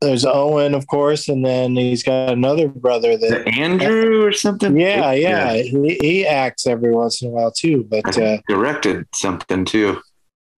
there's 0.00 0.24
Owen, 0.24 0.74
of 0.74 0.86
course, 0.86 1.28
and 1.28 1.44
then 1.44 1.74
he's 1.74 2.02
got 2.02 2.30
another 2.30 2.68
brother 2.68 3.16
that. 3.16 3.48
Andrew 3.48 4.24
or 4.24 4.32
something? 4.32 4.78
Yeah, 4.78 5.12
yeah, 5.12 5.54
he, 5.54 5.98
he 6.00 6.26
acts 6.26 6.66
every 6.66 6.92
once 6.92 7.20
in 7.20 7.28
a 7.28 7.30
while 7.30 7.50
too. 7.50 7.84
But 7.88 8.16
uh, 8.16 8.38
directed 8.48 9.06
something 9.14 9.64
too. 9.64 10.00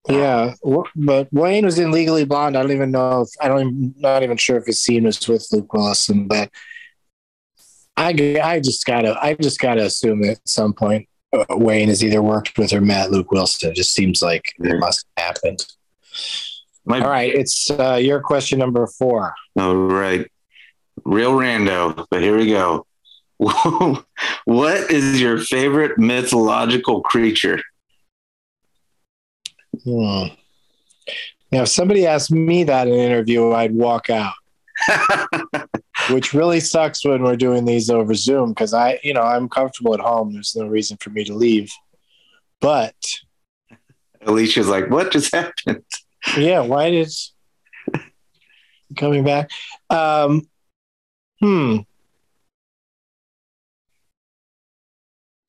yeah, 0.09 0.55
but 0.95 1.33
Wayne 1.33 1.65
was 1.65 1.79
in 1.79 1.91
Legally 1.91 2.25
Blonde. 2.25 2.57
I 2.57 2.63
don't 2.63 2.73
even 2.73 2.91
know 2.91 3.23
if 3.23 3.29
I 3.41 3.49
don't. 3.49 3.61
Even, 3.61 3.95
not 3.99 4.23
even 4.23 4.37
sure 4.37 4.57
if 4.57 4.67
his 4.67 4.83
scene 4.83 5.05
was 5.05 5.27
with 5.27 5.47
Luke 5.53 5.73
Wilson, 5.73 6.29
but 6.29 6.51
I 7.97 8.41
I 8.43 8.61
just 8.61 8.85
gotta 8.85 9.19
I 9.23 9.35
just 9.35 9.59
gotta 9.59 9.85
assume 9.85 10.25
at 10.25 10.39
some 10.47 10.75
point 10.75 11.09
uh, 11.33 11.45
Wayne 11.51 11.89
has 11.89 12.05
either 12.05 12.23
worked 12.23 12.59
with 12.59 12.73
or 12.73 12.81
met 12.81 13.11
Luke 13.11 13.31
Wilson. 13.31 13.71
It 13.71 13.77
just 13.77 13.93
seems 13.93 14.21
like 14.21 14.53
it 14.59 14.79
must 14.79 15.07
have 15.17 15.29
happened. 15.29 15.67
My, 16.85 17.01
All 17.01 17.11
right, 17.11 17.33
it's 17.33 17.71
uh, 17.71 17.99
your 18.01 18.21
question 18.21 18.59
number 18.59 18.87
four. 18.87 19.35
All 19.59 19.77
right. 19.77 20.27
real 21.05 21.33
rando, 21.33 22.07
but 22.11 22.23
here 22.23 22.37
we 22.37 22.47
go. 22.47 22.87
what 24.45 24.91
is 24.91 25.21
your 25.21 25.39
favorite 25.39 25.99
mythological 25.99 27.03
creature? 27.03 27.63
Hmm. 29.85 30.35
Now, 31.53 31.63
if 31.63 31.69
somebody 31.69 32.07
asked 32.07 32.31
me 32.31 32.65
that 32.65 32.87
in 32.87 32.93
an 32.95 33.01
interview, 33.01 33.53
I'd 33.53 33.75
walk 33.75 34.11
out. 34.11 34.35
Which 36.11 36.33
really 36.33 36.61
sucks 36.61 37.05
when 37.05 37.23
we're 37.23 37.37
doing 37.37 37.65
these 37.65 37.91
over 37.91 38.15
Zoom 38.15 38.51
because 38.51 38.73
I, 38.73 38.99
you 39.03 39.15
know, 39.15 39.23
I'm 39.23 39.49
comfortable 39.49 39.95
at 39.95 40.01
home. 40.01 40.33
There's 40.33 40.57
no 40.57 40.67
reason 40.67 40.97
for 40.99 41.11
me 41.11 41.25
to 41.25 41.35
leave. 41.35 41.71
But 42.61 42.95
Alicia's 44.23 44.69
like, 44.69 44.91
what 44.91 45.13
just 45.13 45.35
happened? 45.35 45.85
Yeah, 46.37 46.61
why 46.61 46.91
did 46.91 47.13
coming 48.97 49.25
back? 49.25 49.51
Um, 49.89 50.49
hmm. 51.41 51.79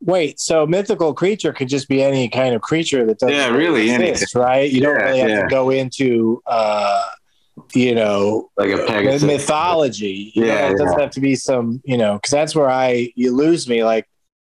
Wait, 0.03 0.39
so 0.39 0.65
mythical 0.65 1.13
creature 1.13 1.53
could 1.53 1.69
just 1.69 1.87
be 1.87 2.01
any 2.01 2.27
kind 2.27 2.55
of 2.55 2.61
creature 2.61 3.05
that 3.05 3.19
doesn't 3.19 3.35
Yeah, 3.35 3.49
really, 3.49 3.83
exist, 3.91 4.33
right? 4.33 4.69
You 4.71 4.81
don't 4.81 4.95
Yeah, 4.95 5.05
really 5.05 5.19
have 5.19 5.29
yeah. 5.29 5.41
to 5.43 5.47
go 5.47 5.69
into, 5.69 6.41
uh, 6.47 7.07
you 7.75 7.93
know, 7.93 8.49
Like 8.57 8.71
a 8.71 8.83
Pegasus. 8.87 9.21
mythology. 9.23 10.31
You 10.33 10.45
know, 10.45 10.53
Yeah, 10.53 10.69
it 10.69 10.77
doesn't 10.77 10.99
have 10.99 11.11
to 11.11 11.19
be 11.19 11.35
some, 11.35 11.81
you 11.85 11.97
know, 11.97 12.15
because 12.15 12.31
that's 12.31 12.55
where 12.55 12.69
I 12.69 13.13
you 13.15 13.31
lose 13.35 13.69
me. 13.69 13.83
Like 13.83 14.07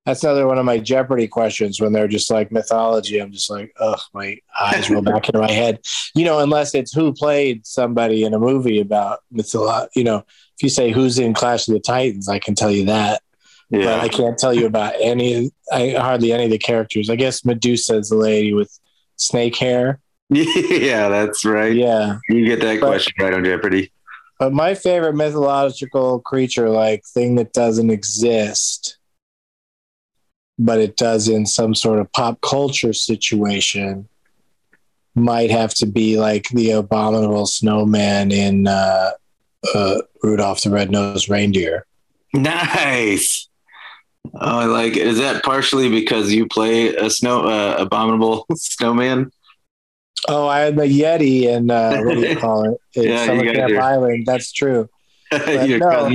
that's 0.06 0.22
another 0.22 0.46
one 0.46 0.58
of 0.58 0.64
my 0.64 0.78
Jeopardy 0.78 1.26
questions 1.26 1.80
when 1.80 1.92
they're 1.92 2.08
just 2.08 2.30
like 2.30 2.52
mythology. 2.52 3.18
I'm 3.18 3.32
just 3.32 3.48
like, 3.50 3.72
ugh, 3.80 4.00
my 4.12 4.38
eyes 4.60 4.90
roll 4.90 5.00
back 5.02 5.28
into 5.28 5.40
my 5.40 5.50
head. 5.50 5.80
You 6.14 6.24
know, 6.24 6.40
unless 6.40 6.74
it's 6.74 6.92
who 6.92 7.12
played 7.12 7.66
somebody 7.66 8.24
in 8.24 8.34
a 8.34 8.38
movie 8.38 8.80
about 8.80 9.20
mythology. 9.30 9.90
You 9.96 10.04
know, 10.04 10.16
if 10.56 10.62
you 10.62 10.68
say 10.68 10.90
who's 10.92 11.18
in 11.18 11.32
Clash 11.34 11.66
of 11.68 11.74
the 11.74 11.80
Titans, 11.80 12.28
I 12.28 12.38
can 12.38 12.54
tell 12.54 12.70
you 12.70 12.84
that. 12.86 13.22
But 13.70 13.80
Yeah. 13.80 14.00
I 14.00 14.08
can't 14.08 14.36
tell 14.38 14.52
you 14.52 14.66
about 14.66 14.94
any, 15.00 15.50
I 15.72 15.90
hardly 15.98 16.32
any 16.32 16.44
of 16.44 16.50
the 16.50 16.58
characters. 16.58 17.08
I 17.08 17.16
guess 17.16 17.44
Medusa 17.44 17.96
is 17.96 18.10
the 18.10 18.16
lady 18.16 18.52
with 18.52 18.78
snake 19.16 19.56
hair. 19.56 20.00
yeah, 20.28 21.08
that's 21.08 21.44
right. 21.46 21.74
Yeah. 21.74 22.18
You 22.28 22.44
get 22.44 22.60
that 22.60 22.80
But- 22.80 22.86
question 22.88 23.14
right 23.18 23.32
on 23.34 23.44
Jeopardy. 23.44 23.90
But 24.38 24.52
my 24.52 24.74
favorite 24.74 25.14
mythological 25.14 26.20
creature, 26.20 26.68
like 26.68 27.04
thing 27.06 27.36
that 27.36 27.52
doesn't 27.52 27.88
exist, 27.90 28.98
but 30.58 30.78
it 30.78 30.96
does 30.96 31.28
in 31.28 31.46
some 31.46 31.74
sort 31.74 31.98
of 31.98 32.12
pop 32.12 32.40
culture 32.40 32.92
situation, 32.92 34.08
might 35.14 35.50
have 35.50 35.74
to 35.74 35.86
be 35.86 36.18
like 36.18 36.48
the 36.50 36.72
abominable 36.72 37.46
snowman 37.46 38.32
in 38.32 38.66
uh, 38.66 39.10
uh, 39.74 40.00
Rudolph 40.22 40.62
the 40.62 40.70
Red-Nosed 40.70 41.28
Reindeer. 41.28 41.86
Nice. 42.32 43.48
Oh, 44.34 44.58
I 44.58 44.64
like 44.64 44.96
it. 44.96 45.06
Is 45.06 45.18
that 45.18 45.44
partially 45.44 45.88
because 45.88 46.32
you 46.32 46.46
play 46.46 46.94
a 46.94 47.10
snow 47.10 47.42
uh, 47.46 47.76
abominable 47.78 48.46
snowman? 48.54 49.30
Oh, 50.26 50.48
I 50.48 50.60
had 50.60 50.76
the 50.76 50.84
Yeti 50.84 51.42
in 51.42 51.70
uh, 51.70 52.00
what 52.02 52.14
do 52.14 52.20
you 52.20 52.36
call 52.40 52.64
it? 52.64 52.80
In 52.94 53.08
Yeah, 53.10 53.26
Summer 53.26 53.52
Camp 53.52 53.72
Island. 53.74 54.24
That's 54.26 54.52
true. 54.52 54.88
No. 55.32 56.10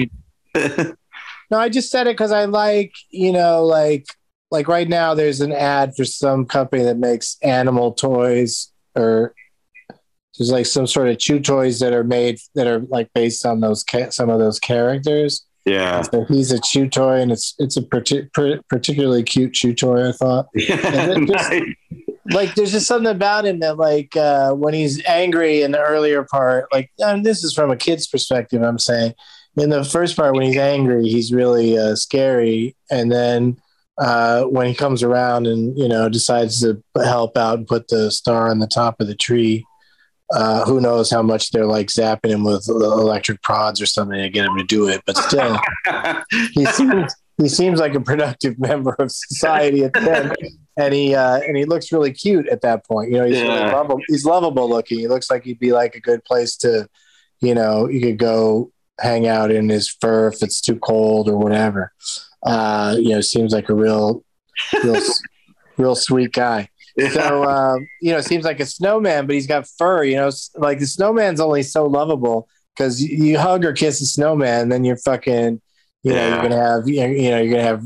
No, 1.51 1.57
I 1.57 1.69
just 1.69 1.89
said 1.89 2.07
it 2.07 2.11
because 2.11 2.31
I 2.31 2.45
like, 2.45 2.93
you 3.09 3.31
know, 3.31 3.65
like 3.65 4.05
like 4.51 4.67
right 4.67 4.87
now 4.89 5.13
there's 5.13 5.41
an 5.41 5.51
ad 5.51 5.95
for 5.95 6.05
some 6.05 6.45
company 6.45 6.83
that 6.83 6.97
makes 6.97 7.37
animal 7.43 7.91
toys 7.93 8.71
or 8.95 9.33
there's 10.37 10.51
like 10.51 10.65
some 10.65 10.87
sort 10.87 11.09
of 11.09 11.17
chew 11.19 11.39
toys 11.39 11.79
that 11.79 11.93
are 11.93 12.03
made 12.03 12.39
that 12.55 12.65
are 12.67 12.79
like 12.89 13.09
based 13.13 13.45
on 13.45 13.59
those 13.59 13.83
ca- 13.83 14.09
some 14.09 14.29
of 14.29 14.39
those 14.39 14.59
characters. 14.59 15.45
yeah. 15.65 16.01
So 16.03 16.25
he's 16.29 16.51
a 16.51 16.59
chew 16.61 16.87
toy 16.87 17.19
and 17.19 17.31
it's 17.31 17.53
it's 17.59 17.77
a 17.77 17.81
parti- 17.81 18.29
per- 18.33 18.61
particularly 18.69 19.23
cute 19.23 19.53
chew 19.53 19.73
toy. 19.73 20.09
I 20.09 20.11
thought 20.13 20.47
then 20.53 21.27
just- 21.27 21.51
Nice. 21.51 21.63
like 22.31 22.55
there's 22.55 22.71
just 22.71 22.87
something 22.87 23.11
about 23.11 23.45
him 23.45 23.59
that 23.59 23.77
like 23.77 24.15
uh, 24.15 24.53
when 24.53 24.73
he's 24.73 25.03
angry 25.05 25.61
in 25.63 25.71
the 25.71 25.79
earlier 25.81 26.23
part 26.23 26.67
like 26.71 26.89
and 26.99 27.25
this 27.25 27.43
is 27.43 27.53
from 27.53 27.71
a 27.71 27.75
kid's 27.75 28.05
perspective 28.07 28.61
i'm 28.61 28.77
saying 28.77 29.13
in 29.57 29.71
the 29.71 29.83
first 29.83 30.15
part 30.15 30.33
when 30.35 30.43
he's 30.43 30.55
angry 30.57 31.05
he's 31.07 31.33
really 31.33 31.75
uh, 31.77 31.95
scary 31.95 32.75
and 32.91 33.11
then 33.11 33.57
uh, 33.99 34.43
when 34.43 34.67
he 34.67 34.73
comes 34.73 35.03
around 35.03 35.47
and 35.47 35.77
you 35.77 35.87
know 35.87 36.09
decides 36.09 36.61
to 36.61 36.81
help 37.03 37.37
out 37.37 37.57
and 37.57 37.67
put 37.67 37.87
the 37.87 38.11
star 38.11 38.49
on 38.49 38.59
the 38.59 38.67
top 38.67 38.99
of 38.99 39.07
the 39.07 39.15
tree 39.15 39.65
uh, 40.31 40.63
who 40.65 40.79
knows 40.79 41.09
how 41.09 41.21
much 41.21 41.51
they're 41.51 41.65
like 41.65 41.87
zapping 41.87 42.29
him 42.29 42.43
with 42.43 42.67
electric 42.69 43.41
prods 43.41 43.81
or 43.81 43.85
something 43.85 44.19
to 44.19 44.29
get 44.29 44.45
him 44.45 44.57
to 44.57 44.63
do 44.63 44.87
it 44.87 45.01
but 45.05 45.17
still 45.17 45.59
he 46.53 46.65
seems 46.65 47.13
he 47.39 47.47
seems 47.47 47.79
like 47.79 47.95
a 47.95 48.01
productive 48.01 48.59
member 48.59 48.95
of 48.99 49.11
society 49.11 49.85
at 49.85 49.93
the 49.93 50.17
end, 50.17 50.35
and 50.77 50.93
he 50.93 51.15
uh, 51.15 51.39
and 51.39 51.57
he 51.57 51.65
looks 51.65 51.91
really 51.91 52.11
cute 52.11 52.47
at 52.49 52.61
that 52.61 52.85
point. 52.85 53.11
You 53.11 53.17
know, 53.17 53.25
he's 53.25 53.41
really 53.41 53.71
lovable. 53.71 54.01
He's 54.07 54.25
lovable 54.25 54.69
looking. 54.69 54.99
He 54.99 55.07
looks 55.07 55.31
like 55.31 55.45
he'd 55.45 55.59
be 55.59 55.71
like 55.71 55.95
a 55.95 56.01
good 56.01 56.23
place 56.25 56.57
to, 56.57 56.87
you 57.39 57.55
know, 57.55 57.87
you 57.87 58.01
could 58.01 58.17
go 58.17 58.71
hang 58.99 59.27
out 59.27 59.51
in 59.51 59.69
his 59.69 59.87
fur 59.87 60.27
if 60.27 60.43
it's 60.43 60.59
too 60.59 60.77
cold 60.77 61.29
or 61.29 61.37
whatever. 61.37 61.93
Uh, 62.43 62.95
you 62.99 63.09
know, 63.09 63.21
seems 63.21 63.53
like 63.53 63.69
a 63.69 63.73
real, 63.73 64.23
real, 64.83 65.01
real 65.77 65.95
sweet 65.95 66.33
guy. 66.33 66.69
So 67.13 67.43
um, 67.45 67.87
you 68.01 68.11
know, 68.11 68.19
seems 68.21 68.43
like 68.43 68.59
a 68.59 68.65
snowman, 68.65 69.25
but 69.25 69.35
he's 69.35 69.47
got 69.47 69.67
fur. 69.77 70.03
You 70.03 70.17
know, 70.17 70.29
like 70.55 70.79
the 70.79 70.85
snowman's 70.87 71.39
only 71.39 71.63
so 71.63 71.85
lovable 71.85 72.47
because 72.75 73.01
you, 73.01 73.25
you 73.25 73.39
hug 73.39 73.63
or 73.63 73.71
kiss 73.73 74.01
a 74.01 74.05
snowman, 74.05 74.67
then 74.69 74.83
you're 74.83 74.97
fucking, 74.97 75.61
you 76.03 76.11
know, 76.13 76.17
Yeah. 76.17 76.29
you're 76.33 76.43
gonna 76.49 76.61
have, 76.61 76.87
you 76.89 76.99
know, 77.01 77.07
you 77.07 77.29
know, 77.31 77.39
you're 77.41 77.51
gonna 77.51 77.63
have 77.63 77.83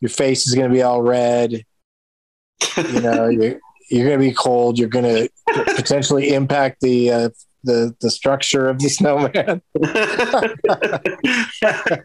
your 0.00 0.08
face 0.10 0.46
is 0.46 0.54
gonna 0.54 0.72
be 0.72 0.82
all 0.82 1.00
red. 1.02 1.64
You 2.76 3.00
know, 3.00 3.28
you're 3.38 3.58
you're 3.90 4.06
gonna 4.08 4.18
be 4.18 4.32
cold. 4.32 4.78
You're 4.78 4.88
gonna 4.88 5.28
potentially 5.76 6.34
impact 6.34 6.80
the 6.82 7.10
uh, 7.10 7.28
the 7.62 7.94
the 8.00 8.10
structure 8.10 8.68
of 8.68 8.78
the 8.78 8.88
snowman. 8.90 9.62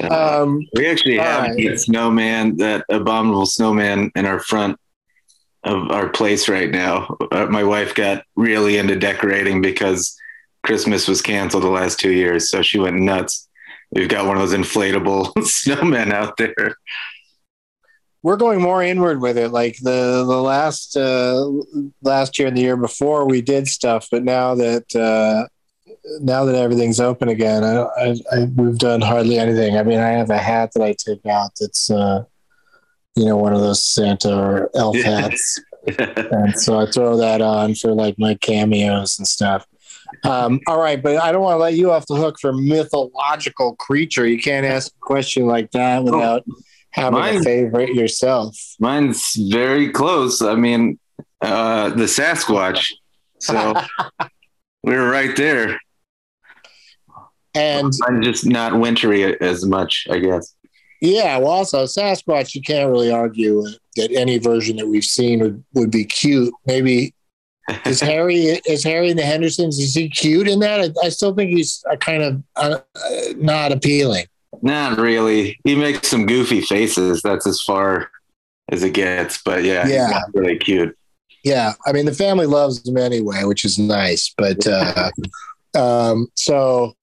Um, 0.00 0.66
we 0.74 0.86
actually 0.86 1.18
have 1.18 1.56
that 1.56 1.80
snowman, 1.80 2.56
that 2.56 2.84
abominable 2.88 3.46
snowman 3.46 4.10
in 4.16 4.26
our 4.26 4.40
front 4.40 4.78
of 5.62 5.90
our 5.90 6.08
place 6.08 6.48
right 6.48 6.70
now. 6.70 7.16
Uh, 7.30 7.46
my 7.46 7.64
wife 7.64 7.94
got 7.94 8.24
really 8.36 8.76
into 8.76 8.96
decorating 8.96 9.62
because 9.62 10.16
Christmas 10.64 11.06
was 11.06 11.22
canceled 11.22 11.62
the 11.62 11.68
last 11.68 11.98
two 12.00 12.12
years, 12.12 12.50
so 12.50 12.60
she 12.62 12.78
went 12.78 12.96
nuts. 12.96 13.48
We've 13.92 14.08
got 14.08 14.26
one 14.26 14.36
of 14.36 14.48
those 14.48 14.58
inflatable 14.58 15.32
snowmen 15.36 16.12
out 16.12 16.36
there. 16.36 16.74
we're 18.22 18.36
going 18.36 18.60
more 18.60 18.82
inward 18.82 19.20
with 19.20 19.38
it. 19.38 19.50
Like 19.50 19.76
the 19.80 20.24
the 20.26 20.42
last 20.42 20.96
uh, 20.96 21.50
last 22.02 22.38
year 22.38 22.48
and 22.48 22.56
the 22.56 22.62
year 22.62 22.76
before, 22.76 23.26
we 23.26 23.40
did 23.40 23.68
stuff, 23.68 24.08
but 24.10 24.24
now 24.24 24.56
that 24.56 24.96
uh, 24.96 25.46
now 26.20 26.44
that 26.44 26.54
everything's 26.54 27.00
open 27.00 27.28
again, 27.28 27.64
I, 27.64 27.82
I, 27.82 28.14
I 28.32 28.44
we've 28.56 28.78
done 28.78 29.00
hardly 29.00 29.38
anything. 29.38 29.76
I 29.76 29.82
mean, 29.82 29.98
I 29.98 30.10
have 30.10 30.30
a 30.30 30.38
hat 30.38 30.72
that 30.74 30.82
I 30.82 30.92
take 30.92 31.24
out 31.26 31.52
that's 31.58 31.90
uh, 31.90 32.24
you 33.16 33.24
know 33.24 33.36
one 33.36 33.54
of 33.54 33.60
those 33.60 33.84
Santa 33.84 34.36
or 34.36 34.70
elf 34.74 34.96
hats, 34.96 35.60
and 35.98 36.58
so 36.58 36.78
I 36.78 36.90
throw 36.90 37.16
that 37.16 37.40
on 37.40 37.74
for 37.74 37.92
like 37.92 38.18
my 38.18 38.34
cameos 38.34 39.18
and 39.18 39.26
stuff. 39.26 39.66
Um, 40.22 40.60
all 40.66 40.78
right, 40.78 41.02
but 41.02 41.16
I 41.16 41.32
don't 41.32 41.42
want 41.42 41.54
to 41.54 41.62
let 41.62 41.74
you 41.74 41.90
off 41.90 42.06
the 42.06 42.16
hook 42.16 42.38
for 42.40 42.52
mythological 42.52 43.74
creature. 43.76 44.26
You 44.26 44.40
can't 44.40 44.64
ask 44.64 44.92
a 44.92 45.00
question 45.00 45.46
like 45.46 45.70
that 45.72 46.04
without 46.04 46.44
having 46.90 47.20
a 47.20 47.42
favorite 47.42 47.94
yourself. 47.94 48.56
Mine's 48.78 49.34
very 49.34 49.90
close. 49.90 50.40
I 50.40 50.54
mean, 50.54 50.98
uh, 51.40 51.90
the 51.90 52.04
Sasquatch. 52.04 52.92
So 53.40 53.74
we 54.82 54.92
were 54.94 55.10
right 55.10 55.36
there. 55.36 55.78
And 57.54 57.92
I'm 58.06 58.22
just 58.22 58.46
not 58.46 58.78
wintry 58.78 59.38
as 59.40 59.64
much, 59.64 60.06
I 60.10 60.18
guess. 60.18 60.54
yeah, 61.00 61.36
well, 61.38 61.50
also 61.50 61.84
Sasquatch, 61.84 62.54
you 62.54 62.62
can't 62.62 62.90
really 62.90 63.10
argue 63.12 63.62
that 63.96 64.10
any 64.12 64.38
version 64.38 64.76
that 64.76 64.88
we've 64.88 65.04
seen 65.04 65.40
would, 65.40 65.64
would 65.74 65.90
be 65.90 66.04
cute. 66.04 66.52
Maybe 66.66 67.14
is 67.86 68.00
Harry 68.00 68.36
is 68.66 68.82
Harry 68.84 69.08
and 69.10 69.18
the 69.18 69.22
Hendersons? 69.24 69.78
Is 69.78 69.94
he 69.94 70.08
cute 70.08 70.48
in 70.48 70.58
that? 70.60 70.80
I, 70.80 71.06
I 71.06 71.08
still 71.10 71.34
think 71.34 71.50
he's 71.50 71.82
uh, 71.90 71.96
kind 71.96 72.22
of 72.22 72.42
uh, 72.56 72.78
not 73.36 73.72
appealing. 73.72 74.26
Not 74.62 74.98
really. 74.98 75.58
He 75.64 75.74
makes 75.74 76.08
some 76.08 76.26
goofy 76.26 76.60
faces. 76.60 77.22
That's 77.22 77.46
as 77.46 77.60
far 77.62 78.10
as 78.70 78.82
it 78.82 78.94
gets. 78.94 79.40
But 79.42 79.62
yeah, 79.64 79.84
he's 79.84 79.92
Yeah. 79.94 80.08
not 80.10 80.34
really 80.34 80.58
cute. 80.58 80.96
Yeah, 81.44 81.74
I 81.86 81.92
mean 81.92 82.06
the 82.06 82.14
family 82.14 82.46
loves 82.46 82.86
him 82.88 82.96
anyway, 82.96 83.44
which 83.44 83.64
is 83.64 83.78
nice. 83.78 84.32
But 84.36 84.66
uh, 84.66 85.10
um, 85.74 86.26
so 86.34 86.94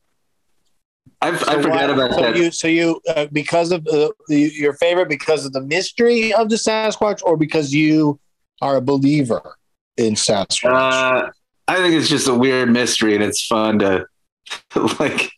I, 1.22 1.30
I 1.30 1.36
So 1.38 1.62
forgot 1.62 1.70
why- 1.90 1.94
about 1.94 2.12
so 2.14 2.22
that. 2.22 2.36
You, 2.36 2.52
so 2.52 2.68
you, 2.68 3.02
uh, 3.16 3.28
because 3.32 3.72
of 3.72 3.86
uh, 3.88 4.10
the, 4.28 4.52
your 4.56 4.74
favorite, 4.74 5.08
because 5.10 5.46
of 5.46 5.54
the 5.54 5.62
mystery 5.62 6.34
of 6.34 6.50
the 6.50 6.56
Sasquatch, 6.56 7.22
or 7.24 7.38
because 7.38 7.74
you 7.74 8.20
are 8.62 8.78
a 8.78 8.82
believer 8.82 9.58
in 9.98 10.14
Sasquatch? 10.16 10.66
Uh, 10.66 11.30
I 11.68 11.76
think 11.78 11.94
it's 11.96 12.10
just 12.10 12.28
a 12.28 12.34
weird 12.34 12.70
mystery, 12.72 13.14
and 13.16 13.24
it's 13.24 13.46
fun 13.46 13.80
to 13.80 14.06
like 15.00 15.32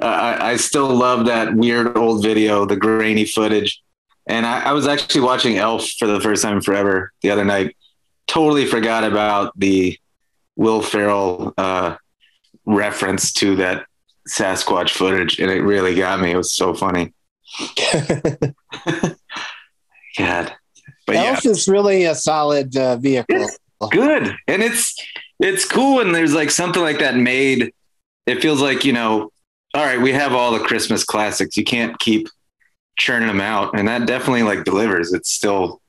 I, 0.00 0.52
I 0.52 0.56
still 0.56 0.88
love 0.94 1.26
that 1.26 1.54
weird 1.54 1.96
old 1.96 2.22
video, 2.22 2.66
the 2.66 2.76
grainy 2.76 3.24
footage. 3.24 3.80
And 4.26 4.44
I, 4.46 4.64
I 4.66 4.72
was 4.72 4.86
actually 4.86 5.22
watching 5.22 5.56
Elf 5.56 5.88
for 5.98 6.06
the 6.06 6.20
first 6.20 6.42
time 6.42 6.60
forever 6.60 7.12
the 7.22 7.30
other 7.30 7.44
night. 7.44 7.74
Totally 8.28 8.66
forgot 8.66 9.02
about 9.04 9.58
the 9.58 9.98
Will 10.56 10.82
Ferrell 10.82 11.54
uh, 11.58 11.96
reference 12.66 13.32
to 13.34 13.56
that 13.56 13.86
Sasquatch 14.32 14.90
footage, 14.90 15.38
and 15.38 15.50
it 15.50 15.60
really 15.60 15.94
got 15.94 16.20
me. 16.20 16.30
It 16.30 16.36
was 16.36 16.54
so 16.54 16.72
funny. 16.72 17.12
God, 20.16 20.54
but 21.06 21.16
Elf 21.16 21.44
yeah. 21.44 21.50
is 21.50 21.68
really 21.68 22.04
a 22.04 22.14
solid 22.14 22.74
uh, 22.74 22.96
vehicle. 22.96 23.36
It's 23.36 23.58
good, 23.90 24.34
and 24.46 24.62
it's 24.62 24.96
it's 25.38 25.66
cool, 25.66 26.00
and 26.00 26.14
there's 26.14 26.34
like 26.34 26.50
something 26.50 26.80
like 26.80 26.98
that 27.00 27.16
made. 27.16 27.74
It 28.26 28.40
feels 28.40 28.62
like 28.62 28.86
you 28.86 28.94
know, 28.94 29.30
all 29.74 29.84
right, 29.84 30.00
we 30.00 30.12
have 30.12 30.32
all 30.32 30.52
the 30.52 30.60
Christmas 30.60 31.04
classics. 31.04 31.58
You 31.58 31.64
can't 31.64 31.98
keep 31.98 32.28
churning 32.98 33.28
them 33.28 33.42
out, 33.42 33.78
and 33.78 33.86
that 33.88 34.06
definitely 34.06 34.44
like 34.44 34.64
delivers. 34.64 35.12
It 35.12 35.26
still 35.26 35.82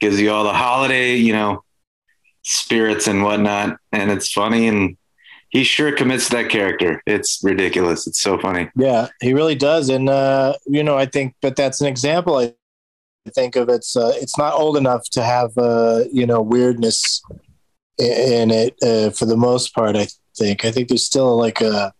gives 0.00 0.20
you 0.20 0.30
all 0.30 0.44
the 0.44 0.52
holiday, 0.52 1.14
you 1.14 1.32
know, 1.32 1.64
spirits 2.42 3.06
and 3.06 3.22
whatnot, 3.22 3.78
and 3.90 4.10
it's 4.10 4.30
funny 4.30 4.68
and 4.68 4.98
he 5.54 5.62
sure 5.62 5.92
commits 5.92 6.28
to 6.28 6.36
that 6.36 6.50
character. 6.50 7.00
It's 7.06 7.38
ridiculous. 7.44 8.08
It's 8.08 8.20
so 8.20 8.38
funny. 8.38 8.68
Yeah, 8.74 9.06
he 9.20 9.32
really 9.34 9.54
does. 9.54 9.88
And 9.88 10.08
uh, 10.08 10.54
you 10.66 10.82
know, 10.82 10.98
I 10.98 11.06
think, 11.06 11.36
but 11.40 11.54
that's 11.54 11.80
an 11.80 11.86
example. 11.86 12.36
I 12.36 12.52
think 13.30 13.54
of 13.54 13.68
it's 13.68 13.96
uh, 13.96 14.12
it's 14.16 14.36
not 14.36 14.54
old 14.54 14.76
enough 14.76 15.08
to 15.10 15.22
have 15.22 15.56
uh, 15.56 16.02
you 16.12 16.26
know 16.26 16.42
weirdness 16.42 17.22
in 17.98 18.50
it 18.50 18.74
uh, 18.82 19.10
for 19.10 19.26
the 19.26 19.36
most 19.36 19.72
part. 19.76 19.94
I 19.94 20.08
think. 20.36 20.64
I 20.64 20.72
think 20.72 20.88
there's 20.88 21.06
still 21.06 21.36
like 21.36 21.60
a 21.60 21.94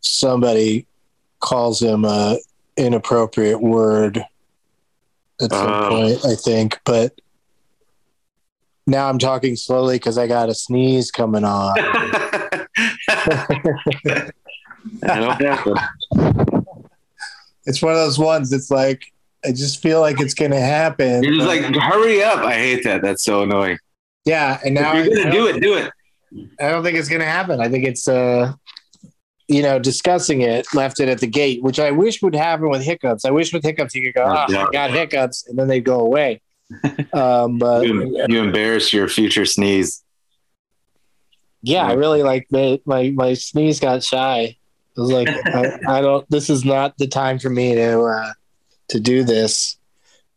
somebody 0.00 0.88
calls 1.38 1.80
him 1.80 2.04
a 2.04 2.36
inappropriate 2.76 3.62
word 3.62 4.24
at 5.40 5.52
some 5.52 5.70
uh, 5.70 5.88
point. 5.88 6.26
I 6.26 6.34
think, 6.34 6.80
but 6.84 7.12
now 8.88 9.08
I'm 9.08 9.20
talking 9.20 9.54
slowly 9.54 9.94
because 10.00 10.18
I 10.18 10.26
got 10.26 10.48
a 10.48 10.54
sneeze 10.54 11.12
coming 11.12 11.44
on. 11.44 11.76
it's 17.66 17.82
one 17.82 17.92
of 17.92 17.98
those 17.98 18.18
ones. 18.18 18.52
It's 18.52 18.70
like 18.70 19.02
I 19.44 19.52
just 19.52 19.82
feel 19.82 20.00
like 20.00 20.20
it's 20.20 20.34
going 20.34 20.52
to 20.52 20.60
happen. 20.60 21.22
You're 21.22 21.34
just 21.34 21.48
like, 21.48 21.62
hurry 21.74 22.22
up! 22.22 22.38
I 22.38 22.54
hate 22.54 22.84
that. 22.84 23.02
That's 23.02 23.24
so 23.24 23.42
annoying. 23.42 23.78
Yeah, 24.24 24.60
and 24.64 24.74
now 24.74 24.96
if 24.96 25.06
you're 25.06 25.16
gonna 25.16 25.32
do 25.32 25.46
it. 25.46 25.60
Do 25.60 25.74
it. 25.74 25.92
I 26.60 26.70
don't 26.70 26.82
think 26.82 26.96
it's 26.96 27.08
going 27.08 27.20
to 27.20 27.26
happen. 27.26 27.60
I 27.60 27.68
think 27.68 27.84
it's 27.84 28.08
uh, 28.08 28.54
you 29.48 29.62
know, 29.62 29.78
discussing 29.78 30.40
it, 30.40 30.66
left 30.74 31.00
it 31.00 31.08
at 31.08 31.18
the 31.18 31.26
gate, 31.26 31.62
which 31.62 31.78
I 31.78 31.90
wish 31.90 32.22
would 32.22 32.34
happen 32.34 32.70
with 32.70 32.82
hiccups. 32.82 33.24
I 33.24 33.30
wish 33.30 33.52
with 33.52 33.62
hiccups 33.62 33.94
you 33.94 34.02
could 34.02 34.14
go, 34.14 34.24
oh, 34.24 34.46
yeah. 34.48 34.64
I 34.64 34.70
got 34.70 34.90
hiccups, 34.90 35.46
and 35.46 35.58
then 35.58 35.68
they 35.68 35.80
go 35.80 36.00
away. 36.00 36.40
Um, 37.12 37.58
but 37.58 37.86
you, 37.86 38.24
you 38.28 38.42
embarrass 38.42 38.94
your 38.94 39.06
future 39.06 39.44
sneeze 39.44 40.01
yeah, 41.62 41.86
I 41.86 41.92
really 41.92 42.22
like 42.22 42.46
my, 42.50 42.80
my, 42.84 43.10
my 43.10 43.34
sneeze 43.34 43.80
got 43.80 44.02
shy. 44.02 44.56
I 44.96 45.00
was 45.00 45.10
like, 45.10 45.28
I, 45.28 45.78
I, 45.88 46.00
don't, 46.00 46.28
this 46.28 46.50
is 46.50 46.64
not 46.64 46.98
the 46.98 47.06
time 47.06 47.38
for 47.38 47.48
me 47.48 47.74
to, 47.74 48.00
uh, 48.00 48.32
to 48.88 49.00
do 49.00 49.24
this. 49.24 49.78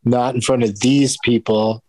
Not 0.03 0.35
in 0.35 0.41
front 0.41 0.63
of 0.63 0.79
these 0.79 1.17
people. 1.23 1.83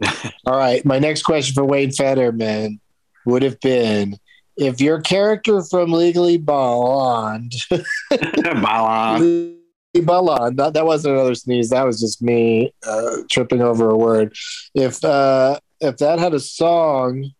All 0.46 0.58
right. 0.58 0.84
My 0.84 0.98
next 0.98 1.22
question 1.22 1.54
for 1.54 1.64
Wayne 1.64 1.92
Federman 1.92 2.80
would 3.24 3.42
have 3.42 3.60
been 3.60 4.18
if 4.56 4.80
your 4.80 5.00
character 5.00 5.62
from 5.62 5.92
Legally 5.92 6.38
Blonde, 6.38 7.54
Blonde, 8.10 9.56
Blonde, 10.02 10.58
that, 10.58 10.72
that 10.74 10.86
wasn't 10.86 11.14
another 11.14 11.34
sneeze. 11.34 11.70
That 11.70 11.84
was 11.84 12.00
just 12.00 12.22
me 12.22 12.72
uh, 12.86 13.18
tripping 13.30 13.60
over 13.60 13.90
a 13.90 13.96
word. 13.96 14.34
If, 14.74 15.04
uh, 15.04 15.60
if 15.80 15.98
that 15.98 16.18
had 16.18 16.34
a 16.34 16.40
song 16.40 17.32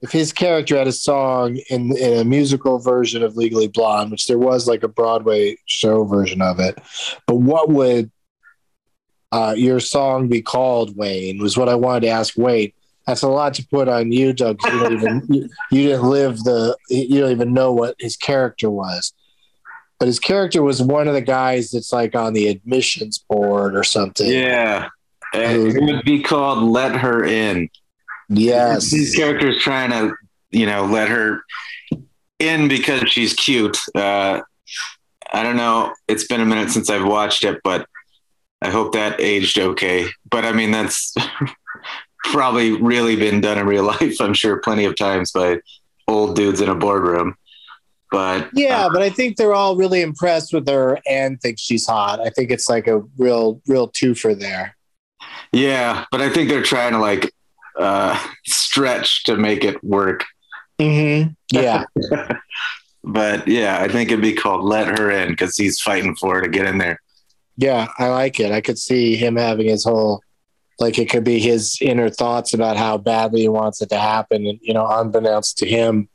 if 0.00 0.12
his 0.12 0.32
character 0.32 0.76
had 0.76 0.86
a 0.86 0.92
song 0.92 1.56
in, 1.70 1.96
in 1.96 2.18
a 2.18 2.24
musical 2.24 2.78
version 2.78 3.22
of 3.22 3.36
Legally 3.36 3.68
Blonde, 3.68 4.10
which 4.10 4.26
there 4.26 4.38
was 4.38 4.68
like 4.68 4.82
a 4.82 4.88
Broadway 4.88 5.56
show 5.66 6.04
version 6.04 6.40
of 6.40 6.60
it, 6.60 6.78
but 7.26 7.36
what 7.36 7.68
would 7.68 8.10
uh, 9.32 9.54
your 9.56 9.80
song 9.80 10.28
be 10.28 10.40
called, 10.40 10.96
Wayne? 10.96 11.38
Was 11.38 11.56
what 11.56 11.68
I 11.68 11.74
wanted 11.74 12.00
to 12.02 12.08
ask 12.08 12.36
Wayne. 12.36 12.72
That's 13.06 13.22
a 13.22 13.28
lot 13.28 13.54
to 13.54 13.66
put 13.66 13.88
on 13.88 14.12
you, 14.12 14.32
Doug. 14.32 14.58
You 14.64 14.70
don't 14.70 14.92
even 14.92 15.22
you, 15.28 15.48
you 15.70 15.88
didn't 15.88 16.08
live 16.08 16.38
the 16.44 16.76
you 16.88 17.20
don't 17.20 17.32
even 17.32 17.52
know 17.52 17.72
what 17.72 17.96
his 17.98 18.16
character 18.16 18.70
was. 18.70 19.12
But 19.98 20.06
his 20.06 20.20
character 20.20 20.62
was 20.62 20.80
one 20.80 21.08
of 21.08 21.14
the 21.14 21.20
guys 21.20 21.72
that's 21.72 21.92
like 21.92 22.14
on 22.14 22.32
the 22.32 22.46
admissions 22.46 23.18
board 23.18 23.74
or 23.74 23.82
something. 23.82 24.30
Yeah. 24.30 24.90
It 25.34 25.82
would 25.82 26.04
be 26.04 26.22
called 26.22 26.62
Let 26.62 26.94
Her 26.96 27.24
In. 27.24 27.68
Yes. 28.28 28.90
These 28.90 29.14
characters 29.14 29.62
trying 29.62 29.90
to, 29.90 30.14
you 30.50 30.66
know, 30.66 30.84
let 30.84 31.08
her 31.08 31.42
in 32.38 32.68
because 32.68 33.08
she's 33.08 33.34
cute. 33.34 33.78
Uh, 33.94 34.40
I 35.32 35.42
don't 35.42 35.56
know. 35.56 35.94
It's 36.06 36.26
been 36.26 36.40
a 36.40 36.46
minute 36.46 36.70
since 36.70 36.90
I've 36.90 37.04
watched 37.04 37.44
it, 37.44 37.60
but 37.62 37.86
I 38.62 38.70
hope 38.70 38.92
that 38.92 39.20
aged 39.20 39.58
okay. 39.58 40.08
But 40.30 40.44
I 40.44 40.52
mean, 40.52 40.70
that's 40.70 41.14
probably 42.24 42.72
really 42.80 43.16
been 43.16 43.40
done 43.40 43.58
in 43.58 43.66
real 43.66 43.84
life. 43.84 44.20
I'm 44.20 44.34
sure 44.34 44.60
plenty 44.60 44.84
of 44.84 44.96
times 44.96 45.32
by 45.32 45.60
old 46.06 46.36
dudes 46.36 46.60
in 46.60 46.68
a 46.68 46.74
boardroom. 46.74 47.36
But 48.10 48.48
yeah, 48.54 48.86
uh, 48.86 48.90
but 48.90 49.02
I 49.02 49.10
think 49.10 49.36
they're 49.36 49.54
all 49.54 49.76
really 49.76 50.00
impressed 50.00 50.54
with 50.54 50.66
her 50.66 50.98
and 51.06 51.38
think 51.40 51.58
she's 51.58 51.86
hot. 51.86 52.20
I 52.20 52.30
think 52.30 52.50
it's 52.50 52.68
like 52.68 52.86
a 52.86 53.00
real, 53.18 53.60
real 53.66 53.90
twofer 53.90 54.38
there. 54.38 54.74
Yeah, 55.52 56.06
but 56.10 56.22
I 56.22 56.30
think 56.30 56.48
they're 56.48 56.62
trying 56.62 56.92
to 56.92 56.98
like 56.98 57.34
uh, 57.78 58.18
stretch 58.46 59.24
to 59.24 59.36
make 59.36 59.64
it 59.64 59.82
work. 59.82 60.24
Mm-hmm. 60.78 61.30
Yeah. 61.50 61.84
but 63.04 63.46
yeah, 63.48 63.78
I 63.80 63.88
think 63.88 64.10
it'd 64.10 64.22
be 64.22 64.34
called 64.34 64.64
"Let 64.64 64.98
Her 64.98 65.10
In" 65.10 65.30
because 65.30 65.56
he's 65.56 65.80
fighting 65.80 66.14
for 66.16 66.36
her 66.36 66.42
to 66.42 66.48
get 66.48 66.66
in 66.66 66.78
there. 66.78 67.00
Yeah, 67.56 67.88
I 67.98 68.08
like 68.08 68.38
it. 68.38 68.52
I 68.52 68.60
could 68.60 68.78
see 68.78 69.16
him 69.16 69.34
having 69.34 69.66
his 69.66 69.82
whole, 69.82 70.22
like, 70.78 70.96
it 70.96 71.10
could 71.10 71.24
be 71.24 71.40
his 71.40 71.76
inner 71.80 72.08
thoughts 72.08 72.54
about 72.54 72.76
how 72.76 72.98
badly 72.98 73.40
he 73.40 73.48
wants 73.48 73.82
it 73.82 73.88
to 73.88 73.98
happen, 73.98 74.46
and 74.46 74.60
you 74.62 74.72
know, 74.72 74.86
unbeknownst 74.86 75.58
to 75.58 75.66
him, 75.66 76.08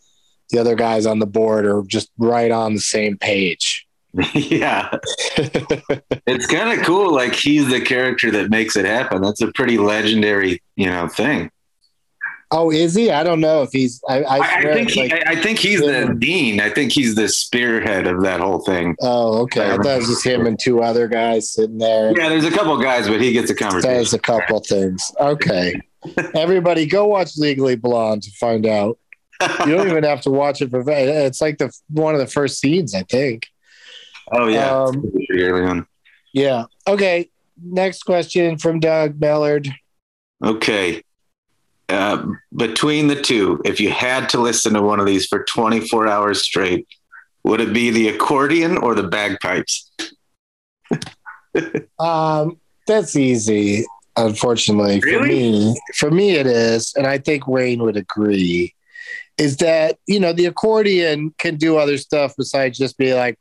the 0.52 0.60
other 0.60 0.76
guys 0.76 1.06
on 1.06 1.20
the 1.20 1.26
board 1.26 1.66
are 1.66 1.84
just 1.84 2.10
right 2.18 2.52
on 2.52 2.76
the 2.76 2.82
same 2.82 3.18
page. 3.18 3.86
yeah. 4.34 4.90
it's 6.28 6.46
kind 6.46 6.78
of 6.78 6.86
cool. 6.86 7.14
Like 7.14 7.34
he's 7.34 7.70
the 7.70 7.82
character 7.82 8.30
that 8.32 8.50
makes 8.50 8.76
it 8.76 8.86
happen. 8.86 9.22
That's 9.22 9.42
a 9.42 9.52
pretty 9.52 9.78
legendary, 9.78 10.62
you 10.76 10.88
know, 10.88 11.08
thing. 11.08 11.50
Oh, 12.56 12.70
is 12.70 12.94
he? 12.94 13.10
I 13.10 13.24
don't 13.24 13.40
know 13.40 13.64
if 13.64 13.72
he's. 13.72 14.00
I, 14.08 14.22
I, 14.22 14.38
I 14.60 14.74
think 14.74 14.92
he, 14.92 15.10
like, 15.10 15.28
I 15.28 15.36
think 15.36 15.58
he's 15.58 15.80
the 15.80 16.16
dean. 16.20 16.62
I 16.62 16.70
think 16.70 16.92
he's 16.92 17.16
the 17.16 17.28
spearhead 17.28 18.06
of 18.06 18.22
that 18.22 18.42
whole 18.42 18.60
thing. 18.60 18.96
Oh, 19.02 19.40
okay. 19.42 19.72
I 19.72 19.78
thought 19.78 19.88
it 19.88 19.98
was 19.98 20.08
just 20.08 20.24
him 20.24 20.46
and 20.46 20.60
two 20.60 20.84
other 20.84 21.08
guys 21.08 21.52
sitting 21.52 21.80
there. 21.80 22.16
Yeah, 22.16 22.30
there's 22.30 22.46
a 22.46 22.52
couple 22.52 22.78
guys, 22.78 23.08
but 23.08 23.20
he 23.20 23.32
gets 23.34 23.50
a 23.50 23.56
conversation. 23.56 23.96
There's 23.96 24.14
a 24.14 24.20
couple 24.20 24.60
things. 24.60 25.12
Okay, 25.20 25.82
everybody, 26.36 26.86
go 26.86 27.08
watch 27.08 27.36
Legally 27.38 27.76
Blonde 27.76 28.22
to 28.22 28.32
find 28.40 28.68
out. 28.68 29.00
You 29.66 29.76
don't 29.76 29.88
even 29.90 30.04
have 30.04 30.22
to 30.22 30.30
watch 30.30 30.62
it 30.62 30.70
for. 30.70 30.84
It's 30.88 31.42
like 31.42 31.58
the 31.58 31.76
one 31.90 32.14
of 32.14 32.20
the 32.20 32.28
first 32.28 32.60
scenes, 32.60 32.94
I 32.94 33.02
think. 33.02 33.48
Oh 34.32 34.48
yeah, 34.48 34.70
um, 34.70 35.12
Yeah. 36.34 36.66
Okay. 36.88 37.30
Next 37.62 38.04
question 38.04 38.58
from 38.58 38.80
Doug 38.80 39.20
Mellard. 39.20 39.70
Okay. 40.44 41.04
Uh, 41.90 42.26
between 42.56 43.08
the 43.08 43.22
two, 43.22 43.62
if 43.66 43.80
you 43.80 43.92
had 43.92 44.30
to 44.30 44.40
listen 44.40 44.74
to 44.74 44.82
one 44.82 45.00
of 45.00 45.06
these 45.06 45.28
for 45.28 45.44
24 45.44 46.08
hours 46.08 46.42
straight, 46.42 46.88
would 47.44 47.62
it 47.62 47.74
be 47.74 47.92
the 47.92 48.08
accordion 48.08 48.78
or 48.78 48.96
the 48.96 49.04
bagpipes? 49.04 49.92
um, 52.00 52.60
that's 52.88 53.16
easy. 53.16 53.86
Unfortunately, 54.16 55.00
really? 55.00 55.18
for 55.18 55.26
me, 55.26 55.82
for 55.96 56.12
me 56.12 56.32
it 56.32 56.48
is, 56.48 56.94
and 56.96 57.08
I 57.08 57.18
think 57.18 57.48
Wayne 57.48 57.82
would 57.84 57.98
agree 57.98 58.74
is 59.38 59.58
that 59.58 59.98
you 60.06 60.20
know 60.20 60.34
the 60.34 60.46
accordion 60.46 61.34
can 61.38 61.56
do 61.56 61.78
other 61.78 61.98
stuff 61.98 62.34
besides 62.38 62.78
just 62.78 62.98
be 62.98 63.14
like 63.14 63.38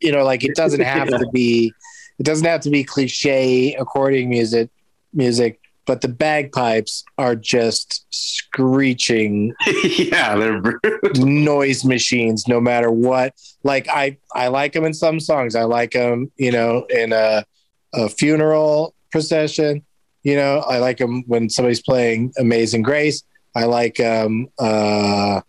you 0.00 0.12
know 0.12 0.24
like 0.24 0.44
it 0.44 0.54
doesn't 0.54 0.80
have 0.80 1.08
to 1.08 1.28
be 1.32 1.72
it 2.18 2.22
doesn't 2.24 2.46
have 2.46 2.60
to 2.60 2.70
be 2.70 2.82
cliche 2.82 3.74
accordion 3.74 4.28
music 4.28 4.70
music 5.12 5.60
but 5.84 6.00
the 6.00 6.08
bagpipes 6.08 7.04
are 7.18 7.34
just 7.34 8.06
screeching 8.10 9.52
yeah 9.84 10.36
they're 10.36 10.80
noise 11.16 11.84
machines 11.84 12.46
no 12.46 12.60
matter 12.60 12.90
what. 12.90 13.34
Like 13.62 13.88
i 13.88 14.16
i 14.34 14.48
like 14.48 14.72
them 14.72 14.84
in 14.84 14.94
some 14.94 15.20
songs. 15.20 15.54
I 15.54 15.64
like 15.64 15.92
them 15.92 16.30
you 16.36 16.52
know 16.52 16.86
in 16.88 17.12
a, 17.12 17.44
a 17.94 18.08
funeral 18.08 18.94
procession. 19.10 19.84
You 20.22 20.36
know 20.36 20.58
i 20.60 20.78
like 20.78 20.98
them 20.98 21.24
when 21.26 21.50
somebody's 21.50 21.82
playing 21.82 22.32
amazing 22.38 22.82
grace 22.82 23.24
I 23.54 23.64
like 23.64 24.00
um 24.00 24.48
uh 24.58 25.40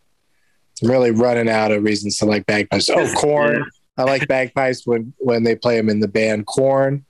really 0.81 1.11
running 1.11 1.49
out 1.49 1.71
of 1.71 1.83
reasons 1.83 2.17
to 2.17 2.25
like 2.25 2.45
bagpipes. 2.45 2.89
Oh, 2.89 3.11
Korn. 3.17 3.65
I 3.97 4.03
like 4.03 4.27
bagpipes 4.27 4.85
when 4.85 5.13
when 5.17 5.43
they 5.43 5.55
play 5.55 5.77
them 5.77 5.89
in 5.89 5.99
the 5.99 6.07
band 6.07 6.45
Korn. 6.47 7.05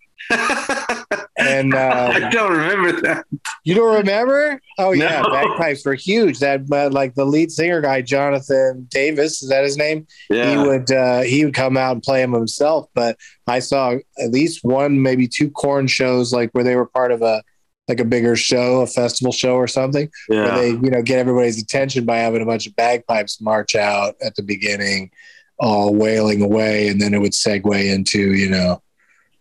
And 1.38 1.74
I 1.76 2.26
um, 2.26 2.30
don't 2.32 2.52
remember 2.52 3.02
that. 3.02 3.26
you 3.64 3.76
don't 3.76 3.96
remember? 3.96 4.62
Oh 4.78 4.92
yeah, 4.92 5.22
No. 5.22 5.32
bagpipes 5.32 5.86
were 5.86 5.96
huge. 5.96 6.40
That 6.40 6.62
uh, 6.72 6.90
like 6.90 7.16
the 7.16 7.26
lead 7.26 7.52
singer 7.52 7.82
guy, 7.82 8.02
Jonathan 8.02 8.88
Davis, 8.90 9.42
is 9.42 9.50
that 9.50 9.64
his 9.64 9.78
name? 9.78 10.08
Yeah. 10.30 10.50
He 10.52 10.58
would 10.58 10.92
uh, 10.92 11.22
he 11.22 11.44
would 11.46 11.54
come 11.54 11.76
out 11.78 11.94
and 11.94 12.04
play 12.04 12.22
them 12.22 12.34
himself. 12.34 12.88
But 12.94 13.18
I 13.48 13.60
saw 13.60 13.96
at 14.20 14.32
least 14.32 14.64
one, 14.64 15.02
maybe 15.02 15.28
two 15.28 15.50
Korn 15.50 15.88
shows, 15.88 16.32
like 16.32 16.52
where 16.52 16.64
they 16.64 16.76
were 16.76 16.86
part 16.88 17.12
of 17.12 17.22
a 17.22 17.44
like 17.88 18.00
a 18.00 18.06
bigger 18.06 18.36
show, 18.36 18.82
a 18.82 18.88
festival 18.88 19.32
show 19.32 19.56
or 19.56 19.68
something, 19.68 20.10
where 20.28 20.56
they 20.56 20.70
you 20.70 20.90
know 20.90 21.02
get 21.02 21.20
everybody's 21.20 21.62
attention 21.62 22.06
by 22.06 22.18
having 22.18 22.42
a 22.42 22.46
bunch 22.46 22.66
of 22.68 22.76
bagpipes 22.76 23.42
march 23.42 23.76
out 23.76 24.16
at 24.22 24.36
the 24.36 24.44
beginning, 24.44 25.12
all 25.60 25.94
wailing 25.94 26.42
away, 26.42 26.88
and 26.88 27.02
then 27.02 27.14
it 27.14 27.20
would 27.20 27.34
segue 27.34 27.94
into 27.94 28.34
you 28.34 28.50
know 28.50 28.82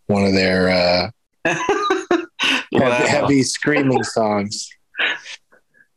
one 0.07 0.25
of 0.25 0.33
their 0.33 0.69
uh, 0.71 1.11
Wow. 2.73 2.91
heavy, 2.91 3.09
heavy 3.09 3.43
screaming 3.43 4.03
songs. 4.03 4.69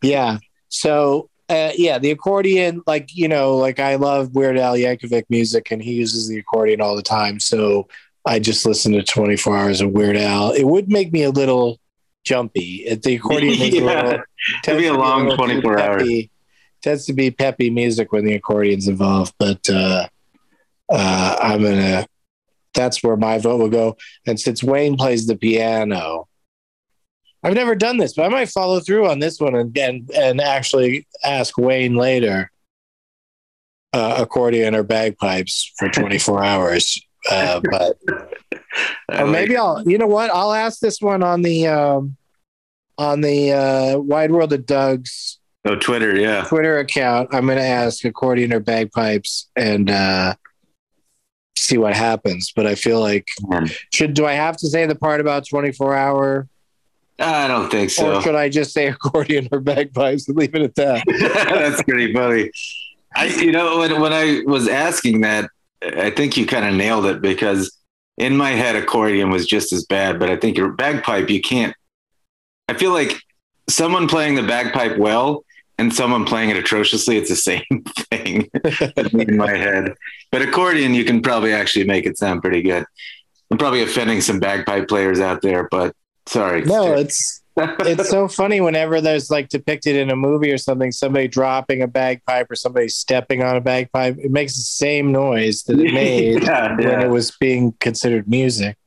Yeah. 0.01 0.37
So 0.69 1.29
uh, 1.49 1.71
yeah, 1.77 1.99
the 1.99 2.11
accordion, 2.11 2.81
like 2.85 3.15
you 3.15 3.27
know, 3.27 3.55
like 3.55 3.79
I 3.79 3.95
love 3.95 4.35
Weird 4.35 4.57
Al 4.57 4.75
Yankovic 4.75 5.23
music, 5.29 5.71
and 5.71 5.81
he 5.81 5.93
uses 5.93 6.27
the 6.27 6.37
accordion 6.39 6.81
all 6.81 6.95
the 6.95 7.01
time. 7.03 7.39
So 7.39 7.87
I 8.25 8.39
just 8.39 8.65
listen 8.65 8.91
to 8.93 9.03
24 9.03 9.57
hours 9.57 9.81
of 9.81 9.91
Weird 9.91 10.17
Al. 10.17 10.51
It 10.51 10.63
would 10.65 10.89
make 10.89 11.11
me 11.13 11.23
a 11.23 11.29
little 11.29 11.79
jumpy. 12.25 12.83
If 12.85 13.01
The 13.01 13.15
accordion 13.15 13.53
is 13.53 13.73
a 13.75 13.81
little, 13.85 14.11
It'd 14.11 14.23
tends 14.63 14.81
be 14.81 14.87
a 14.87 14.93
long 14.93 15.29
too 15.29 15.35
24 15.35 15.79
hours. 15.79 16.23
Tends 16.81 17.05
to 17.05 17.13
be 17.13 17.31
peppy 17.31 17.69
music 17.69 18.11
when 18.11 18.25
the 18.25 18.39
accordion's 18.39 18.87
involved, 18.87 19.33
but 19.39 19.67
uh, 19.69 20.07
uh, 20.89 21.37
I'm 21.41 21.63
gonna. 21.63 22.05
That's 22.73 23.01
where 23.01 23.15
my 23.15 23.37
vote 23.37 23.59
will 23.59 23.69
go. 23.69 23.97
And 24.27 24.39
since 24.39 24.61
Wayne 24.61 24.97
plays 24.97 25.25
the 25.27 25.37
piano, 25.37 26.27
I've 27.41 27.53
never 27.53 27.73
done 27.73 27.97
this, 27.97 28.13
but 28.13 28.25
I 28.25 28.29
might 28.29 28.49
follow 28.49 28.81
through 28.81 29.07
on 29.07 29.19
this 29.19 29.39
one 29.39 29.55
and 29.55 29.75
and, 29.77 30.11
and 30.11 30.41
actually 30.41 31.07
ask 31.23 31.57
Wayne 31.57 31.95
later. 31.95 32.51
Uh, 33.93 34.17
accordion 34.19 34.75
or 34.75 34.83
bagpipes 34.83 35.71
for 35.77 35.87
24 35.87 36.43
hours. 36.43 37.01
Uh, 37.31 37.61
but 37.71 37.97
Or 39.09 39.17
like 39.17 39.27
maybe 39.27 39.57
I'll, 39.57 39.83
you 39.87 39.97
know 39.97 40.07
what? 40.07 40.29
I'll 40.31 40.53
ask 40.53 40.79
this 40.79 40.99
one 41.01 41.23
on 41.23 41.41
the, 41.41 41.67
um, 41.67 42.15
on 42.97 43.21
the 43.21 43.51
uh, 43.53 43.99
Wide 43.99 44.31
World 44.31 44.53
of 44.53 44.65
Doug's 44.65 45.39
Oh, 45.67 45.75
Twitter, 45.75 46.15
yeah. 46.15 46.43
Twitter 46.43 46.77
account. 46.77 47.29
I'm 47.33 47.47
going 47.47 47.57
to 47.57 47.63
ask 47.63 48.05
accordion 48.05 48.53
or 48.53 48.59
bagpipes 48.59 49.49
and 49.55 49.89
uh, 49.89 50.35
see 51.55 51.79
what 51.79 51.95
happens. 51.95 52.53
But 52.55 52.67
I 52.67 52.75
feel 52.75 52.99
like 52.99 53.27
Man. 53.47 53.69
should 53.91 54.13
do 54.13 54.27
I 54.27 54.33
have 54.33 54.57
to 54.57 54.67
say 54.67 54.85
the 54.85 54.93
part 54.93 55.21
about 55.21 55.47
24 55.47 55.95
hour, 55.95 56.47
I 57.17 57.47
don't 57.47 57.71
think 57.71 57.89
so. 57.89 58.17
or 58.17 58.21
should 58.21 58.35
I 58.35 58.49
just 58.49 58.73
say 58.73 58.87
accordion 58.87 59.47
or 59.51 59.59
bagpipes 59.59 60.27
and 60.27 60.37
leave 60.37 60.53
it 60.53 60.61
at 60.61 60.75
that? 60.75 61.03
That's 61.49 61.81
pretty 61.81 62.13
funny. 62.13 62.51
I, 63.15 63.25
you 63.27 63.51
know, 63.51 63.79
when, 63.79 63.99
when 64.01 64.13
I 64.13 64.41
was 64.45 64.67
asking 64.67 65.21
that, 65.21 65.49
I 65.81 66.11
think 66.11 66.37
you 66.37 66.45
kind 66.45 66.65
of 66.65 66.75
nailed 66.75 67.05
it 67.07 67.21
because 67.21 67.75
in 68.17 68.37
my 68.37 68.51
head, 68.51 68.75
accordion 68.75 69.29
was 69.29 69.45
just 69.45 69.73
as 69.73 69.85
bad, 69.85 70.19
but 70.19 70.29
I 70.29 70.37
think 70.37 70.57
your 70.57 70.69
bagpipe, 70.69 71.29
you 71.29 71.41
can't. 71.41 71.75
I 72.69 72.73
feel 72.75 72.91
like 72.91 73.19
someone 73.69 74.07
playing 74.07 74.35
the 74.35 74.43
bagpipe 74.43 74.97
well 74.97 75.43
and 75.77 75.93
someone 75.93 76.25
playing 76.25 76.49
it 76.49 76.57
atrociously, 76.57 77.17
it's 77.17 77.29
the 77.29 77.35
same 77.35 77.83
thing 78.11 78.49
in 79.27 79.37
my 79.37 79.51
head. 79.51 79.93
But 80.31 80.41
accordion, 80.41 80.93
you 80.93 81.03
can 81.03 81.21
probably 81.21 81.53
actually 81.53 81.85
make 81.85 82.05
it 82.05 82.17
sound 82.17 82.41
pretty 82.41 82.61
good. 82.61 82.85
I'm 83.51 83.57
probably 83.57 83.83
offending 83.83 84.21
some 84.21 84.39
bagpipe 84.39 84.87
players 84.87 85.19
out 85.19 85.41
there, 85.41 85.67
but 85.69 85.95
sorry. 86.25 86.63
No, 86.63 86.93
it's 86.93 87.41
it's 87.57 88.09
so 88.09 88.27
funny 88.27 88.61
whenever 88.61 88.99
there's 88.99 89.29
like 89.29 89.49
depicted 89.49 89.95
in 89.95 90.09
a 90.09 90.15
movie 90.15 90.51
or 90.51 90.57
something, 90.57 90.91
somebody 90.91 91.27
dropping 91.27 91.81
a 91.81 91.87
bagpipe 91.87 92.51
or 92.51 92.55
somebody 92.55 92.89
stepping 92.89 93.43
on 93.43 93.55
a 93.55 93.61
bagpipe. 93.61 94.17
It 94.17 94.31
makes 94.31 94.55
the 94.55 94.61
same 94.61 95.11
noise 95.11 95.63
that 95.63 95.79
it 95.79 95.93
made 95.93 96.43
yeah, 96.43 96.75
when 96.75 96.81
yeah, 96.81 97.01
it 97.01 97.09
was 97.09 97.31
being 97.39 97.73
considered 97.79 98.27
music. 98.27 98.77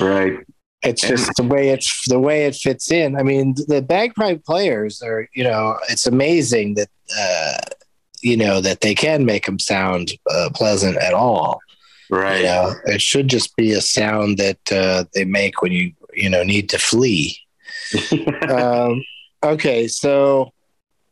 right. 0.00 0.38
It's 0.82 1.00
just 1.00 1.30
the 1.36 1.42
way 1.42 1.70
it 1.70 1.82
the 2.08 2.18
way 2.18 2.44
it 2.44 2.54
fits 2.54 2.92
in. 2.92 3.16
I 3.16 3.22
mean, 3.22 3.54
the 3.68 3.80
bagpipe 3.80 4.44
players 4.44 5.00
are, 5.00 5.26
you 5.32 5.42
know, 5.42 5.78
it's 5.88 6.06
amazing 6.06 6.74
that 6.74 6.88
uh, 7.18 7.56
you 8.20 8.36
know 8.36 8.60
that 8.60 8.82
they 8.82 8.94
can 8.94 9.24
make 9.24 9.46
them 9.46 9.58
sound 9.58 10.12
uh, 10.30 10.50
pleasant 10.54 10.98
at 10.98 11.14
all. 11.14 11.60
Right. 12.10 12.38
You 12.38 12.44
know, 12.44 12.74
it 12.84 13.00
should 13.00 13.28
just 13.28 13.56
be 13.56 13.72
a 13.72 13.80
sound 13.80 14.36
that 14.36 14.72
uh, 14.72 15.04
they 15.14 15.24
make 15.24 15.62
when 15.62 15.72
you 15.72 15.92
you 16.12 16.28
know 16.28 16.42
need 16.42 16.68
to 16.70 16.78
flee. 16.78 17.38
um, 18.48 19.02
okay, 19.42 19.88
so 19.88 20.52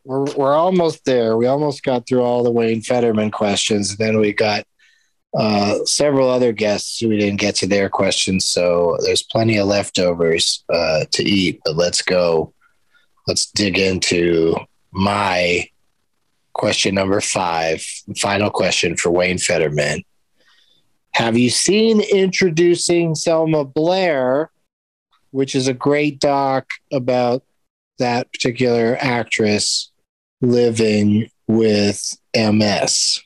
we're 0.05 0.25
we're 0.35 0.55
almost 0.55 1.05
there. 1.05 1.37
We 1.37 1.47
almost 1.47 1.83
got 1.83 2.07
through 2.07 2.23
all 2.23 2.43
the 2.43 2.51
Wayne 2.51 2.83
Federman 2.83 3.31
questions, 3.31 3.91
and 3.91 3.99
then 3.99 4.19
we 4.19 4.33
got 4.33 4.65
uh, 5.35 5.85
several 5.85 6.29
other 6.29 6.53
guests 6.53 6.99
who 6.99 7.09
we 7.09 7.19
didn't 7.19 7.41
get 7.41 7.55
to 7.57 7.67
their 7.67 7.89
questions. 7.89 8.47
So 8.47 8.99
there's 9.03 9.23
plenty 9.23 9.57
of 9.59 9.67
leftovers 9.67 10.65
uh, 10.73 11.05
to 11.11 11.23
eat. 11.23 11.61
But 11.65 11.77
let's 11.77 12.03
go. 12.03 12.53
Let's 13.27 13.51
dig 13.51 13.79
into 13.79 14.57
my 14.91 15.69
question 16.53 16.95
number 16.95 17.21
five. 17.21 17.83
Final 18.19 18.51
question 18.51 18.97
for 18.97 19.11
Wayne 19.11 19.39
Federman. 19.39 20.03
Have 21.13 21.37
you 21.37 21.51
seen 21.51 22.01
Introducing 22.01 23.15
Selma 23.15 23.65
Blair, 23.65 24.51
which 25.33 25.55
is 25.55 25.67
a 25.67 25.75
great 25.75 26.21
doc 26.21 26.71
about 26.93 27.43
that 27.99 28.33
particular 28.33 28.97
actress 29.01 29.91
living 30.41 31.29
with 31.49 32.17
MS? 32.35 33.21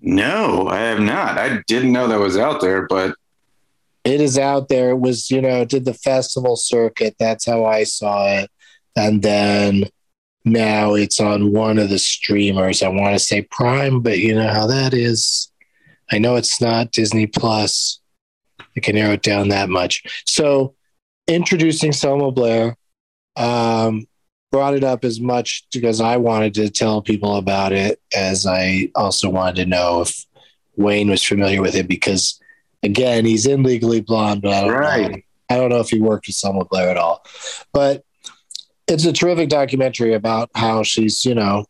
No, 0.00 0.66
I 0.68 0.80
have 0.80 1.00
not. 1.00 1.38
I 1.38 1.62
didn't 1.66 1.92
know 1.92 2.08
that 2.08 2.18
was 2.18 2.36
out 2.36 2.60
there, 2.60 2.86
but 2.86 3.14
It 4.04 4.20
is 4.20 4.38
out 4.38 4.68
there. 4.68 4.90
It 4.90 4.98
was, 5.00 5.30
you 5.30 5.42
know, 5.42 5.64
did 5.64 5.84
the 5.84 5.94
festival 5.94 6.56
circuit. 6.56 7.16
That's 7.18 7.46
how 7.46 7.66
I 7.66 7.84
saw 7.84 8.26
it. 8.38 8.50
And 8.96 9.22
then 9.22 9.84
now 10.44 10.94
it's 10.94 11.20
on 11.20 11.52
one 11.52 11.78
of 11.78 11.90
the 11.90 11.98
streamers. 11.98 12.82
I 12.82 12.88
want 12.88 13.14
to 13.14 13.18
say 13.18 13.42
Prime, 13.42 14.00
but 14.00 14.18
you 14.18 14.34
know 14.34 14.48
how 14.48 14.66
that 14.66 14.94
is. 14.94 15.52
I 16.10 16.18
know 16.18 16.36
it's 16.36 16.60
not 16.60 16.92
Disney 16.92 17.26
Plus. 17.26 18.00
I 18.76 18.80
can 18.80 18.94
narrow 18.96 19.12
it 19.12 19.22
down 19.22 19.48
that 19.48 19.68
much. 19.68 20.02
So, 20.26 20.74
introducing 21.30 21.92
Selma 21.92 22.32
Blair, 22.32 22.76
um, 23.36 24.06
brought 24.50 24.74
it 24.74 24.84
up 24.84 25.04
as 25.04 25.20
much 25.20 25.66
because 25.72 26.00
I 26.00 26.16
wanted 26.16 26.54
to 26.54 26.70
tell 26.70 27.02
people 27.02 27.36
about 27.36 27.72
it 27.72 28.00
as 28.14 28.46
I 28.46 28.90
also 28.96 29.30
wanted 29.30 29.56
to 29.56 29.66
know 29.66 30.02
if 30.02 30.26
Wayne 30.76 31.08
was 31.08 31.22
familiar 31.22 31.62
with 31.62 31.76
it 31.76 31.86
because, 31.86 32.40
again, 32.82 33.24
he's 33.24 33.46
in 33.46 33.62
Legally 33.62 34.00
Blonde, 34.00 34.42
but 34.42 34.52
I 34.52 34.60
don't 34.62 34.72
know. 34.72 34.78
Right. 34.78 35.24
I 35.48 35.56
don't 35.56 35.70
know 35.70 35.80
if 35.80 35.90
he 35.90 36.00
worked 36.00 36.26
with 36.26 36.36
Selma 36.36 36.64
Blair 36.64 36.90
at 36.90 36.96
all. 36.96 37.24
But 37.72 38.04
it's 38.88 39.04
a 39.04 39.12
terrific 39.12 39.48
documentary 39.48 40.14
about 40.14 40.50
how 40.54 40.82
she's, 40.82 41.24
you 41.24 41.34
know, 41.34 41.66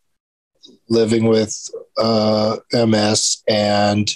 living 0.89 1.25
with 1.25 1.55
uh, 1.99 2.57
MS 2.73 3.43
and 3.47 4.11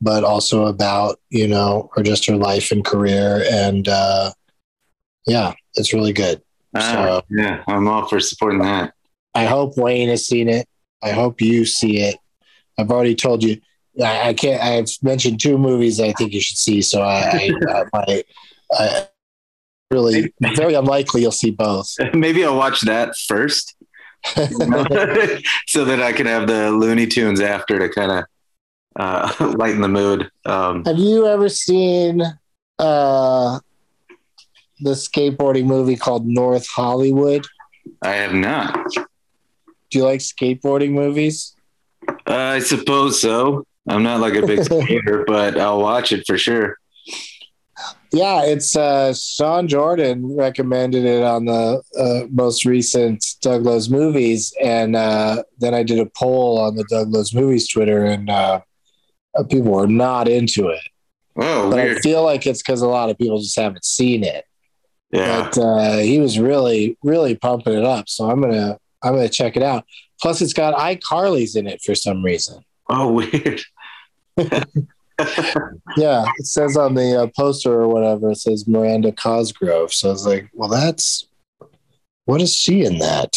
but 0.00 0.24
also 0.24 0.66
about 0.66 1.18
you 1.30 1.48
know 1.48 1.88
her 1.94 2.02
just 2.02 2.26
her 2.26 2.36
life 2.36 2.70
and 2.70 2.84
career 2.84 3.44
and 3.50 3.88
uh 3.88 4.30
yeah 5.26 5.52
it's 5.74 5.92
really 5.92 6.12
good. 6.12 6.40
Ah, 6.76 7.22
yeah, 7.30 7.62
I'm 7.68 7.86
all 7.86 8.06
for 8.08 8.18
supporting 8.18 8.60
that. 8.60 8.94
i 9.34 9.44
hope 9.44 9.76
wayne 9.76 10.08
has 10.08 10.26
seen 10.26 10.48
it. 10.48 10.66
I 11.02 11.10
hope 11.10 11.40
you 11.40 11.64
see 11.64 12.00
it. 12.00 12.16
I've 12.78 12.90
already 12.90 13.14
told 13.14 13.42
you. 13.42 13.60
I, 14.02 14.30
I 14.30 14.34
can't 14.34 14.60
i've 14.60 14.88
mentioned 15.04 15.40
two 15.40 15.56
movies 15.56 16.00
i 16.00 16.10
think 16.14 16.32
you 16.32 16.40
should 16.40 16.56
see 16.56 16.82
so 16.82 17.00
i 17.00 17.20
i, 17.20 17.50
uh, 17.70 17.84
my, 17.92 18.24
I 18.72 19.06
really 19.94 20.32
very 20.56 20.74
unlikely 20.74 21.22
you'll 21.22 21.32
see 21.32 21.50
both. 21.50 21.94
Maybe 22.14 22.44
I'll 22.44 22.56
watch 22.56 22.80
that 22.82 23.16
first, 23.28 23.76
so 24.26 25.84
that 25.84 26.00
I 26.02 26.12
can 26.12 26.26
have 26.26 26.46
the 26.46 26.70
Looney 26.70 27.06
Tunes 27.06 27.40
after 27.40 27.78
to 27.78 27.88
kind 27.88 28.10
of 28.12 28.24
uh, 28.98 29.54
lighten 29.56 29.80
the 29.80 29.88
mood. 29.88 30.30
Um, 30.44 30.84
have 30.84 30.98
you 30.98 31.26
ever 31.26 31.48
seen 31.48 32.22
uh 32.78 33.60
the 34.84 34.92
skateboarding 34.92 35.64
movie 35.66 35.96
called 35.96 36.26
north 36.26 36.66
hollywood 36.68 37.44
I 38.02 38.12
have 38.12 38.34
not. 38.34 38.78
do 39.90 39.98
you 39.98 40.04
like 40.04 40.20
skateboarding 40.20 40.92
movies 40.92 41.54
Uh, 42.26 42.34
I 42.56 42.60
suppose 42.60 43.20
so. 43.20 43.64
I'm 43.88 44.02
not 44.02 44.20
like 44.20 44.34
a 44.34 44.46
big 44.46 44.64
skater, 44.68 45.24
but 45.26 45.58
I'll 45.58 45.80
watch 45.80 46.12
it 46.12 46.24
for 46.26 46.38
sure. 46.38 46.76
Yeah, 48.12 48.44
it's 48.44 48.76
uh, 48.76 49.12
Sean 49.12 49.66
Jordan 49.68 50.36
recommended 50.36 51.04
it 51.04 51.22
on 51.24 51.46
the 51.46 51.82
uh, 51.98 52.26
most 52.30 52.64
recent 52.64 53.24
Doug 53.42 53.64
Loves 53.64 53.90
Movies, 53.90 54.54
and 54.62 54.94
uh, 54.94 55.42
then 55.58 55.74
I 55.74 55.82
did 55.82 55.98
a 55.98 56.06
poll 56.16 56.58
on 56.60 56.76
the 56.76 56.84
Doug 56.88 57.08
Loves 57.12 57.34
Movies 57.34 57.68
Twitter, 57.68 58.04
and 58.04 58.30
uh, 58.30 58.60
people 59.50 59.72
were 59.72 59.88
not 59.88 60.28
into 60.28 60.68
it. 60.68 60.80
Oh, 61.36 61.68
but 61.70 61.76
weird. 61.76 61.98
I 61.98 62.00
feel 62.00 62.22
like 62.22 62.46
it's 62.46 62.62
because 62.62 62.82
a 62.82 62.88
lot 62.88 63.10
of 63.10 63.18
people 63.18 63.40
just 63.40 63.56
haven't 63.56 63.84
seen 63.84 64.22
it. 64.22 64.44
Yeah. 65.14 65.50
But 65.52 65.58
uh, 65.58 65.96
he 65.98 66.20
was 66.20 66.38
really, 66.38 66.98
really 67.02 67.36
pumping 67.36 67.74
it 67.74 67.84
up, 67.84 68.08
so 68.08 68.30
I'm 68.30 68.40
gonna, 68.40 68.78
I'm 69.02 69.14
gonna 69.14 69.28
check 69.28 69.56
it 69.56 69.62
out. 69.62 69.84
Plus, 70.20 70.40
it's 70.40 70.52
got 70.52 70.74
iCarly's 70.74 71.56
in 71.56 71.66
it 71.66 71.82
for 71.82 71.94
some 71.94 72.22
reason. 72.24 72.64
Oh, 72.88 73.12
weird. 73.12 73.60
Yeah, 75.96 76.24
it 76.38 76.46
says 76.46 76.76
on 76.76 76.94
the 76.94 77.22
uh, 77.22 77.28
poster 77.36 77.72
or 77.72 77.86
whatever, 77.88 78.32
it 78.32 78.38
says 78.38 78.66
Miranda 78.66 79.12
Cosgrove. 79.12 79.92
So 79.92 80.08
I 80.08 80.12
was 80.12 80.26
like, 80.26 80.50
well, 80.52 80.68
that's 80.68 81.28
what 82.24 82.40
is 82.40 82.54
she 82.54 82.84
in 82.84 82.98
that? 82.98 83.36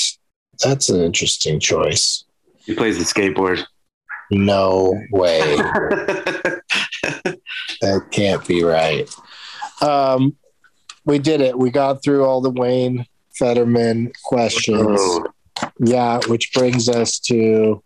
That's 0.64 0.90
an 0.90 1.02
interesting 1.02 1.60
choice. 1.60 2.24
he 2.58 2.74
plays 2.74 2.98
the 2.98 3.04
skateboard. 3.04 3.64
No 4.32 5.00
way. 5.12 5.40
that 7.82 8.08
can't 8.12 8.46
be 8.48 8.64
right. 8.64 9.08
Um, 9.82 10.36
we 11.08 11.18
did 11.18 11.42
it. 11.42 11.58
We 11.58 11.72
got 11.72 12.04
through 12.04 12.26
all 12.26 12.42
the 12.42 12.52
Wayne 12.52 13.08
Federman 13.36 14.12
questions. 14.24 15.00
Oh, 15.00 15.26
Yeah, 15.80 16.20
which 16.28 16.54
brings 16.54 16.88
us 16.88 17.18
to 17.22 17.82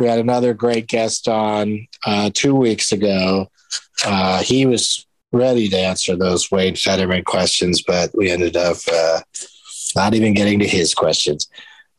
we 0.00 0.06
had 0.06 0.18
another 0.18 0.54
great 0.54 0.88
guest 0.88 1.28
on 1.28 1.86
uh, 2.04 2.30
two 2.34 2.56
weeks 2.56 2.90
ago. 2.90 3.48
Uh, 4.04 4.42
he 4.42 4.66
was 4.66 5.06
ready 5.30 5.68
to 5.68 5.78
answer 5.78 6.16
those 6.16 6.50
Wayne 6.50 6.74
Federman 6.74 7.22
questions, 7.22 7.80
but 7.80 8.10
we 8.16 8.28
ended 8.30 8.56
up 8.56 8.78
uh, 8.92 9.20
not 9.94 10.14
even 10.14 10.34
getting 10.34 10.58
to 10.58 10.66
his 10.66 10.94
questions. 10.94 11.48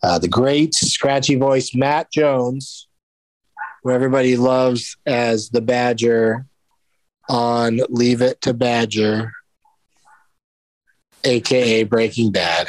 Uh, 0.03 0.19
the 0.19 0.27
great 0.27 0.73
scratchy 0.73 1.35
voice 1.35 1.73
Matt 1.73 2.11
Jones, 2.11 2.87
who 3.83 3.91
everybody 3.91 4.35
loves 4.35 4.97
as 5.05 5.49
the 5.49 5.61
Badger 5.61 6.45
on 7.29 7.79
Leave 7.89 8.21
It 8.21 8.41
to 8.41 8.53
Badger, 8.53 9.31
aka 11.25 11.83
Breaking 11.83 12.31
Bad. 12.31 12.67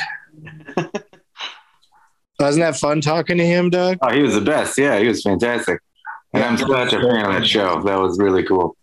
Wasn't 2.38 2.62
that 2.62 2.76
fun 2.76 3.00
talking 3.00 3.38
to 3.38 3.46
him, 3.46 3.70
Doug? 3.70 3.98
oh, 4.02 4.12
he 4.12 4.20
was 4.22 4.34
the 4.34 4.42
best. 4.42 4.76
Yeah, 4.76 4.98
he 4.98 5.08
was 5.08 5.22
fantastic. 5.22 5.80
And 6.34 6.44
I'm 6.44 6.58
such 6.58 6.92
a 6.92 7.00
fan 7.00 7.24
of 7.24 7.32
that 7.32 7.46
show. 7.46 7.82
That 7.82 7.98
was 7.98 8.18
really 8.18 8.42
cool. 8.42 8.76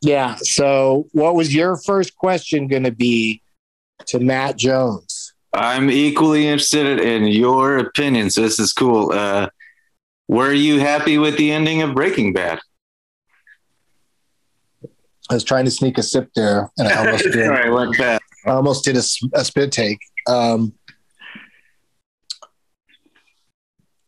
Yeah. 0.00 0.34
So, 0.36 1.06
what 1.12 1.36
was 1.36 1.54
your 1.54 1.76
first 1.76 2.16
question 2.16 2.66
going 2.66 2.82
to 2.84 2.90
be 2.90 3.40
to 4.06 4.18
Matt 4.18 4.56
Jones? 4.56 5.32
I'm 5.52 5.90
equally 5.90 6.46
interested 6.48 7.00
in 7.00 7.26
your 7.28 7.78
opinion. 7.78 8.30
So 8.30 8.42
this 8.42 8.58
is 8.58 8.72
cool. 8.72 9.12
Uh, 9.12 9.48
were 10.28 10.52
you 10.52 10.80
happy 10.80 11.18
with 11.18 11.36
the 11.36 11.52
ending 11.52 11.82
of 11.82 11.94
Breaking 11.94 12.32
Bad? 12.32 12.58
I 15.30 15.34
was 15.34 15.44
trying 15.44 15.66
to 15.66 15.70
sneak 15.70 15.98
a 15.98 16.02
sip 16.02 16.30
there, 16.34 16.70
and 16.78 16.88
I 16.88 17.04
almost 17.06 17.24
did. 17.32 17.46
Sorry, 17.46 17.70
went 17.70 17.94
fast. 17.96 18.22
I 18.48 18.52
almost 18.52 18.84
did 18.84 18.96
a 18.96 19.02
spit 19.44 19.72
take. 19.72 19.98
Um, 20.26 20.72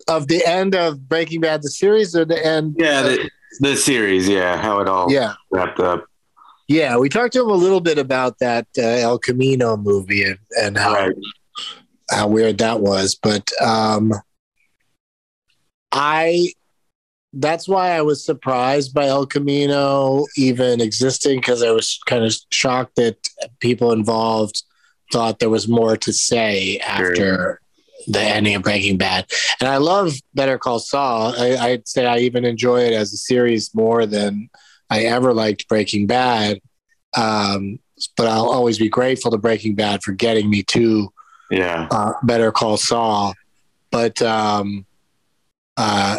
of 0.09 0.29
the 0.29 0.45
end 0.47 0.75
of 0.75 1.09
Breaking 1.09 1.41
Bad, 1.41 1.63
the 1.63 1.71
series, 1.71 2.17
or 2.17 2.25
the 2.25 2.45
end? 2.45 2.75
Yeah, 2.79 3.03
the, 3.03 3.31
the 3.61 3.77
series. 3.77 4.29
Yeah, 4.29 4.57
how 4.57 4.81
it 4.81 4.89
all 4.89 5.11
yeah, 5.13 5.35
wrapped 5.51 5.79
up. 5.81 6.05
yeah. 6.69 6.97
We 6.97 7.09
talked 7.09 7.33
to 7.35 7.43
him 7.43 7.51
a 7.51 7.55
little 7.55 7.81
bit 7.81 7.99
about 7.99 8.39
that 8.41 8.67
uh, 8.77 8.83
El 8.83 9.19
Camino 9.19 9.77
movie 9.77 10.25
and, 10.25 10.39
and 10.61 10.77
how 10.77 10.95
Right. 10.95 11.15
how 12.11 12.27
weird 12.29 12.59
that 12.59 12.81
was. 12.81 13.15
But 13.21 13.49
um, 13.61 14.13
I 15.93 16.53
that's 17.33 17.69
why 17.69 17.91
I 17.93 18.03
was 18.03 18.25
surprised 18.25 18.93
by 18.93 19.07
El 19.07 19.25
Camino 19.27 20.25
even 20.37 20.81
existing 20.81 21.39
because 21.39 21.63
I 21.63 21.71
was 21.71 22.01
kind 22.07 22.25
of 22.25 22.35
shocked 22.51 22.97
that 22.97 23.20
people 23.61 23.93
involved 23.93 24.63
thought 25.13 25.39
there 25.39 25.51
was 25.51 25.67
more 25.69 25.97
to 25.97 26.13
say 26.13 26.79
after 26.79 27.61
the 28.07 28.21
ending 28.21 28.55
of 28.55 28.63
Breaking 28.63 28.97
Bad. 28.97 29.27
And 29.61 29.69
I 29.69 29.77
love 29.79 30.15
Better 30.35 30.57
Call 30.59 30.79
Saul. 30.79 31.35
I, 31.37 31.57
I'd 31.57 31.89
say 31.89 32.07
I 32.07 32.19
even 32.19 32.45
enjoy 32.45 32.83
it 32.83 32.93
as 32.93 33.13
a 33.13 33.17
series 33.17 33.75
more 33.75 34.07
than 34.07 34.49
I 34.89 35.01
ever 35.05 35.35
liked 35.35 35.69
Breaking 35.69 36.07
Bad. 36.07 36.61
Um, 37.17 37.79
but 38.17 38.27
I'll 38.29 38.49
always 38.49 38.79
be 38.79 38.89
grateful 38.89 39.31
to 39.33 39.39
Breaking 39.39 39.75
Bad 39.75 40.03
for 40.03 40.13
getting 40.13 40.49
me 40.49 40.63
to 40.65 41.13
Yeah. 41.51 41.89
uh, 41.91 42.13
Better 42.23 42.51
Call 42.53 42.77
Saul, 42.79 43.35
but 43.91 44.23
um, 44.23 44.87
uh, 45.77 46.19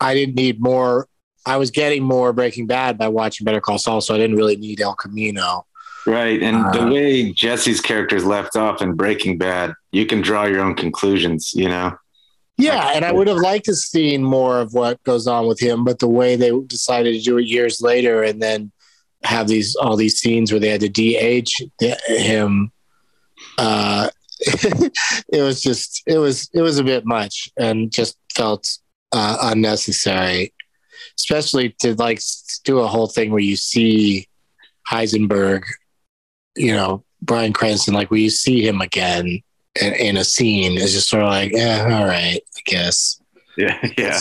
I 0.00 0.14
didn't 0.14 0.36
need 0.36 0.60
more. 0.62 1.08
I 1.44 1.56
was 1.56 1.70
getting 1.70 2.02
more 2.04 2.32
Breaking 2.32 2.66
Bad 2.66 2.96
by 2.96 3.08
watching 3.08 3.44
Better 3.44 3.60
Call 3.60 3.78
Saul, 3.78 4.00
so 4.00 4.14
I 4.14 4.18
didn't 4.18 4.36
really 4.36 4.56
need 4.56 4.80
El 4.80 4.94
Camino. 4.94 5.66
Right. 6.06 6.42
And 6.42 6.56
Uh, 6.56 6.70
the 6.72 6.86
way 6.86 7.32
Jesse's 7.32 7.80
character 7.80 8.16
is 8.16 8.24
left 8.24 8.56
off 8.56 8.80
in 8.82 8.94
Breaking 8.94 9.38
Bad, 9.38 9.74
you 9.92 10.06
can 10.06 10.20
draw 10.20 10.44
your 10.44 10.60
own 10.60 10.74
conclusions, 10.74 11.52
you 11.54 11.68
know? 11.68 11.96
Yeah, 12.56 12.92
and 12.94 13.04
I 13.06 13.12
would 13.12 13.26
have 13.26 13.38
liked 13.38 13.66
to 13.66 13.74
seen 13.74 14.22
more 14.22 14.60
of 14.60 14.74
what 14.74 15.02
goes 15.04 15.26
on 15.26 15.46
with 15.46 15.58
him, 15.58 15.82
but 15.82 15.98
the 15.98 16.08
way 16.08 16.36
they 16.36 16.52
decided 16.66 17.14
to 17.14 17.22
do 17.22 17.38
it 17.38 17.46
years 17.46 17.80
later, 17.80 18.22
and 18.22 18.42
then 18.42 18.70
have 19.22 19.48
these 19.48 19.74
all 19.76 19.96
these 19.96 20.18
scenes 20.18 20.52
where 20.52 20.60
they 20.60 20.68
had 20.68 20.82
to 20.82 20.88
DH 20.88 21.50
him, 22.06 22.70
uh, 23.56 24.10
it 24.40 25.42
was 25.42 25.62
just 25.62 26.02
it 26.06 26.18
was 26.18 26.50
it 26.52 26.60
was 26.60 26.78
a 26.78 26.84
bit 26.84 27.06
much, 27.06 27.50
and 27.58 27.90
just 27.90 28.18
felt 28.34 28.78
uh, 29.12 29.38
unnecessary, 29.42 30.52
especially 31.18 31.74
to 31.80 31.94
like 31.94 32.20
do 32.64 32.80
a 32.80 32.86
whole 32.86 33.06
thing 33.06 33.30
where 33.30 33.40
you 33.40 33.56
see 33.56 34.28
Heisenberg, 34.90 35.62
you 36.60 36.72
know 36.72 37.02
Bryan 37.22 37.52
Cranston, 37.52 37.94
like 37.94 38.10
you 38.10 38.30
see 38.30 38.66
him 38.66 38.80
again 38.80 39.42
in, 39.80 39.92
in 39.94 40.16
a 40.16 40.24
scene 40.24 40.78
is 40.78 40.92
just 40.92 41.08
sort 41.08 41.22
of 41.22 41.28
like, 41.28 41.52
yeah, 41.52 41.88
all 41.90 42.06
right, 42.06 42.40
I 42.56 42.60
guess. 42.64 43.20
Yeah. 43.56 43.78
Yeah. 43.98 44.18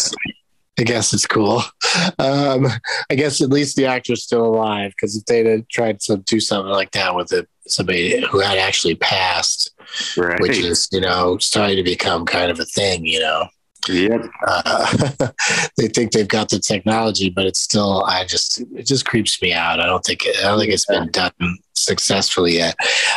I 0.77 0.83
guess 0.83 1.13
it's 1.13 1.27
cool. 1.27 1.61
Um, 2.19 2.67
I 3.09 3.15
guess 3.15 3.41
at 3.41 3.49
least 3.49 3.75
the 3.75 3.85
actor's 3.85 4.23
still 4.23 4.45
alive 4.45 4.91
because 4.91 5.15
if 5.15 5.25
they'd 5.25 5.67
tried 5.69 5.99
to 6.01 6.17
do 6.17 6.39
something 6.39 6.71
like 6.71 6.91
that 6.91 7.15
with 7.15 7.31
it, 7.33 7.47
somebody 7.67 8.23
who 8.27 8.39
had 8.39 8.57
actually 8.57 8.95
passed, 8.95 9.71
Right. 10.15 10.39
which 10.39 10.57
is, 10.59 10.87
you 10.91 11.01
know, 11.01 11.37
starting 11.39 11.77
to 11.77 11.83
become 11.83 12.25
kind 12.25 12.51
of 12.51 12.59
a 12.59 12.65
thing, 12.65 13.05
you 13.05 13.19
know. 13.19 13.47
Yep. 13.89 14.25
Uh, 14.47 15.27
they 15.77 15.87
think 15.87 16.11
they've 16.11 16.27
got 16.27 16.49
the 16.49 16.59
technology, 16.59 17.29
but 17.29 17.45
it's 17.45 17.59
still, 17.61 18.03
I 18.05 18.25
just, 18.25 18.61
it 18.75 18.83
just 18.85 19.05
creeps 19.05 19.41
me 19.41 19.51
out. 19.53 19.79
I 19.79 19.87
don't 19.87 20.03
think, 20.05 20.25
I 20.39 20.43
don't 20.43 20.59
think 20.59 20.71
it's 20.71 20.85
been 20.85 21.09
done 21.11 21.31
successfully 21.79 22.53
yet. 22.57 22.75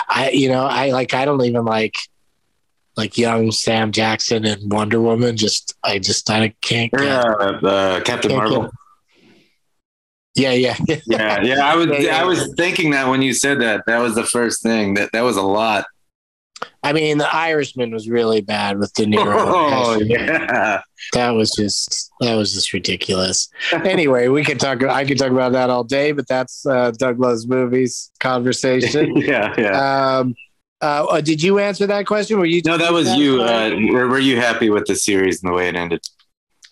I, 0.09 0.31
you 0.31 0.49
know, 0.49 0.65
I 0.65 0.91
like, 0.91 1.15
I 1.15 1.25
don't 1.25 1.43
even 1.45 1.65
like, 1.65 1.95
like 2.97 3.17
young 3.17 3.51
Sam 3.53 3.91
Jackson 3.93 4.45
and 4.45 4.71
Wonder 4.73 5.01
Woman. 5.01 5.37
Just, 5.37 5.75
I 5.83 5.99
just, 5.99 6.29
I 6.31 6.55
can't 6.61 6.93
get. 6.93 7.03
Yeah. 7.03 7.21
Uh, 7.23 8.01
Captain 8.03 8.31
Can't 8.31 8.43
Marvel. 8.43 8.63
get- 8.63 8.71
Yeah, 10.35 10.53
yeah, 10.53 10.77
Yeah. 11.07 11.43
Yeah. 11.43 11.67
I 11.67 11.75
was, 11.77 11.87
Yeah, 11.91 11.99
yeah. 11.99 12.21
I 12.21 12.25
was 12.25 12.53
thinking 12.57 12.91
that 12.91 13.09
when 13.09 13.23
you 13.23 13.33
said 13.35 13.61
that, 13.61 13.83
that 13.87 13.99
was 13.99 14.15
the 14.15 14.25
first 14.25 14.63
thing 14.63 14.95
that, 14.95 15.11
that 15.13 15.23
was 15.23 15.37
a 15.37 15.43
lot. 15.43 15.85
I 16.85 16.93
mean, 16.93 17.19
the 17.19 17.33
Irishman 17.35 17.93
was 17.93 18.09
really 18.09 18.41
bad 18.41 18.79
with 18.79 18.93
De 18.95 19.05
Niro. 19.05 19.37
Oh, 19.85 20.01
yeah. 20.01 20.83
That 21.13 21.31
was 21.31 21.51
just 21.57 22.11
that 22.21 22.35
was 22.35 22.53
just 22.53 22.73
ridiculous. 22.73 23.49
anyway, 23.73 24.29
we 24.29 24.45
could 24.45 24.61
talk. 24.61 24.83
I 24.83 25.05
could 25.05 25.19
talk 25.19 25.31
about 25.31 25.53
that 25.53 25.71
all 25.71 25.85
day, 25.85 26.13
but 26.13 26.27
that's 26.29 26.67
uh, 26.67 26.91
Doug 26.93 27.19
Loves 27.21 27.47
Movies 27.47 28.11
conversation. 28.21 29.17
yeah. 29.17 29.55
Yeah. 29.59 30.19
um, 30.19 30.35
uh, 30.81 31.07
uh, 31.09 31.21
did 31.21 31.43
you 31.43 31.59
answer 31.59 31.87
that 31.87 32.07
question? 32.07 32.39
Were 32.39 32.47
you? 32.47 32.63
No, 32.65 32.77
that 32.77 32.93
was 32.93 33.13
you. 33.15 33.43
Uh, 33.43 33.71
were, 33.91 34.09
were 34.09 34.19
you 34.19 34.37
happy 34.37 34.71
with 34.71 34.87
the 34.87 34.97
series 34.97 35.43
and 35.43 35.51
the 35.51 35.55
way 35.55 35.69
it 35.69 35.77
ended? 35.77 36.01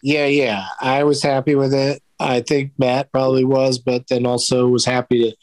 yeah, 0.02 0.26
yeah. 0.26 0.66
I 0.80 1.04
was 1.04 1.22
happy 1.22 1.54
with 1.54 1.74
it. 1.74 2.02
I 2.18 2.40
think 2.40 2.72
Matt 2.78 3.12
probably 3.12 3.44
was, 3.44 3.78
but 3.78 4.06
then 4.08 4.26
also 4.26 4.66
was 4.68 4.84
happy 4.84 5.30
to 5.30 5.36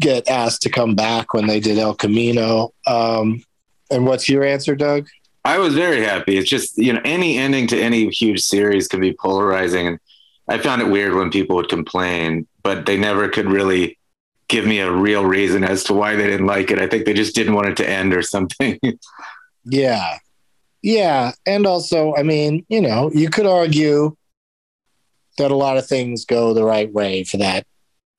get 0.00 0.28
asked 0.28 0.62
to 0.62 0.70
come 0.70 0.94
back 0.94 1.34
when 1.34 1.46
they 1.46 1.60
did 1.60 1.78
El 1.78 1.94
Camino. 1.94 2.72
Um, 2.86 3.42
and 3.90 4.06
what's 4.06 4.28
your 4.28 4.44
answer, 4.44 4.74
Doug? 4.74 5.08
I 5.44 5.58
was 5.58 5.74
very 5.74 6.02
happy. 6.04 6.36
It's 6.36 6.48
just, 6.50 6.76
you 6.76 6.92
know, 6.92 7.00
any 7.04 7.38
ending 7.38 7.66
to 7.68 7.80
any 7.80 8.08
huge 8.10 8.40
series 8.42 8.86
can 8.88 9.00
be 9.00 9.12
polarizing. 9.14 9.86
And 9.86 9.98
I 10.48 10.58
found 10.58 10.82
it 10.82 10.88
weird 10.88 11.14
when 11.14 11.30
people 11.30 11.56
would 11.56 11.68
complain, 11.68 12.46
but 12.62 12.86
they 12.86 12.98
never 12.98 13.28
could 13.28 13.46
really 13.50 13.98
give 14.48 14.66
me 14.66 14.80
a 14.80 14.90
real 14.90 15.24
reason 15.24 15.62
as 15.64 15.84
to 15.84 15.94
why 15.94 16.16
they 16.16 16.26
didn't 16.26 16.46
like 16.46 16.70
it. 16.70 16.78
I 16.78 16.86
think 16.86 17.04
they 17.06 17.14
just 17.14 17.34
didn't 17.34 17.54
want 17.54 17.68
it 17.68 17.76
to 17.78 17.88
end 17.88 18.14
or 18.14 18.22
something. 18.34 18.78
Yeah. 19.64 20.18
Yeah. 20.82 21.32
And 21.46 21.66
also, 21.66 22.14
I 22.14 22.22
mean, 22.22 22.64
you 22.68 22.80
know, 22.80 23.10
you 23.14 23.30
could 23.30 23.46
argue 23.46 24.16
that 25.38 25.50
a 25.50 25.56
lot 25.56 25.76
of 25.78 25.86
things 25.86 26.24
go 26.24 26.52
the 26.52 26.64
right 26.64 26.92
way 26.92 27.24
for 27.24 27.36
that 27.38 27.66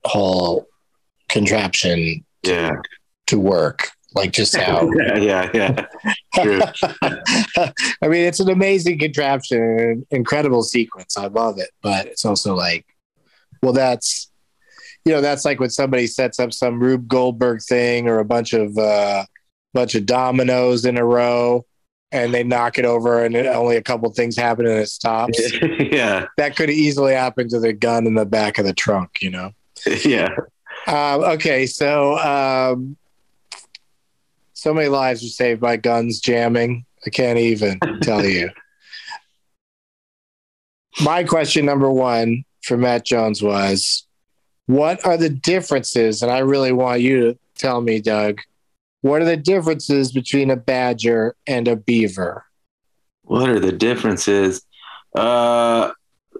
whole 0.04 0.66
contraption 1.28 2.24
Yeah. 2.42 2.72
to 3.26 3.38
work. 3.38 3.88
Like 4.14 4.32
just 4.32 4.56
how 4.60 4.90
yeah, 4.92 5.18
yeah, 5.18 5.50
yeah. 5.54 5.86
True. 6.34 6.60
I 8.02 8.08
mean, 8.08 8.24
it's 8.24 8.40
an 8.40 8.50
amazing 8.50 8.98
contraption, 8.98 10.06
incredible 10.10 10.62
sequence. 10.62 11.16
I 11.16 11.26
love 11.26 11.58
it, 11.58 11.70
but 11.82 12.06
it's 12.06 12.24
also 12.24 12.54
like, 12.54 12.86
well, 13.62 13.72
that's 13.72 14.30
you 15.04 15.12
know, 15.12 15.20
that's 15.20 15.44
like 15.44 15.60
when 15.60 15.70
somebody 15.70 16.06
sets 16.06 16.38
up 16.38 16.52
some 16.52 16.80
Rube 16.80 17.08
Goldberg 17.08 17.62
thing 17.62 18.08
or 18.08 18.18
a 18.18 18.24
bunch 18.24 18.52
of 18.52 18.76
uh, 18.76 19.24
bunch 19.72 19.94
of 19.94 20.06
dominoes 20.06 20.84
in 20.84 20.98
a 20.98 21.04
row, 21.04 21.64
and 22.12 22.34
they 22.34 22.44
knock 22.44 22.78
it 22.78 22.84
over, 22.84 23.24
and 23.24 23.34
it, 23.34 23.46
only 23.46 23.76
a 23.76 23.82
couple 23.82 24.10
things 24.12 24.36
happen, 24.36 24.66
and 24.66 24.78
it 24.78 24.88
stops. 24.88 25.40
yeah, 25.62 26.26
that 26.36 26.56
could 26.56 26.70
easily 26.70 27.14
happen 27.14 27.48
to 27.48 27.60
the 27.60 27.72
gun 27.72 28.06
in 28.06 28.14
the 28.14 28.26
back 28.26 28.58
of 28.58 28.66
the 28.66 28.74
trunk, 28.74 29.18
you 29.22 29.30
know. 29.30 29.52
yeah. 30.04 30.28
Um, 30.86 31.22
okay, 31.22 31.66
so 31.66 32.18
um, 32.18 32.96
so 34.60 34.74
many 34.74 34.88
lives 34.88 35.22
were 35.22 35.28
saved 35.28 35.58
by 35.58 35.78
guns 35.78 36.20
jamming. 36.20 36.84
I 37.06 37.08
can't 37.08 37.38
even 37.38 37.80
tell 38.02 38.22
you. 38.22 38.50
My 41.00 41.24
question 41.24 41.64
number 41.64 41.90
one 41.90 42.44
for 42.62 42.76
Matt 42.76 43.06
Jones 43.06 43.42
was 43.42 44.06
What 44.66 45.06
are 45.06 45.16
the 45.16 45.30
differences? 45.30 46.22
And 46.22 46.30
I 46.30 46.40
really 46.40 46.72
want 46.72 47.00
you 47.00 47.20
to 47.20 47.38
tell 47.56 47.80
me, 47.80 48.02
Doug, 48.02 48.42
what 49.00 49.22
are 49.22 49.24
the 49.24 49.38
differences 49.38 50.12
between 50.12 50.50
a 50.50 50.56
badger 50.56 51.36
and 51.46 51.66
a 51.66 51.76
beaver? 51.76 52.44
What 53.22 53.48
are 53.48 53.60
the 53.60 53.72
differences? 53.72 54.60
Uh, 55.14 55.92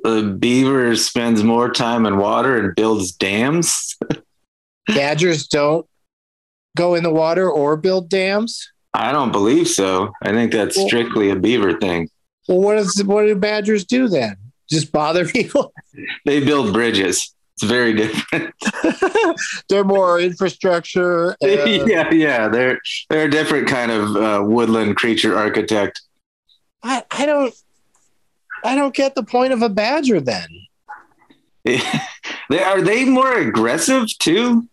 the 0.04 0.36
beaver 0.38 0.94
spends 0.96 1.42
more 1.42 1.70
time 1.70 2.04
in 2.04 2.18
water 2.18 2.58
and 2.58 2.76
builds 2.76 3.12
dams. 3.12 3.96
Badgers 4.88 5.46
don't 5.46 5.86
go 6.76 6.94
in 6.94 7.02
the 7.02 7.10
water 7.12 7.50
or 7.50 7.76
build 7.76 8.08
dams. 8.08 8.70
I 8.94 9.12
don't 9.12 9.32
believe 9.32 9.68
so. 9.68 10.12
I 10.22 10.32
think 10.32 10.52
that's 10.52 10.76
Well- 10.76 10.86
strictly 10.88 11.30
a 11.30 11.36
beaver 11.36 11.78
thing. 11.78 12.08
Well, 12.48 12.60
what 12.60 12.78
is 12.78 13.02
what 13.04 13.26
do 13.26 13.34
badgers 13.36 13.84
do 13.84 14.08
then? 14.08 14.36
Just 14.68 14.90
bother 14.92 15.24
people? 15.28 15.72
They 16.24 16.40
build 16.44 16.72
bridges. 16.72 17.34
It's 17.54 17.62
very 17.64 17.92
different. 17.92 18.54
They're 19.68 19.84
more 19.84 20.18
infrastructure. 20.18 21.36
and- 21.42 21.88
yeah, 21.88 22.10
yeah. 22.12 22.48
They're 22.48 22.80
they're 23.10 23.26
a 23.26 23.30
different 23.30 23.68
kind 23.68 23.92
of 23.92 24.16
uh, 24.16 24.42
woodland 24.44 24.96
creature 24.96 25.36
architect. 25.36 26.00
I, 26.82 27.04
I 27.10 27.26
don't 27.26 27.54
I 28.64 28.74
don't 28.74 28.94
get 28.94 29.14
the 29.14 29.22
point 29.22 29.52
of 29.52 29.60
a 29.62 29.68
badger 29.68 30.20
then. 30.20 30.48
they 31.64 32.62
are 32.62 32.80
they 32.80 33.04
more 33.04 33.34
aggressive 33.36 34.06
too? 34.18 34.66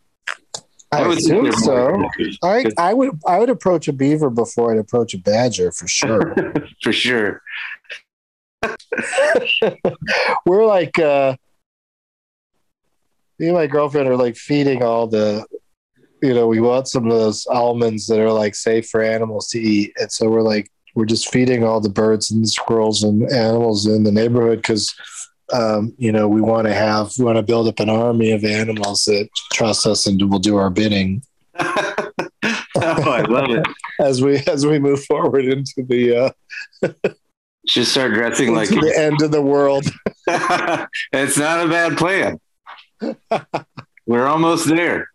I, 0.92 1.08
would 1.08 1.20
think 1.20 1.54
so. 1.54 2.08
I, 2.44 2.66
I 2.78 2.94
would 2.94 3.20
I 3.28 3.40
would 3.40 3.50
approach 3.50 3.88
a 3.88 3.94
beaver 3.94 4.30
before 4.30 4.72
I'd 4.72 4.80
approach 4.80 5.14
a 5.14 5.18
badger 5.18 5.72
for 5.72 5.88
sure. 5.88 6.36
for 6.82 6.94
sure. 6.94 7.42
We're 10.46 10.66
like 10.66 10.98
uh 10.98 11.36
me 13.40 13.48
and 13.48 13.56
my 13.56 13.68
girlfriend 13.68 14.08
are 14.08 14.18
like 14.18 14.36
feeding 14.36 14.82
all 14.82 15.08
the 15.08 15.46
you 16.22 16.34
know, 16.34 16.48
we 16.48 16.60
want 16.60 16.88
some 16.88 17.06
of 17.06 17.18
those 17.18 17.46
almonds 17.48 18.08
that 18.08 18.20
are 18.20 18.32
like 18.32 18.56
safe 18.56 18.90
for 18.90 19.04
animals 19.04 19.50
to 19.50 19.60
eat. 19.60 19.94
And 19.98 20.12
so 20.12 20.30
we're 20.30 20.42
like 20.42 20.72
we're 20.96 21.06
just 21.06 21.32
feeding 21.32 21.64
all 21.64 21.80
the 21.80 21.90
birds 21.90 22.32
and 22.32 22.48
squirrels 22.50 23.04
and 23.04 23.30
animals 23.32 23.86
in 23.86 24.04
the 24.04 24.12
neighborhood 24.12 24.60
because 24.60 24.96
um, 25.54 25.94
you 25.98 26.12
know, 26.12 26.28
we 26.28 26.42
want 26.42 26.68
to 26.68 26.74
have 26.74 27.12
we 27.18 27.26
want 27.26 27.38
to 27.38 27.44
build 27.44 27.68
up 27.68 27.80
an 27.80 27.90
army 27.90 28.32
of 28.32 28.44
animals 28.44 29.06
that 29.06 29.30
trust 29.54 29.86
us 29.86 30.08
and 30.08 30.22
will 30.30 30.40
do 30.40 30.58
our 30.58 30.70
bidding. 30.70 31.22
oh, 31.60 32.04
I 32.76 33.22
love 33.28 33.50
it. 33.50 33.66
as 34.00 34.22
we 34.22 34.38
as 34.48 34.66
we 34.66 34.80
move 34.80 35.04
forward 35.06 35.46
into 35.46 35.84
the 35.88 36.34
uh, 36.84 36.92
Just 37.68 37.92
start 37.92 38.14
dressing 38.14 38.56
like 38.56 38.70
the 38.70 38.94
end 38.98 39.22
of 39.22 39.32
the 39.32 39.42
world. 39.42 39.86
it's 41.12 41.38
not 41.38 41.66
a 41.66 41.70
bad 41.70 41.98
plan. 41.98 42.40
We're 44.06 44.26
almost 44.26 44.70
there. 44.70 45.10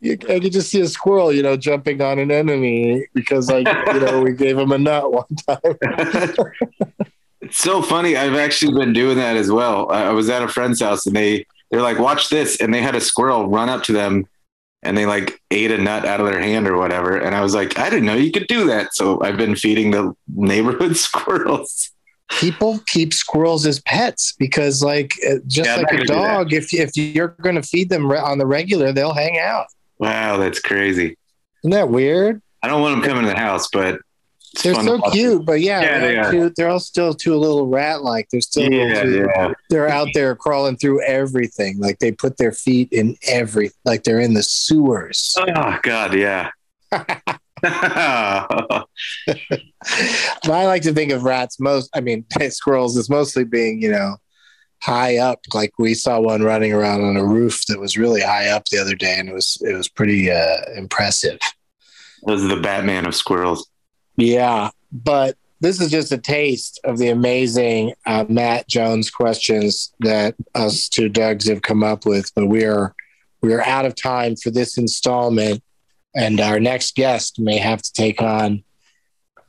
You, 0.00 0.14
I 0.28 0.40
could 0.40 0.50
just 0.50 0.68
see 0.68 0.80
a 0.80 0.88
squirrel, 0.88 1.32
you 1.32 1.44
know, 1.44 1.56
jumping 1.56 2.02
on 2.02 2.18
an 2.18 2.32
enemy 2.32 3.06
because, 3.14 3.48
like, 3.48 3.68
you 3.94 4.00
know, 4.00 4.20
we 4.20 4.32
gave 4.32 4.58
him 4.58 4.72
a 4.72 4.78
nut 4.78 5.12
one 5.12 5.24
time. 5.46 5.60
It's 7.52 7.60
so 7.60 7.82
funny. 7.82 8.16
I've 8.16 8.34
actually 8.34 8.72
been 8.72 8.94
doing 8.94 9.18
that 9.18 9.36
as 9.36 9.52
well. 9.52 9.92
I 9.92 10.08
was 10.12 10.30
at 10.30 10.40
a 10.42 10.48
friend's 10.48 10.80
house 10.80 11.04
and 11.04 11.14
they 11.14 11.44
they're 11.70 11.82
like, 11.82 11.98
"Watch 11.98 12.30
this!" 12.30 12.58
and 12.62 12.72
they 12.72 12.80
had 12.80 12.94
a 12.94 13.00
squirrel 13.00 13.46
run 13.46 13.68
up 13.68 13.82
to 13.84 13.92
them, 13.92 14.26
and 14.82 14.96
they 14.96 15.04
like 15.04 15.38
ate 15.50 15.70
a 15.70 15.76
nut 15.76 16.06
out 16.06 16.18
of 16.18 16.24
their 16.24 16.40
hand 16.40 16.66
or 16.66 16.78
whatever. 16.78 17.14
And 17.14 17.34
I 17.34 17.42
was 17.42 17.54
like, 17.54 17.78
"I 17.78 17.90
didn't 17.90 18.06
know 18.06 18.14
you 18.14 18.32
could 18.32 18.46
do 18.46 18.64
that." 18.68 18.94
So 18.94 19.22
I've 19.22 19.36
been 19.36 19.54
feeding 19.54 19.90
the 19.90 20.14
neighborhood 20.34 20.96
squirrels. 21.08 21.90
People 22.30 22.80
keep 22.86 23.12
squirrels 23.12 23.66
as 23.66 23.80
pets 23.80 24.32
because, 24.38 24.82
like, 24.82 25.12
uh, 25.28 25.34
just 25.46 25.68
Yeah, 25.68 25.76
like 25.76 25.92
a 25.92 26.04
dog, 26.06 26.54
if 26.54 26.72
if 26.72 26.96
you're 26.96 27.36
going 27.42 27.56
to 27.56 27.62
feed 27.62 27.90
them 27.90 28.10
on 28.10 28.38
the 28.38 28.46
regular, 28.46 28.92
they'll 28.92 29.12
hang 29.12 29.38
out. 29.38 29.66
Wow, 29.98 30.38
that's 30.38 30.58
crazy. 30.58 31.18
Isn't 31.62 31.72
that 31.72 31.90
weird? 31.90 32.40
I 32.62 32.68
don't 32.68 32.80
want 32.80 32.94
them 32.94 33.06
coming 33.06 33.24
to 33.24 33.28
the 33.28 33.38
house, 33.38 33.68
but 33.70 34.00
it's 34.54 34.62
They're 34.62 34.74
so 34.74 34.96
to 34.96 35.02
watch. 35.02 35.12
cute, 35.12 35.44
but 35.46 35.60
yeah, 35.60 35.80
Yeah, 35.82 35.98
they 35.98 36.06
they're, 36.14 36.24
are. 36.24 36.30
cute. 36.30 36.52
they're 36.56 36.68
all 36.68 36.80
still 36.80 37.14
too 37.14 37.36
little 37.36 37.66
rat-like. 37.68 38.28
They're 38.30 38.40
still 38.40 38.70
Yeah, 38.70 39.02
too- 39.02 39.28
yeah. 39.34 39.52
they're 39.70 39.88
out 39.88 40.08
there 40.14 40.34
crawling 40.36 40.76
through 40.76 41.02
everything. 41.04 41.78
Like 41.78 41.98
they 42.00 42.12
put 42.12 42.36
their 42.36 42.52
feet 42.52 42.88
in 42.92 43.16
every, 43.26 43.70
like 43.84 44.04
they're 44.04 44.20
in 44.20 44.34
the 44.34 44.42
sewers. 44.42 45.34
Oh 45.38 45.78
God, 45.82 46.14
yeah. 46.14 46.50
But 47.64 48.86
I 50.52 50.66
like 50.66 50.82
to 50.82 50.92
think 50.92 51.12
of 51.12 51.22
rats 51.24 51.58
most, 51.60 51.90
I 51.94 52.00
mean, 52.00 52.24
squirrels 52.50 52.96
as 52.96 53.08
mostly 53.10 53.44
being, 53.44 53.80
you 53.82 53.90
know, 53.90 54.16
high 54.82 55.18
up. 55.18 55.40
Like 55.54 55.72
we 55.78 55.94
saw 55.94 56.20
one 56.20 56.42
running 56.42 56.72
around 56.72 57.02
on 57.04 57.16
a 57.16 57.24
roof 57.24 57.64
that 57.66 57.78
was 57.80 57.96
really 57.96 58.20
high 58.20 58.48
up 58.48 58.66
the 58.66 58.78
other 58.78 58.94
day 58.94 59.16
and 59.18 59.28
it 59.28 59.34
was, 59.34 59.60
it 59.66 59.74
was 59.74 59.88
pretty 59.88 60.30
uh, 60.30 60.56
impressive. 60.76 61.38
Those 62.26 62.44
are 62.44 62.54
the 62.54 62.60
Batman 62.60 63.06
of 63.06 63.14
squirrels. 63.14 63.68
Yeah. 64.16 64.70
But 64.90 65.36
this 65.60 65.80
is 65.80 65.90
just 65.90 66.12
a 66.12 66.18
taste 66.18 66.80
of 66.84 66.98
the 66.98 67.08
amazing 67.08 67.94
uh, 68.04 68.24
Matt 68.28 68.68
Jones 68.68 69.10
questions 69.10 69.92
that 70.00 70.34
us 70.54 70.88
two 70.88 71.08
Dougs 71.08 71.48
have 71.48 71.62
come 71.62 71.82
up 71.82 72.04
with. 72.04 72.32
But 72.34 72.46
we 72.46 72.64
are, 72.64 72.94
we 73.40 73.52
are 73.54 73.62
out 73.62 73.86
of 73.86 73.94
time 73.94 74.36
for 74.36 74.50
this 74.50 74.76
installment. 74.76 75.62
And 76.14 76.40
our 76.40 76.60
next 76.60 76.94
guest 76.94 77.38
may 77.38 77.58
have 77.58 77.80
to 77.80 77.92
take 77.92 78.20
on 78.20 78.64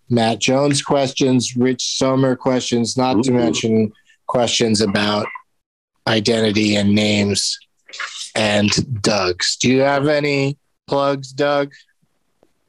Matt 0.09 0.39
Jones 0.39 0.81
questions, 0.81 1.57
Rich 1.57 1.97
Sommer 1.97 2.35
questions, 2.35 2.95
not 2.95 3.23
to 3.23 3.31
mention 3.31 3.91
questions 4.27 4.79
about 4.81 5.25
identity 6.07 6.75
and 6.75 6.93
names 6.93 7.57
and 8.35 9.01
Doug's. 9.01 9.57
Do 9.57 9.69
you 9.69 9.81
have 9.81 10.07
any 10.07 10.57
plugs, 10.87 11.31
Doug? 11.31 11.71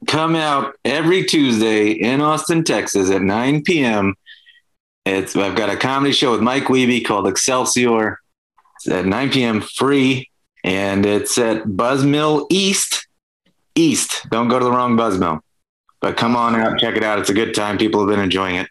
Come 0.07 0.35
out 0.35 0.75
every 0.83 1.23
Tuesday 1.25 1.91
in 1.91 2.21
Austin, 2.21 2.63
Texas 2.63 3.09
at 3.09 3.21
9 3.21 3.63
p.m. 3.63 4.15
It's 5.05 5.35
I've 5.35 5.55
got 5.55 5.69
a 5.69 5.77
comedy 5.77 6.13
show 6.13 6.31
with 6.31 6.41
Mike 6.41 6.65
Weeby 6.65 7.05
called 7.05 7.27
Excelsior. 7.27 8.19
It's 8.77 8.87
at 8.87 9.05
9 9.05 9.31
p.m. 9.31 9.61
free, 9.61 10.29
and 10.63 11.05
it's 11.05 11.37
at 11.37 11.63
Buzzmill 11.63 12.47
East. 12.49 13.07
East. 13.75 14.27
Don't 14.31 14.47
go 14.47 14.57
to 14.57 14.65
the 14.65 14.71
wrong 14.71 14.97
Buzzmill. 14.97 15.41
But 16.01 16.17
come 16.17 16.35
on 16.35 16.55
out, 16.55 16.79
check 16.79 16.95
it 16.95 17.03
out. 17.03 17.19
It's 17.19 17.29
a 17.29 17.33
good 17.33 17.53
time. 17.53 17.77
People 17.77 17.99
have 17.99 18.09
been 18.09 18.23
enjoying 18.23 18.55
it. 18.55 18.67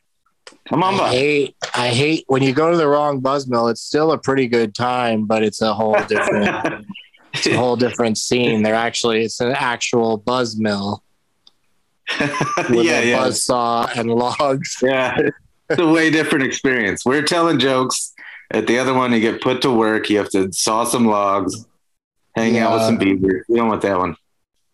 Come 0.68 0.82
on 0.82 0.94
I 0.98 1.10
hate, 1.10 1.56
I 1.74 1.88
hate 1.88 2.24
when 2.26 2.42
you 2.42 2.54
go 2.54 2.70
to 2.70 2.76
the 2.76 2.88
wrong 2.88 3.20
buzz 3.20 3.46
mill. 3.46 3.68
It's 3.68 3.82
still 3.82 4.12
a 4.12 4.18
pretty 4.18 4.46
good 4.46 4.74
time, 4.74 5.26
but 5.26 5.42
it's 5.42 5.60
a 5.60 5.74
whole 5.74 5.96
different, 6.04 6.86
it's 7.34 7.46
a 7.46 7.56
whole 7.56 7.76
different 7.76 8.16
scene. 8.16 8.62
They're 8.62 8.74
actually, 8.74 9.24
it's 9.24 9.40
an 9.40 9.52
actual 9.52 10.16
buzz 10.16 10.56
mill 10.56 11.03
with 12.70 12.86
yeah, 12.86 13.00
a 13.00 13.06
yeah. 13.06 13.16
buzz 13.18 13.44
saw 13.44 13.88
and 13.96 14.10
logs. 14.10 14.78
Yeah, 14.82 15.16
it's 15.70 15.80
a 15.80 15.86
way 15.86 16.10
different 16.10 16.44
experience. 16.44 17.04
We're 17.04 17.22
telling 17.22 17.58
jokes. 17.58 18.12
At 18.50 18.66
the 18.66 18.78
other 18.78 18.92
one, 18.92 19.12
you 19.12 19.20
get 19.20 19.40
put 19.40 19.62
to 19.62 19.70
work. 19.70 20.10
You 20.10 20.18
have 20.18 20.28
to 20.30 20.52
saw 20.52 20.84
some 20.84 21.06
logs, 21.06 21.66
hang 22.36 22.58
out 22.58 22.74
with 22.74 22.82
some 22.82 22.98
beavers. 22.98 23.44
You 23.48 23.56
don't 23.56 23.68
want 23.68 23.82
that 23.82 23.98
one. 23.98 24.16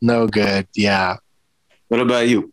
No 0.02 0.26
good. 0.26 0.66
Yeah. 0.74 1.16
What 1.88 2.00
about 2.00 2.28
you? 2.28 2.52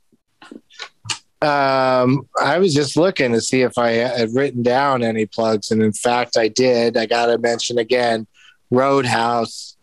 Um, 1.42 2.28
I 2.42 2.58
was 2.58 2.74
just 2.74 2.98
looking 2.98 3.32
to 3.34 3.42
see 3.42 3.62
if 3.62 3.78
I 3.78 3.92
had 3.92 4.34
written 4.34 4.64
down 4.64 5.04
any 5.04 5.26
plugs, 5.26 5.70
and 5.72 5.82
in 5.84 5.94
fact, 5.94 6.38
I 6.38 6.48
did. 6.48 6.98
I 6.98 7.06
got 7.06 7.28
to 7.28 7.38
mention 7.38 7.78
again, 7.78 8.26
Roadhouse. 8.72 9.78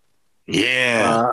Yeah. 0.47 1.27
Uh, 1.29 1.33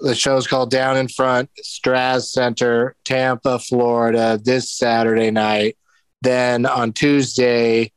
the 0.00 0.14
show's 0.14 0.46
called 0.46 0.70
Down 0.70 0.96
in 0.96 1.08
Front, 1.08 1.50
Straz 1.62 2.26
Center, 2.26 2.94
Tampa, 3.04 3.58
Florida, 3.58 4.38
this 4.42 4.70
Saturday 4.70 5.30
night. 5.30 5.76
Then 6.22 6.66
on 6.66 6.92
Tuesday 6.92 7.92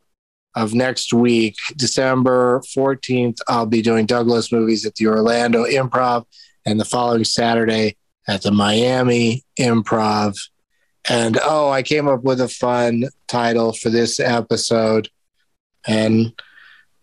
of 0.55 0.73
next 0.73 1.13
week, 1.13 1.55
December 1.75 2.61
14th, 2.75 3.37
I'll 3.47 3.65
be 3.65 3.81
doing 3.81 4.05
Doug 4.05 4.27
Loves 4.27 4.51
Movies 4.51 4.85
at 4.85 4.95
the 4.95 5.07
Orlando 5.07 5.65
Improv 5.65 6.25
and 6.65 6.79
the 6.79 6.85
following 6.85 7.23
Saturday 7.23 7.95
at 8.27 8.43
the 8.43 8.51
Miami 8.51 9.43
Improv. 9.59 10.37
And 11.09 11.39
oh, 11.43 11.69
I 11.69 11.81
came 11.83 12.07
up 12.07 12.23
with 12.23 12.41
a 12.41 12.47
fun 12.47 13.05
title 13.27 13.73
for 13.73 13.89
this 13.89 14.19
episode. 14.19 15.09
And 15.87 16.33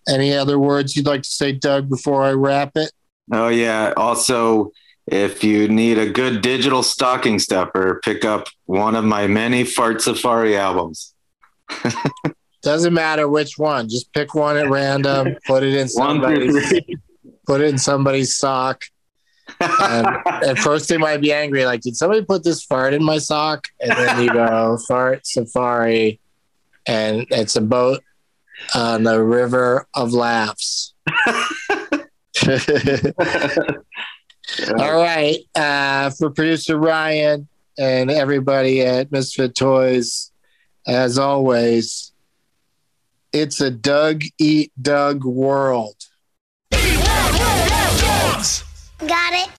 any 0.09 0.35
other 0.35 0.59
words 0.59 0.97
you'd 0.97 1.07
like 1.07 1.23
to 1.23 1.29
say, 1.29 1.53
Doug, 1.53 1.89
before 1.89 2.23
I 2.23 2.33
wrap 2.33 2.77
it? 2.77 2.93
Oh 3.33 3.49
yeah. 3.49 3.93
Also, 3.97 4.73
if 5.11 5.43
you 5.43 5.69
need 5.69 5.99
a 5.99 6.09
good 6.09 6.43
digital 6.43 6.83
stocking 6.83 7.39
stuffer, 7.39 8.01
pick 8.05 8.25
up 8.25 8.49
one 8.67 8.95
of 8.95 9.05
my 9.05 9.27
many 9.27 9.65
Fart 9.65 10.03
Safari 10.03 10.57
albums. 10.57 11.15
Doesn't 12.63 12.95
matter 12.95 13.29
which 13.29 13.57
one. 13.57 13.89
Just 13.89 14.13
pick 14.13 14.35
one 14.35 14.57
at 14.57 14.69
random, 14.69 15.37
put 15.47 15.63
it 15.63 15.75
in 15.75 15.89
somebody's 15.89 16.83
put 17.47 17.61
it 17.61 17.69
in 17.69 17.79
somebody's 17.79 18.37
sock. 18.37 18.85
And 19.61 20.07
at 20.27 20.59
first 20.59 20.89
they 20.89 20.99
might 20.99 21.21
be 21.21 21.33
angry, 21.33 21.65
like, 21.65 21.81
did 21.81 21.97
somebody 21.97 22.23
put 22.25 22.45
this 22.45 22.63
fart 22.63 22.93
in 22.95 23.03
my 23.03 23.19
sock? 23.19 23.65
And 23.81 23.93
then 23.93 24.23
you 24.23 24.33
go, 24.33 24.79
fart 24.87 25.27
safari. 25.27 26.21
And 26.87 27.27
it's 27.31 27.57
a 27.57 27.61
boat 27.61 28.03
on 28.75 29.05
the 29.05 29.23
river 29.23 29.87
of 29.95 30.13
laughs. 30.13 30.95
All 34.79 35.01
right. 35.01 35.39
Uh, 35.55 36.11
for 36.11 36.31
producer 36.31 36.79
Ryan 36.79 37.49
and 37.79 38.11
everybody 38.11 38.83
at 38.83 39.13
Misfit 39.13 39.55
Toys, 39.55 40.33
as 40.87 41.19
always, 41.19 42.13
it's 43.33 43.61
a 43.61 43.71
Doug 43.71 44.25
Eat 44.39 44.73
Doug 44.81 45.25
world. 45.25 45.97
Got 49.01 49.33
it. 49.33 49.58